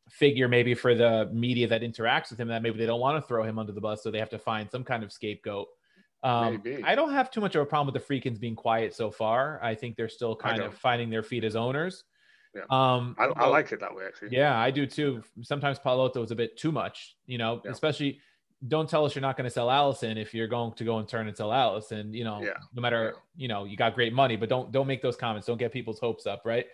[0.10, 3.28] figure, maybe for the media that interacts with him, that maybe they don't want to
[3.28, 5.68] throw him under the bus, so they have to find some kind of scapegoat.
[6.22, 9.10] Um, I don't have too much of a problem with the Friedkins being quiet so
[9.10, 9.64] far.
[9.64, 12.04] I think they're still kind of finding their feet as owners.
[12.54, 12.64] Yeah.
[12.70, 14.30] Um, I, I, like it that way actually.
[14.32, 15.24] Yeah, I do too.
[15.44, 17.72] Sometimes Pallotta was a bit too much, you know, yeah.
[17.72, 18.20] especially
[18.68, 21.08] don't tell us you're not going to sell Alisson if you're going to go and
[21.08, 22.14] turn and sell Alisson.
[22.14, 22.58] You know, yeah.
[22.74, 23.20] no matter yeah.
[23.36, 25.48] you know you got great money, but don't don't make those comments.
[25.48, 26.66] Don't get people's hopes up, right?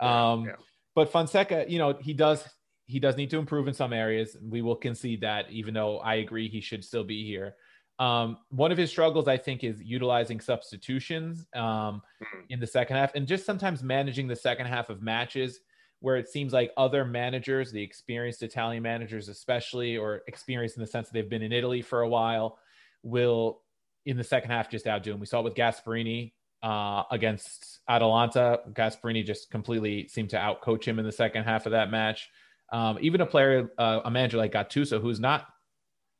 [0.00, 0.32] Yeah.
[0.32, 0.50] Um,
[0.94, 2.44] but Fonseca, you know, he does
[2.86, 4.36] he does need to improve in some areas.
[4.42, 7.54] We will concede that, even though I agree he should still be here.
[7.98, 12.40] Um, one of his struggles, I think, is utilizing substitutions um, Hmm.
[12.48, 15.60] in the second half, and just sometimes managing the second half of matches
[16.04, 20.86] where it seems like other managers, the experienced Italian managers, especially, or experienced in the
[20.86, 22.58] sense that they've been in Italy for a while,
[23.02, 23.62] will
[24.04, 25.18] in the second half just outdo him.
[25.18, 26.32] We saw it with Gasperini
[26.62, 28.60] uh, against Atalanta.
[28.74, 32.28] Gasperini just completely seemed to outcoach him in the second half of that match.
[32.70, 35.46] Um, even a player, uh, a manager like Gattuso, who's not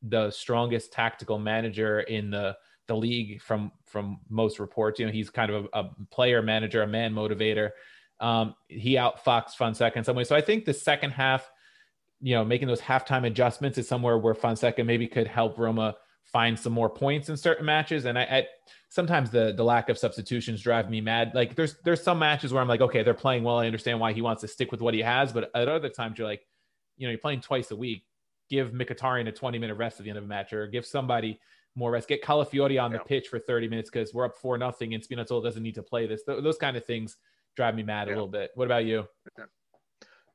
[0.00, 2.56] the strongest tactical manager in the
[2.86, 4.98] the league from from most reports.
[4.98, 7.72] You know, he's kind of a, a player manager, a man motivator.
[8.20, 10.24] Um, he outfoxed Fonseca in some way.
[10.24, 11.50] So I think the second half,
[12.20, 16.58] you know, making those halftime adjustments is somewhere where Fonseca maybe could help Roma find
[16.58, 18.04] some more points in certain matches.
[18.06, 18.46] And I, I
[18.88, 21.32] sometimes the the lack of substitutions drive me mad.
[21.34, 23.58] Like there's there's some matches where I'm like, okay, they're playing well.
[23.58, 26.18] I understand why he wants to stick with what he has, but at other times
[26.18, 26.42] you're like,
[26.96, 28.04] you know, you're playing twice a week.
[28.50, 31.40] Give Mkhitaryan a 20 minute rest at the end of a match, or give somebody
[31.76, 32.08] more rest.
[32.08, 35.42] Get Calafiori on the pitch for 30 minutes because we're up four nothing, and Spinazzola
[35.42, 36.22] doesn't need to play this.
[36.24, 37.16] Th- those kind of things
[37.56, 38.50] drive me mad a little bit.
[38.54, 39.06] What about you?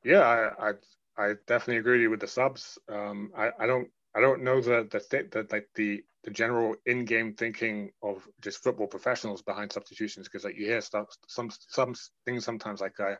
[0.03, 0.73] Yeah, I, I
[1.17, 2.77] I definitely agree with the subs.
[2.87, 6.75] Um, I, I don't I don't know the the th- the like the the general
[6.85, 11.93] in-game thinking of just football professionals behind substitutions because like you hear stuff some some
[12.25, 13.15] things sometimes like uh,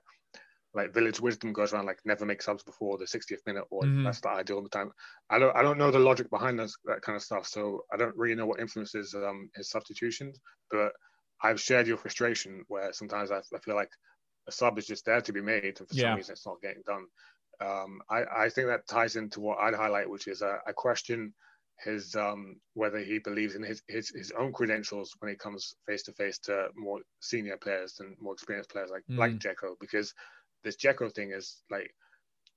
[0.74, 4.04] like village wisdom goes around like never make subs before the 60th minute or Mhm.
[4.04, 4.92] that's the ideal all the time.
[5.30, 7.98] I don't I don't know the logic behind this, that kind of stuff, so I
[7.98, 10.40] don't really know what influences um, his substitutions.
[10.72, 10.94] But
[11.42, 13.92] I've shared your frustration where sometimes I, I feel like
[14.48, 16.10] a sub is just there to be made, and for Yeah.
[16.10, 17.06] some reason it's not getting done.
[17.62, 21.34] Um, I, I think that ties into what I'd highlight, which is uh, I question
[21.84, 26.04] his um, whether he believes in his, his his own credentials when he comes face
[26.04, 29.40] to face to more senior players and more experienced players like like Mm.
[29.40, 30.14] Dzeko, because
[30.64, 31.94] this Dzeko thing is like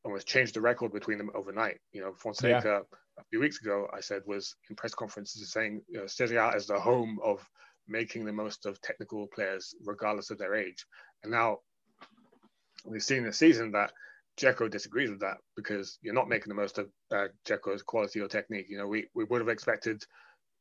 [0.05, 1.79] almost changed the record between them overnight.
[1.93, 2.83] You know, Fonseca
[3.19, 6.51] a few weeks ago I said was in press conferences saying you know, Serie A
[6.51, 7.49] is the home of
[7.89, 10.87] making the most of technical players regardless of their age,
[11.23, 11.59] and now
[12.85, 13.93] we've seen this season that
[14.39, 17.29] Dzeko disagrees with that because you're not making the most of uh,
[17.87, 18.67] quality or technique.
[18.69, 20.03] You know, we, we would have expected,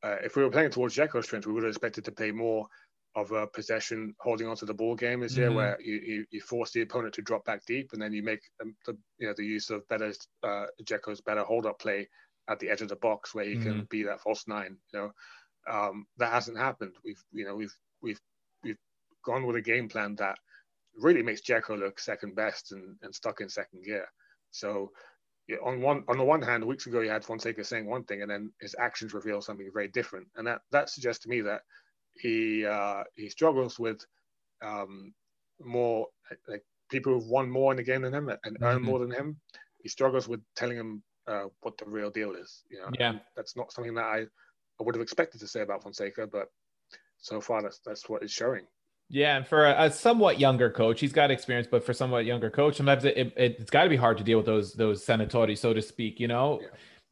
[0.04, 2.68] uh, if we were playing towards Dzeko's strength, we would have expected to play more
[3.16, 5.56] of a possession, holding onto the ball game this year, Mhm.
[5.56, 8.42] where you, you, you force the opponent to drop back deep, and then you make
[8.62, 10.66] um, the you know the use of better uh,
[11.26, 12.08] better hold up play
[12.48, 14.78] at the edge of the box where he can be that false nine.
[14.94, 15.12] You know,
[15.70, 16.94] um, that hasn't happened.
[17.04, 18.20] We've you know we've we've
[18.64, 18.78] we've
[19.26, 20.38] gone with a game plan that
[20.98, 24.08] really makes Dzeko look second best and, and stuck in second gear.
[24.52, 24.92] So
[25.48, 28.22] yeah, on one on the one hand, weeks ago you had Fonseca saying one thing,
[28.22, 31.62] and then his actions reveal something very different, and that that suggests to me that
[32.14, 34.06] he uh, he struggles with
[34.62, 35.14] um,
[35.64, 36.08] more
[36.48, 38.86] like people who've won more in the game than him and earned Mhm.
[38.86, 39.40] more than him.
[39.82, 42.64] He struggles with telling him uh, what the real deal is.
[42.70, 43.20] You know, Yeah.
[43.36, 44.28] That's not something that I,
[44.80, 46.48] I would have expected to say about Fonseca, but
[47.18, 48.66] so far that's that's what it's showing.
[49.10, 52.50] Yeah, and for a, a somewhat younger coach, he's got experience, but for somewhat younger
[52.50, 55.58] coach, sometimes it, it, it's got to be hard to deal with those those senatori,
[55.58, 56.20] so to speak.
[56.20, 56.68] You know, Yeah.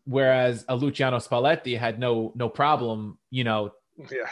[0.06, 3.72] whereas a Luciano Spalletti had no no problem, you know,
[4.10, 4.30] Yeah,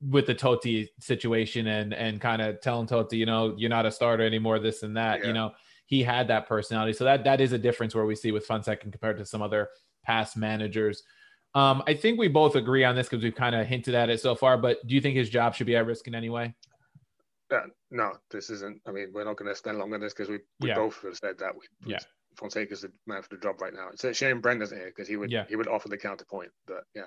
[0.00, 3.90] with the Totti situation and and kind of telling Totti, you know, you're not a
[3.92, 5.20] starter anymore, this and that.
[5.20, 5.28] Yeah.
[5.28, 5.52] You know,
[5.86, 8.82] he had that personality, so that that is a difference where we see with Fonseca
[8.90, 9.68] compared to some other
[10.02, 11.04] past managers.
[11.54, 14.20] Um, I think we both agree on this because we've kind of hinted at it
[14.20, 14.58] so far.
[14.58, 16.54] But do you think his job should be at risk in any way?
[17.50, 17.60] Uh,
[17.90, 18.80] no, this isn't.
[18.86, 20.74] I mean, we're not going to spend long on this because we, we Yeah.
[20.76, 21.54] both have said that.
[21.54, 22.00] We, Yeah.
[22.36, 23.88] Fonseca's the man for the job right now.
[23.92, 25.44] It's a shame Brendan's here because he would Yeah.
[25.48, 26.50] he would offer the counterpoint.
[26.66, 27.04] But yeah,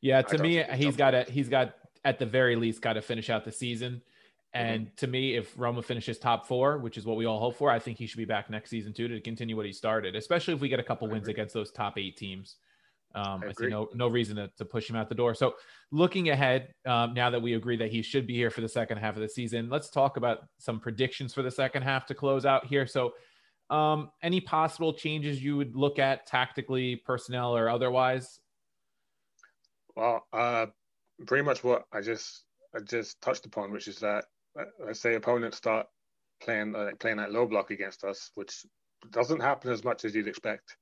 [0.00, 1.74] Yeah, to me, he's got to he's got
[2.04, 4.00] at the very least got to finish out the season.
[4.54, 4.66] Mm-hmm.
[4.66, 7.70] And to me, if Roma finishes top four, which is what we all hope for,
[7.70, 10.16] I think he should be back next season too to continue what he started.
[10.16, 11.34] Especially if we get a couple I wins agree.
[11.34, 12.56] against those top eight teams.
[13.16, 15.34] Um, I I, see no no reason to, to push him out the door.
[15.34, 15.54] So
[15.90, 18.98] looking ahead, um, now that we agree that he should be here for the second
[18.98, 22.46] half of the season, let's talk about some predictions for the second half to close
[22.46, 22.86] out here.
[22.86, 23.12] So,
[23.70, 28.38] um, any possible changes you would look at tactically, personnel, or otherwise?
[29.96, 30.66] well, uh,
[31.26, 32.44] pretty much what I just
[32.74, 34.26] I just touched upon, which is that
[34.58, 35.86] uh, let's say opponents start
[36.40, 38.64] playing uh, playing that low block against us, which
[39.10, 40.76] doesn't happen as much as you'd expect.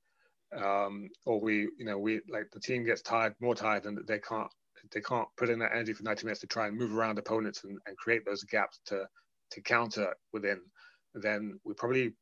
[0.61, 4.19] Um, or we, you know, we like the team gets tired, more tired, and they
[4.19, 4.49] can't
[4.91, 7.63] they can't put in that energy for 90 minutes to try and move around opponents
[7.63, 9.05] and, and create those gaps to
[9.51, 10.61] to counter within.
[11.13, 12.13] Then we probably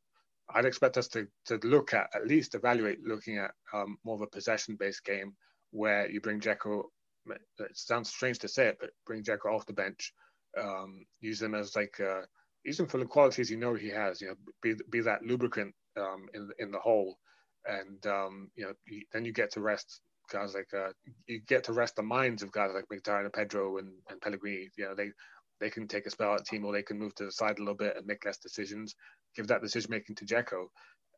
[0.49, 4.21] I'd expect us to to look at at least evaluate looking at um, more of
[4.21, 5.33] a possession based game
[5.71, 6.83] where you bring Dzeko.
[7.27, 10.13] It sounds strange to say it, but bring Dzeko off the bench,
[10.61, 12.21] um, use him as like uh,
[12.63, 14.21] use him for the qualities you know he has.
[14.21, 17.17] You know, be be that lubricant um, in in the hole,
[17.65, 20.91] and um, you know you, then you get to rest guys like uh,
[21.27, 24.69] you get to rest the minds of guys like Mkhitaryan and Pedro and, and Pellegrini.
[24.77, 25.11] You know, they
[25.59, 27.57] they can take a spell at the team or they can move to the side
[27.57, 28.95] a little bit and make less decisions.
[29.35, 30.67] Give that decision making to Dzeko,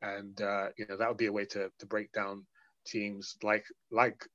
[0.01, 2.45] and uh, you know that would be a way to to break down
[2.85, 4.26] teams like like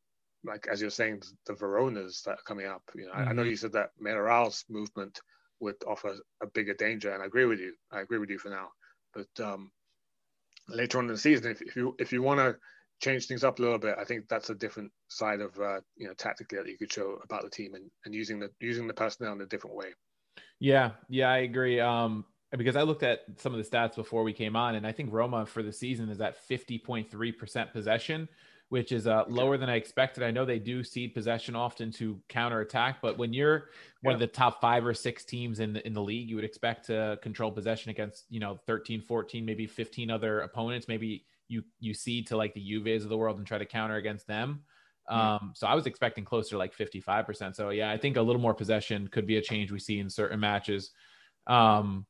[0.44, 2.82] like as you're saying the Veronas that are coming up.
[2.94, 3.28] You know, mm-hmm.
[3.28, 3.50] I, I know mm-hmm.
[3.50, 5.20] you said that Mayoral's movement
[5.60, 7.74] would offer a bigger danger, and I agree with you.
[7.92, 8.68] I agree with you for now,
[9.14, 9.70] but um,
[10.70, 12.56] later on in the season, if, if you if you want to
[13.00, 16.06] change things up a little bit, I think that's a different side of uh, you
[16.06, 18.94] know tactically that you could show about the team and, and using the using the
[18.94, 19.88] personnel in a different way.
[20.58, 21.80] Yeah, yeah, I agree.
[21.80, 22.24] Um,
[22.56, 25.12] because I looked at some of the stats before we came on, and I think
[25.12, 28.28] Roma for the season is at fifty point three percent possession,
[28.70, 30.22] which is uh, lower than I expected.
[30.22, 33.68] I know they do cede possession often to counter attack, but when you're
[34.02, 36.44] one of the top five or six teams in the, in the league, you would
[36.44, 40.86] expect to control possession against, you know, 13, 14, maybe 15 other opponents.
[40.86, 43.96] Maybe you, you cede to like the Juves of the world and try to counter
[43.96, 44.60] against them.
[45.08, 45.18] Hmm.
[45.18, 47.56] Um, so I was expecting closer to like 55%.
[47.56, 50.08] So yeah, I think a little more possession could be a change we see in
[50.08, 50.92] certain matches.
[51.48, 52.06] Um,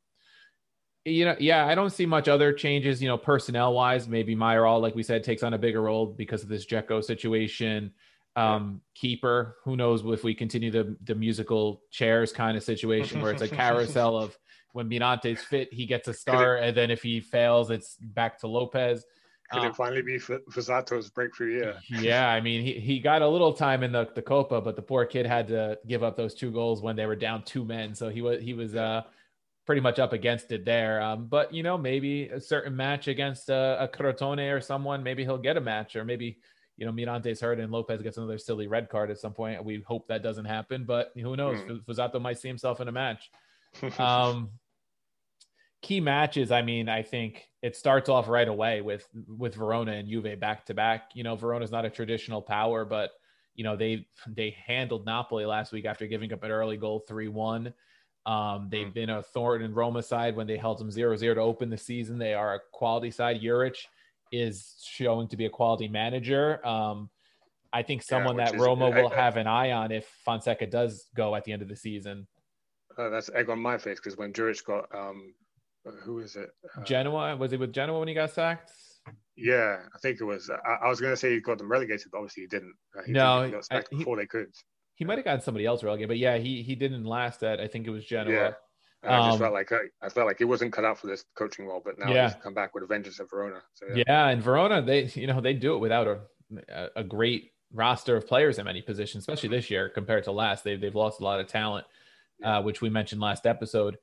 [1.05, 4.09] you know, yeah, I don't see much other changes, you know, personnel wise.
[4.09, 7.93] Maybe Mayoral, like we said, takes on a bigger role because of this Dzeko situation.
[8.37, 13.33] Um, keeper, who knows if we continue the the musical chairs kind of situation where
[13.33, 14.39] it's a carousel of
[14.73, 18.47] when Mirante's fit, he gets a start, and then if he fails, it's back to
[18.47, 19.05] Lopez.
[19.51, 21.77] Could um, it finally be Fuzato's breakthrough year?
[21.89, 24.83] yeah, I mean, he, he got a little time in the, the Coppa, but the
[24.83, 27.95] poor kid had to give up those two goals when they were down two men.
[27.97, 29.03] So he was he was uh
[29.67, 31.01] pretty much up against it there.
[31.01, 35.25] Um, but you know, maybe a certain match against a, a Crotone or someone, maybe
[35.25, 36.39] he'll get a match, or maybe
[36.77, 39.65] you know Mirante's hurt and Lopez gets another silly red card at some point.
[39.65, 41.59] We hope that doesn't happen, but who knows?
[41.61, 41.85] Mm.
[41.85, 43.31] Fuzato might see himself in a match.
[43.99, 44.51] um,
[45.83, 46.51] key matches.
[46.51, 50.67] I mean, I think it starts off right away with with Verona and Juve back
[50.67, 51.11] to back.
[51.15, 53.11] You know, Verona's not a traditional power, but
[53.55, 57.29] you know they they handled Napoli last week after giving up an early goal three
[57.29, 57.75] one.
[58.27, 58.95] Um, they've mm.
[58.95, 61.79] been a thorn in Roma side when they held them 0 0 to open the
[61.79, 62.19] season.
[62.19, 63.41] They are a quality side.
[63.41, 63.77] Juric
[64.31, 66.65] is showing to be a quality manager.
[66.67, 67.11] Um,
[67.73, 71.07] I think someone yeah, that is, Roma will have an eye on if Fonseca does
[71.15, 72.27] go at the end of the season.
[72.99, 75.33] Uh, that's egg on my face because when Juric got, um,
[76.03, 76.51] who is it?
[76.77, 77.37] Uh, Genoa.
[77.37, 78.73] Was it with Genoa when he got sacked?
[79.37, 80.51] Yeah, I think it was.
[80.51, 82.75] I, I was going to say he got them relegated, but obviously he didn't.
[82.99, 84.49] Uh, he no, didn't, he got sacked I, he, before they could.
[85.01, 87.59] He might have gotten somebody else real relegated, but yeah, he he didn't last that.
[87.59, 88.35] I think it was Genoa.
[88.35, 88.51] Yeah.
[89.03, 91.25] I um, just felt like I, I, felt like he wasn't cut out for this
[91.35, 92.29] coaching role, but now yeah.
[92.29, 93.63] he's come back with a vengeance at Verona.
[93.73, 94.05] So, yeah.
[94.07, 98.27] yeah, and Verona, they you know they do it without a a great roster of
[98.27, 100.65] players in many positions, especially this year compared to last.
[100.65, 101.87] They've they've lost a lot of talent,
[102.41, 102.59] yeah.
[102.59, 103.97] uh, which we mentioned last episode.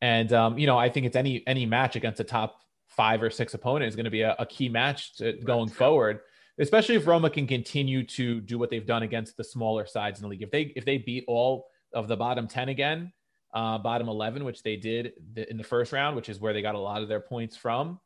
[0.00, 3.28] And um, you know, I think it's any any match against a top five or
[3.28, 6.20] six opponent is going to be a, a key match to, going forward
[6.58, 10.22] especially if Roma can continue to do what they've done against the smaller sides in
[10.22, 10.42] the league.
[10.42, 13.12] If they if they beat all of the bottom ten again,
[13.54, 16.74] uh, bottom eleven, which they did in the first round, which is where they got
[16.74, 18.00] a lot of their points from.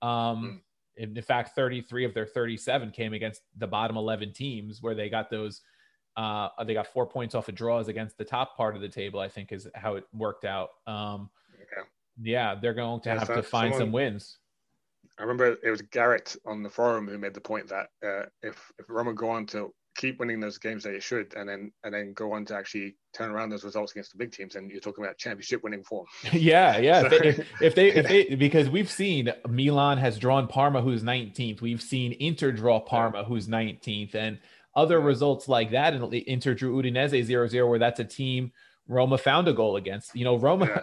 [0.00, 0.60] Um,
[0.98, 1.16] mm.
[1.16, 4.94] in, fact, thirty three of their thirty seven came against the bottom eleven teams, where
[4.94, 5.62] they got those.
[6.14, 9.18] Uh, they got four points off of draws against the top part of the table.
[9.18, 10.68] I think is how it worked out.
[10.86, 12.52] Um, yeah.
[12.52, 14.38] yeah, they're going to have to find someone, some wins
[15.18, 18.72] I remember it was Garrett on the forum who made the point that uh, if
[18.78, 21.94] if Roma go on to keep winning those games that it should, and then and
[21.94, 24.80] then go on to actually turn around those results against the big teams, and you're
[24.80, 26.06] talking about championship winning form.
[26.32, 27.00] yeah, yeah.
[27.00, 31.02] So, if, they, if, they, if they because we've seen Milan has drawn Parma, who's
[31.02, 31.60] 19th.
[31.60, 34.38] We've seen Inter draw Parma, who's 19th, and
[34.74, 35.92] other results like that.
[35.92, 38.52] And Inter drew Udinese 0-0, where that's a team
[38.88, 40.16] Roma found a goal against.
[40.16, 40.66] You know, Roma.
[40.66, 40.80] Yeah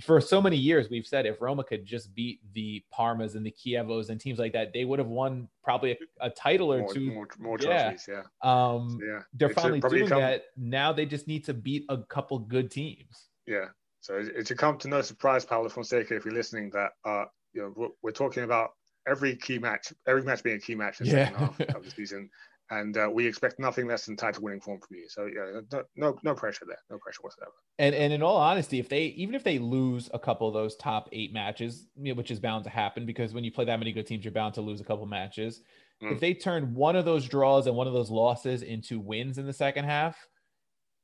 [0.00, 3.50] for so many years we've said if Roma could just beat the Parmas and the
[3.50, 6.94] Chievos and teams like that, they would have won probably a, a title or more,
[6.94, 7.12] two.
[7.12, 8.22] More, more trophies, yeah.
[8.44, 8.72] yeah.
[8.72, 9.22] Um, yeah.
[9.32, 10.44] They're it's finally doing that.
[10.56, 13.28] Now they just need to beat a couple good teams.
[13.46, 13.66] Yeah.
[14.00, 17.24] So it should come to no surprise, Paulo Fonseca, if you're listening, that uh,
[17.54, 18.70] you know we're, we're talking about
[19.08, 21.24] every key match, every match being a key match in the yeah.
[21.30, 22.30] second half of the season
[22.70, 25.08] and uh, we expect nothing less than title winning form from you.
[25.08, 27.52] So yeah, no, no, no pressure there, no pressure whatsoever.
[27.78, 30.76] And and in all honesty, if they even if they lose a couple of those
[30.76, 33.78] top eight matches, you know, which is bound to happen because when you play that
[33.78, 35.60] many good teams, you're bound to lose a couple of matches.
[36.02, 36.12] Mm.
[36.12, 39.46] If they turn one of those draws and one of those losses into wins in
[39.46, 40.16] the second half,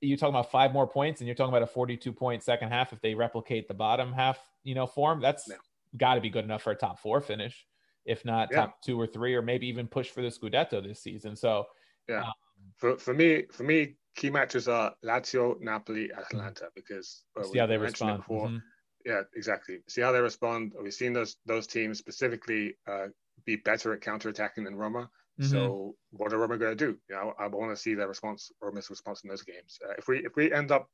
[0.00, 2.92] you're talking about five more points, and you're talking about a 42 point second half.
[2.92, 5.56] If they replicate the bottom half, you know, form, that's yeah.
[5.96, 7.66] got to be good enough for a top four finish
[8.04, 8.58] if not yeah.
[8.58, 11.36] top two or three, or maybe even push for the Scudetto this season.
[11.36, 11.64] So,
[12.08, 12.32] yeah, um,
[12.78, 17.66] for, for me, for me, key matches are Lazio, Napoli, Atalanta because well, see how
[17.66, 18.18] they respond.
[18.18, 18.48] Before.
[18.48, 18.58] Mm-hmm.
[19.04, 19.78] Yeah, exactly.
[19.88, 20.72] See how they respond.
[20.80, 23.06] We've seen those those teams specifically uh,
[23.44, 25.10] be better at counter attacking than Roma.
[25.40, 25.50] Mm-hmm.
[25.50, 26.98] So what are Roma going to do?
[27.08, 29.78] You know, I, I want to see their response, Roma's response in those games.
[29.84, 30.88] Uh, if we if we end up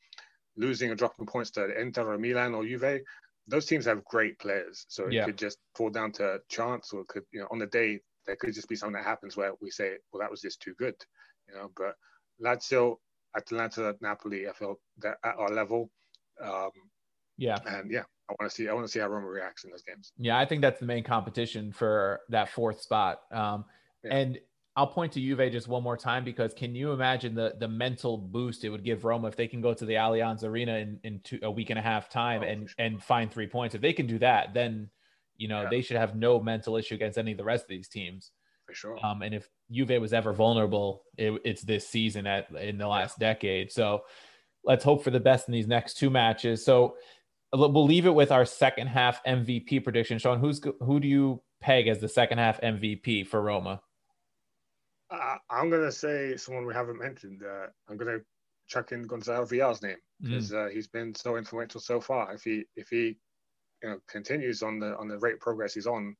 [0.56, 3.01] losing or dropping points to Inter or Milan or Juve,
[3.49, 4.85] those teams have great players.
[4.89, 5.25] So it yeah.
[5.25, 8.37] could just fall down to chance, or it could you know on the day there
[8.37, 10.95] could just be something that happens where we say, well, that was just too good,
[11.49, 11.70] you know.
[11.77, 11.95] But
[12.41, 12.97] Lazio,
[13.37, 15.91] Atalanta, Napoli, I felt that at our level.
[16.43, 16.70] Um,
[17.39, 17.59] yeah.
[17.66, 19.83] And yeah, I want to see I want to see how Roma reacts in those
[19.83, 20.12] games.
[20.19, 23.20] Yeah, I think that's the main competition for that fourth spot.
[23.33, 23.65] Um,
[24.05, 24.15] yeah.
[24.15, 24.39] And
[24.78, 28.16] I'll point to Juve just one more time because can you imagine the the mental
[28.16, 31.18] boost it would give Roma if they can go to the Allianz Arena in, in
[31.24, 32.76] two, a week and a half time oh, and sure.
[32.78, 33.74] and find three points?
[33.74, 34.88] If they can do that, then
[35.36, 35.68] you know yeah.
[35.68, 38.30] they should have no mental issue against any of the rest of these teams.
[38.66, 39.05] For sure.
[39.05, 43.16] Um, and if Juve was ever vulnerable, it, it's this season at in the last
[43.18, 43.32] yeah.
[43.32, 43.72] decade.
[43.72, 44.05] So
[44.62, 46.64] let's hope for the best in these next two matches.
[46.64, 46.94] So
[47.52, 50.20] we'll leave it with our second half MVP prediction.
[50.20, 53.80] Sean, who's who do you peg as the second half MVP for Roma?
[55.10, 57.43] Uh, I'm gonna say someone we haven't mentioned.
[57.43, 58.18] Uh, I'm gonna
[58.66, 60.66] chuck in Gonzalo Villar's name because mm.
[60.66, 62.32] uh, he's been so influential so far.
[62.35, 63.16] If he if he
[63.82, 66.14] you know continues on the on the rate progress he's on,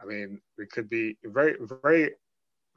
[0.00, 2.10] I mean, we could be very very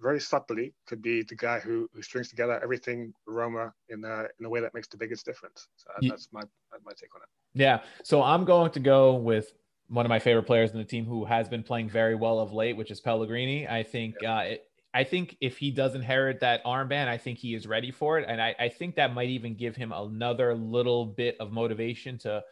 [0.01, 4.45] very subtly could be the guy who, who strings together everything Roma in a in
[4.45, 5.67] a way that makes the biggest difference.
[5.75, 6.41] So that's my
[6.85, 7.29] my take on it.
[7.53, 7.81] Yeah.
[8.03, 9.53] So I'm going to go with
[9.87, 12.53] one of my favorite players in the team who has been playing very well of
[12.53, 13.67] late, which is Pellegrini.
[13.67, 14.37] I think yeah.
[14.37, 17.91] uh, it, I think if he does inherit that armband, I think he is ready
[17.91, 18.25] for it.
[18.27, 22.43] And I, I, think that might even give him another little bit of motivation to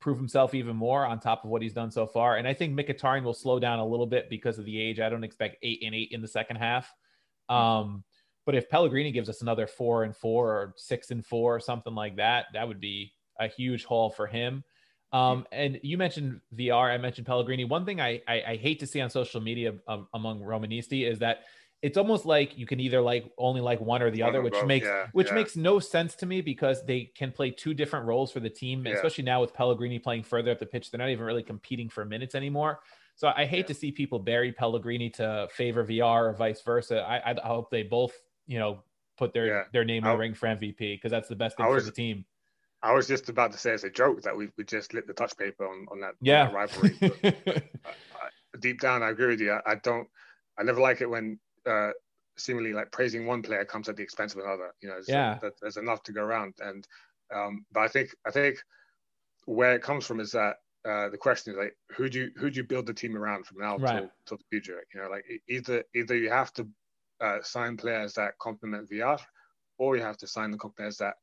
[0.00, 2.36] prove himself even more on top of what he's done so far.
[2.36, 5.00] And I think Mkhitaryan will slow down a little bit because of the age.
[5.00, 6.92] I don't expect eight and eight in the second half.
[7.48, 8.04] Um,
[8.44, 11.94] but if Pellegrini gives us another four and four or six and four or something
[11.94, 14.62] like that, that would be a huge haul for him.
[15.12, 17.64] Um, and you mentioned Villar, I mentioned Pellegrini.
[17.64, 21.18] One thing I, I, I hate to see on social media um, among Romanisti is
[21.20, 21.44] that
[21.80, 24.86] it's almost like you can either like only like one or the other, which makes
[24.86, 25.34] yeah, which yeah.
[25.34, 28.84] makes no sense to me because they can play two different roles for the team,
[28.84, 28.94] yeah.
[28.94, 30.90] especially now with Pellegrini playing further up the pitch.
[30.90, 32.80] They're not even really competing for minutes anymore.
[33.14, 37.02] So I hate to see people bury Pellegrini to favor Villar or vice versa.
[37.02, 38.12] I, I hope they both,
[38.46, 38.82] you know,
[39.16, 41.84] put their their name in the ring for MVP because that's the best thing was,
[41.84, 42.24] for the team.
[42.82, 45.12] I was just about to say as a joke that we, we just lit the
[45.12, 46.46] touch paper on, on that, yeah.
[46.46, 46.96] On that rivalry.
[47.44, 49.52] but, I, deep down, I agree with you.
[49.52, 50.08] I, I don't.
[50.56, 51.38] I never like it when
[51.68, 51.90] uh,
[52.36, 54.72] seemingly like praising one player comes at the expense of another.
[54.80, 55.38] You know, yeah.
[55.38, 56.54] So there's enough to go around.
[56.60, 56.86] And
[57.34, 58.58] um, but I think I think
[59.44, 60.56] where it comes from is that
[60.88, 63.46] uh, the question is like who do you who do you build the team around
[63.46, 64.00] from now right.
[64.00, 64.82] till, till the future?
[64.94, 66.66] You know, like either either you have to
[67.20, 69.18] uh, sign players that complement Villar,
[69.78, 71.14] or you have to sign the players that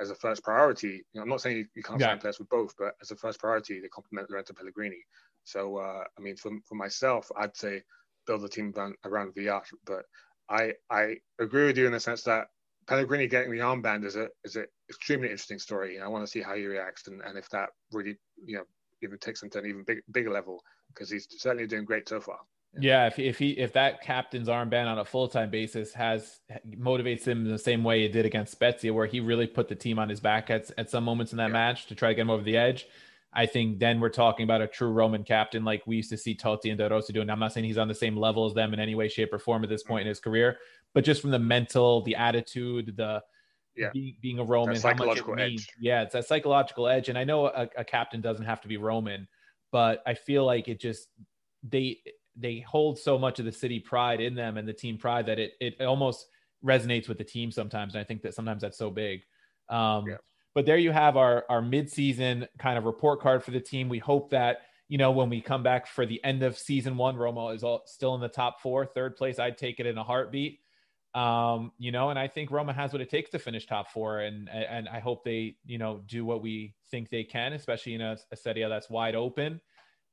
[0.00, 0.88] as a first priority.
[0.88, 2.08] You know, I'm not saying you, you can't yeah.
[2.08, 5.04] sign players with both, but as a first priority, they complement Lorenzo Pellegrini.
[5.44, 7.82] So uh, I mean, for for myself, I'd say
[8.26, 9.62] build a team around, around Villar.
[9.84, 10.04] But
[10.48, 12.48] I I agree with you in the sense that
[12.86, 16.00] Pellegrini getting the armband is a is an extremely interesting story.
[16.00, 18.64] I want to see how he reacts and, and if that really you know
[19.02, 22.20] even takes him to an even big, bigger level because he's certainly doing great so
[22.20, 22.38] far.
[22.78, 27.24] Yeah, if, if he if that captain's armband on a full time basis has motivates
[27.24, 29.98] him in the same way it did against Spezia, where he really put the team
[29.98, 31.54] on his back at at some moments in that yeah.
[31.54, 32.86] match to try to get him over the edge.
[33.36, 36.34] I think then we're talking about a true Roman captain like we used to see
[36.34, 37.28] Totti and De Rossi doing.
[37.28, 39.38] I'm not saying he's on the same level as them in any way, shape, or
[39.38, 40.56] form at this point in his career,
[40.94, 43.22] but just from the mental, the attitude, the
[43.76, 43.90] yeah.
[43.92, 45.66] being, being a Roman, how much it means.
[45.78, 47.10] Yeah, it's that psychological edge.
[47.10, 49.28] And I know a, a captain doesn't have to be Roman,
[49.70, 51.08] but I feel like it just
[51.62, 51.98] they
[52.36, 55.38] they hold so much of the city pride in them and the team pride that
[55.38, 56.26] it it almost
[56.64, 57.94] resonates with the team sometimes.
[57.94, 59.20] And I think that sometimes that's so big.
[59.68, 60.16] Um, yeah.
[60.56, 63.90] But there you have our our midseason kind of report card for the team.
[63.90, 67.14] We hope that you know when we come back for the end of season one,
[67.14, 69.38] Roma is all, still in the top four, third place.
[69.38, 70.60] I'd take it in a heartbeat.
[71.14, 74.20] Um, you know, and I think Roma has what it takes to finish top four,
[74.20, 78.00] and and I hope they you know do what we think they can, especially in
[78.00, 79.60] a, a Serie that's wide open.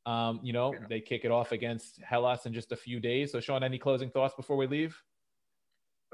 [0.06, 0.80] Um, you know, yeah.
[0.90, 3.32] they kick it off against Hellas in just a few days.
[3.32, 5.02] So, Sean, any closing thoughts before we leave?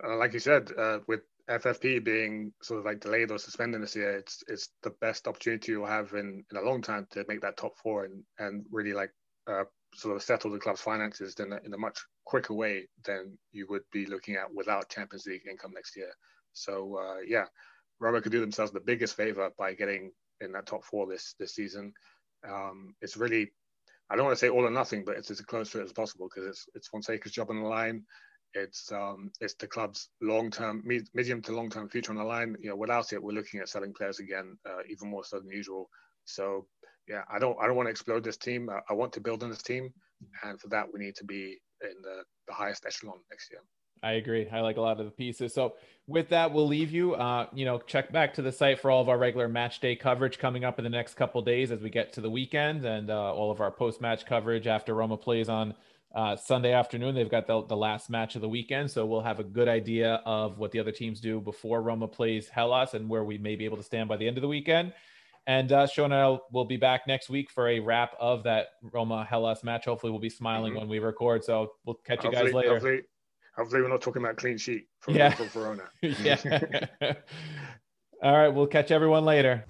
[0.03, 3.95] Uh, like you said, uh, with FFP being sort of like delayed or suspended this
[3.95, 7.41] year, it's it's the best opportunity you'll have in, in a long time to make
[7.41, 9.11] that top four and and really like
[9.47, 9.63] uh,
[9.95, 13.65] sort of settle the club's finances in a, in a much quicker way than you
[13.69, 16.11] would be looking at without Champions League income next year.
[16.53, 17.45] So uh, yeah,
[17.99, 20.11] Roma could do themselves the biggest favor by getting
[20.41, 21.93] in that top four this this season.
[22.47, 23.51] Um, it's really
[24.09, 25.93] I don't want to say all or nothing, but it's as close to it as
[25.93, 28.05] possible because it's it's Fonseca's job on the line.
[28.53, 32.55] It's um, it's the club's long term, medium to long term future on the line.
[32.59, 35.49] You know, without it, we're looking at selling players again, uh, even more so than
[35.49, 35.89] usual.
[36.25, 36.65] So
[37.07, 38.69] yeah, I don't I don't want to explode this team.
[38.69, 39.93] I, I want to build on this team,
[40.43, 43.61] and for that we need to be in the, the highest echelon next year.
[44.01, 44.47] I agree.
[44.49, 45.53] I like a lot of the pieces.
[45.53, 45.73] So
[46.07, 47.15] with that, we'll leave you.
[47.15, 49.95] Uh, you know, check back to the site for all of our regular match day
[49.95, 53.09] coverage coming up in the next couple days as we get to the weekend, and
[53.09, 55.75] uh, all of our post match coverage after Roma plays on
[56.15, 57.15] uh, Sunday afternoon.
[57.15, 60.21] They've got the, the last match of the weekend, so we'll have a good idea
[60.25, 63.65] of what the other teams do before Roma plays Hellas and where we may be
[63.65, 64.93] able to stand by the end of the weekend.
[65.47, 68.67] And uh, Sean and I will be back next week for a wrap of that
[68.93, 69.85] Roma Hellas match.
[69.85, 70.81] Hopefully, we'll be smiling mm-hmm.
[70.81, 71.43] when we record.
[71.43, 72.69] So we'll catch you hopefully, guys later.
[72.73, 73.01] Hopefully,
[73.55, 75.31] hopefully, we're not talking about clean sheet for, yeah.
[75.31, 75.89] for Verona.
[76.01, 76.83] yeah.
[78.21, 79.65] All right, we'll catch everyone later.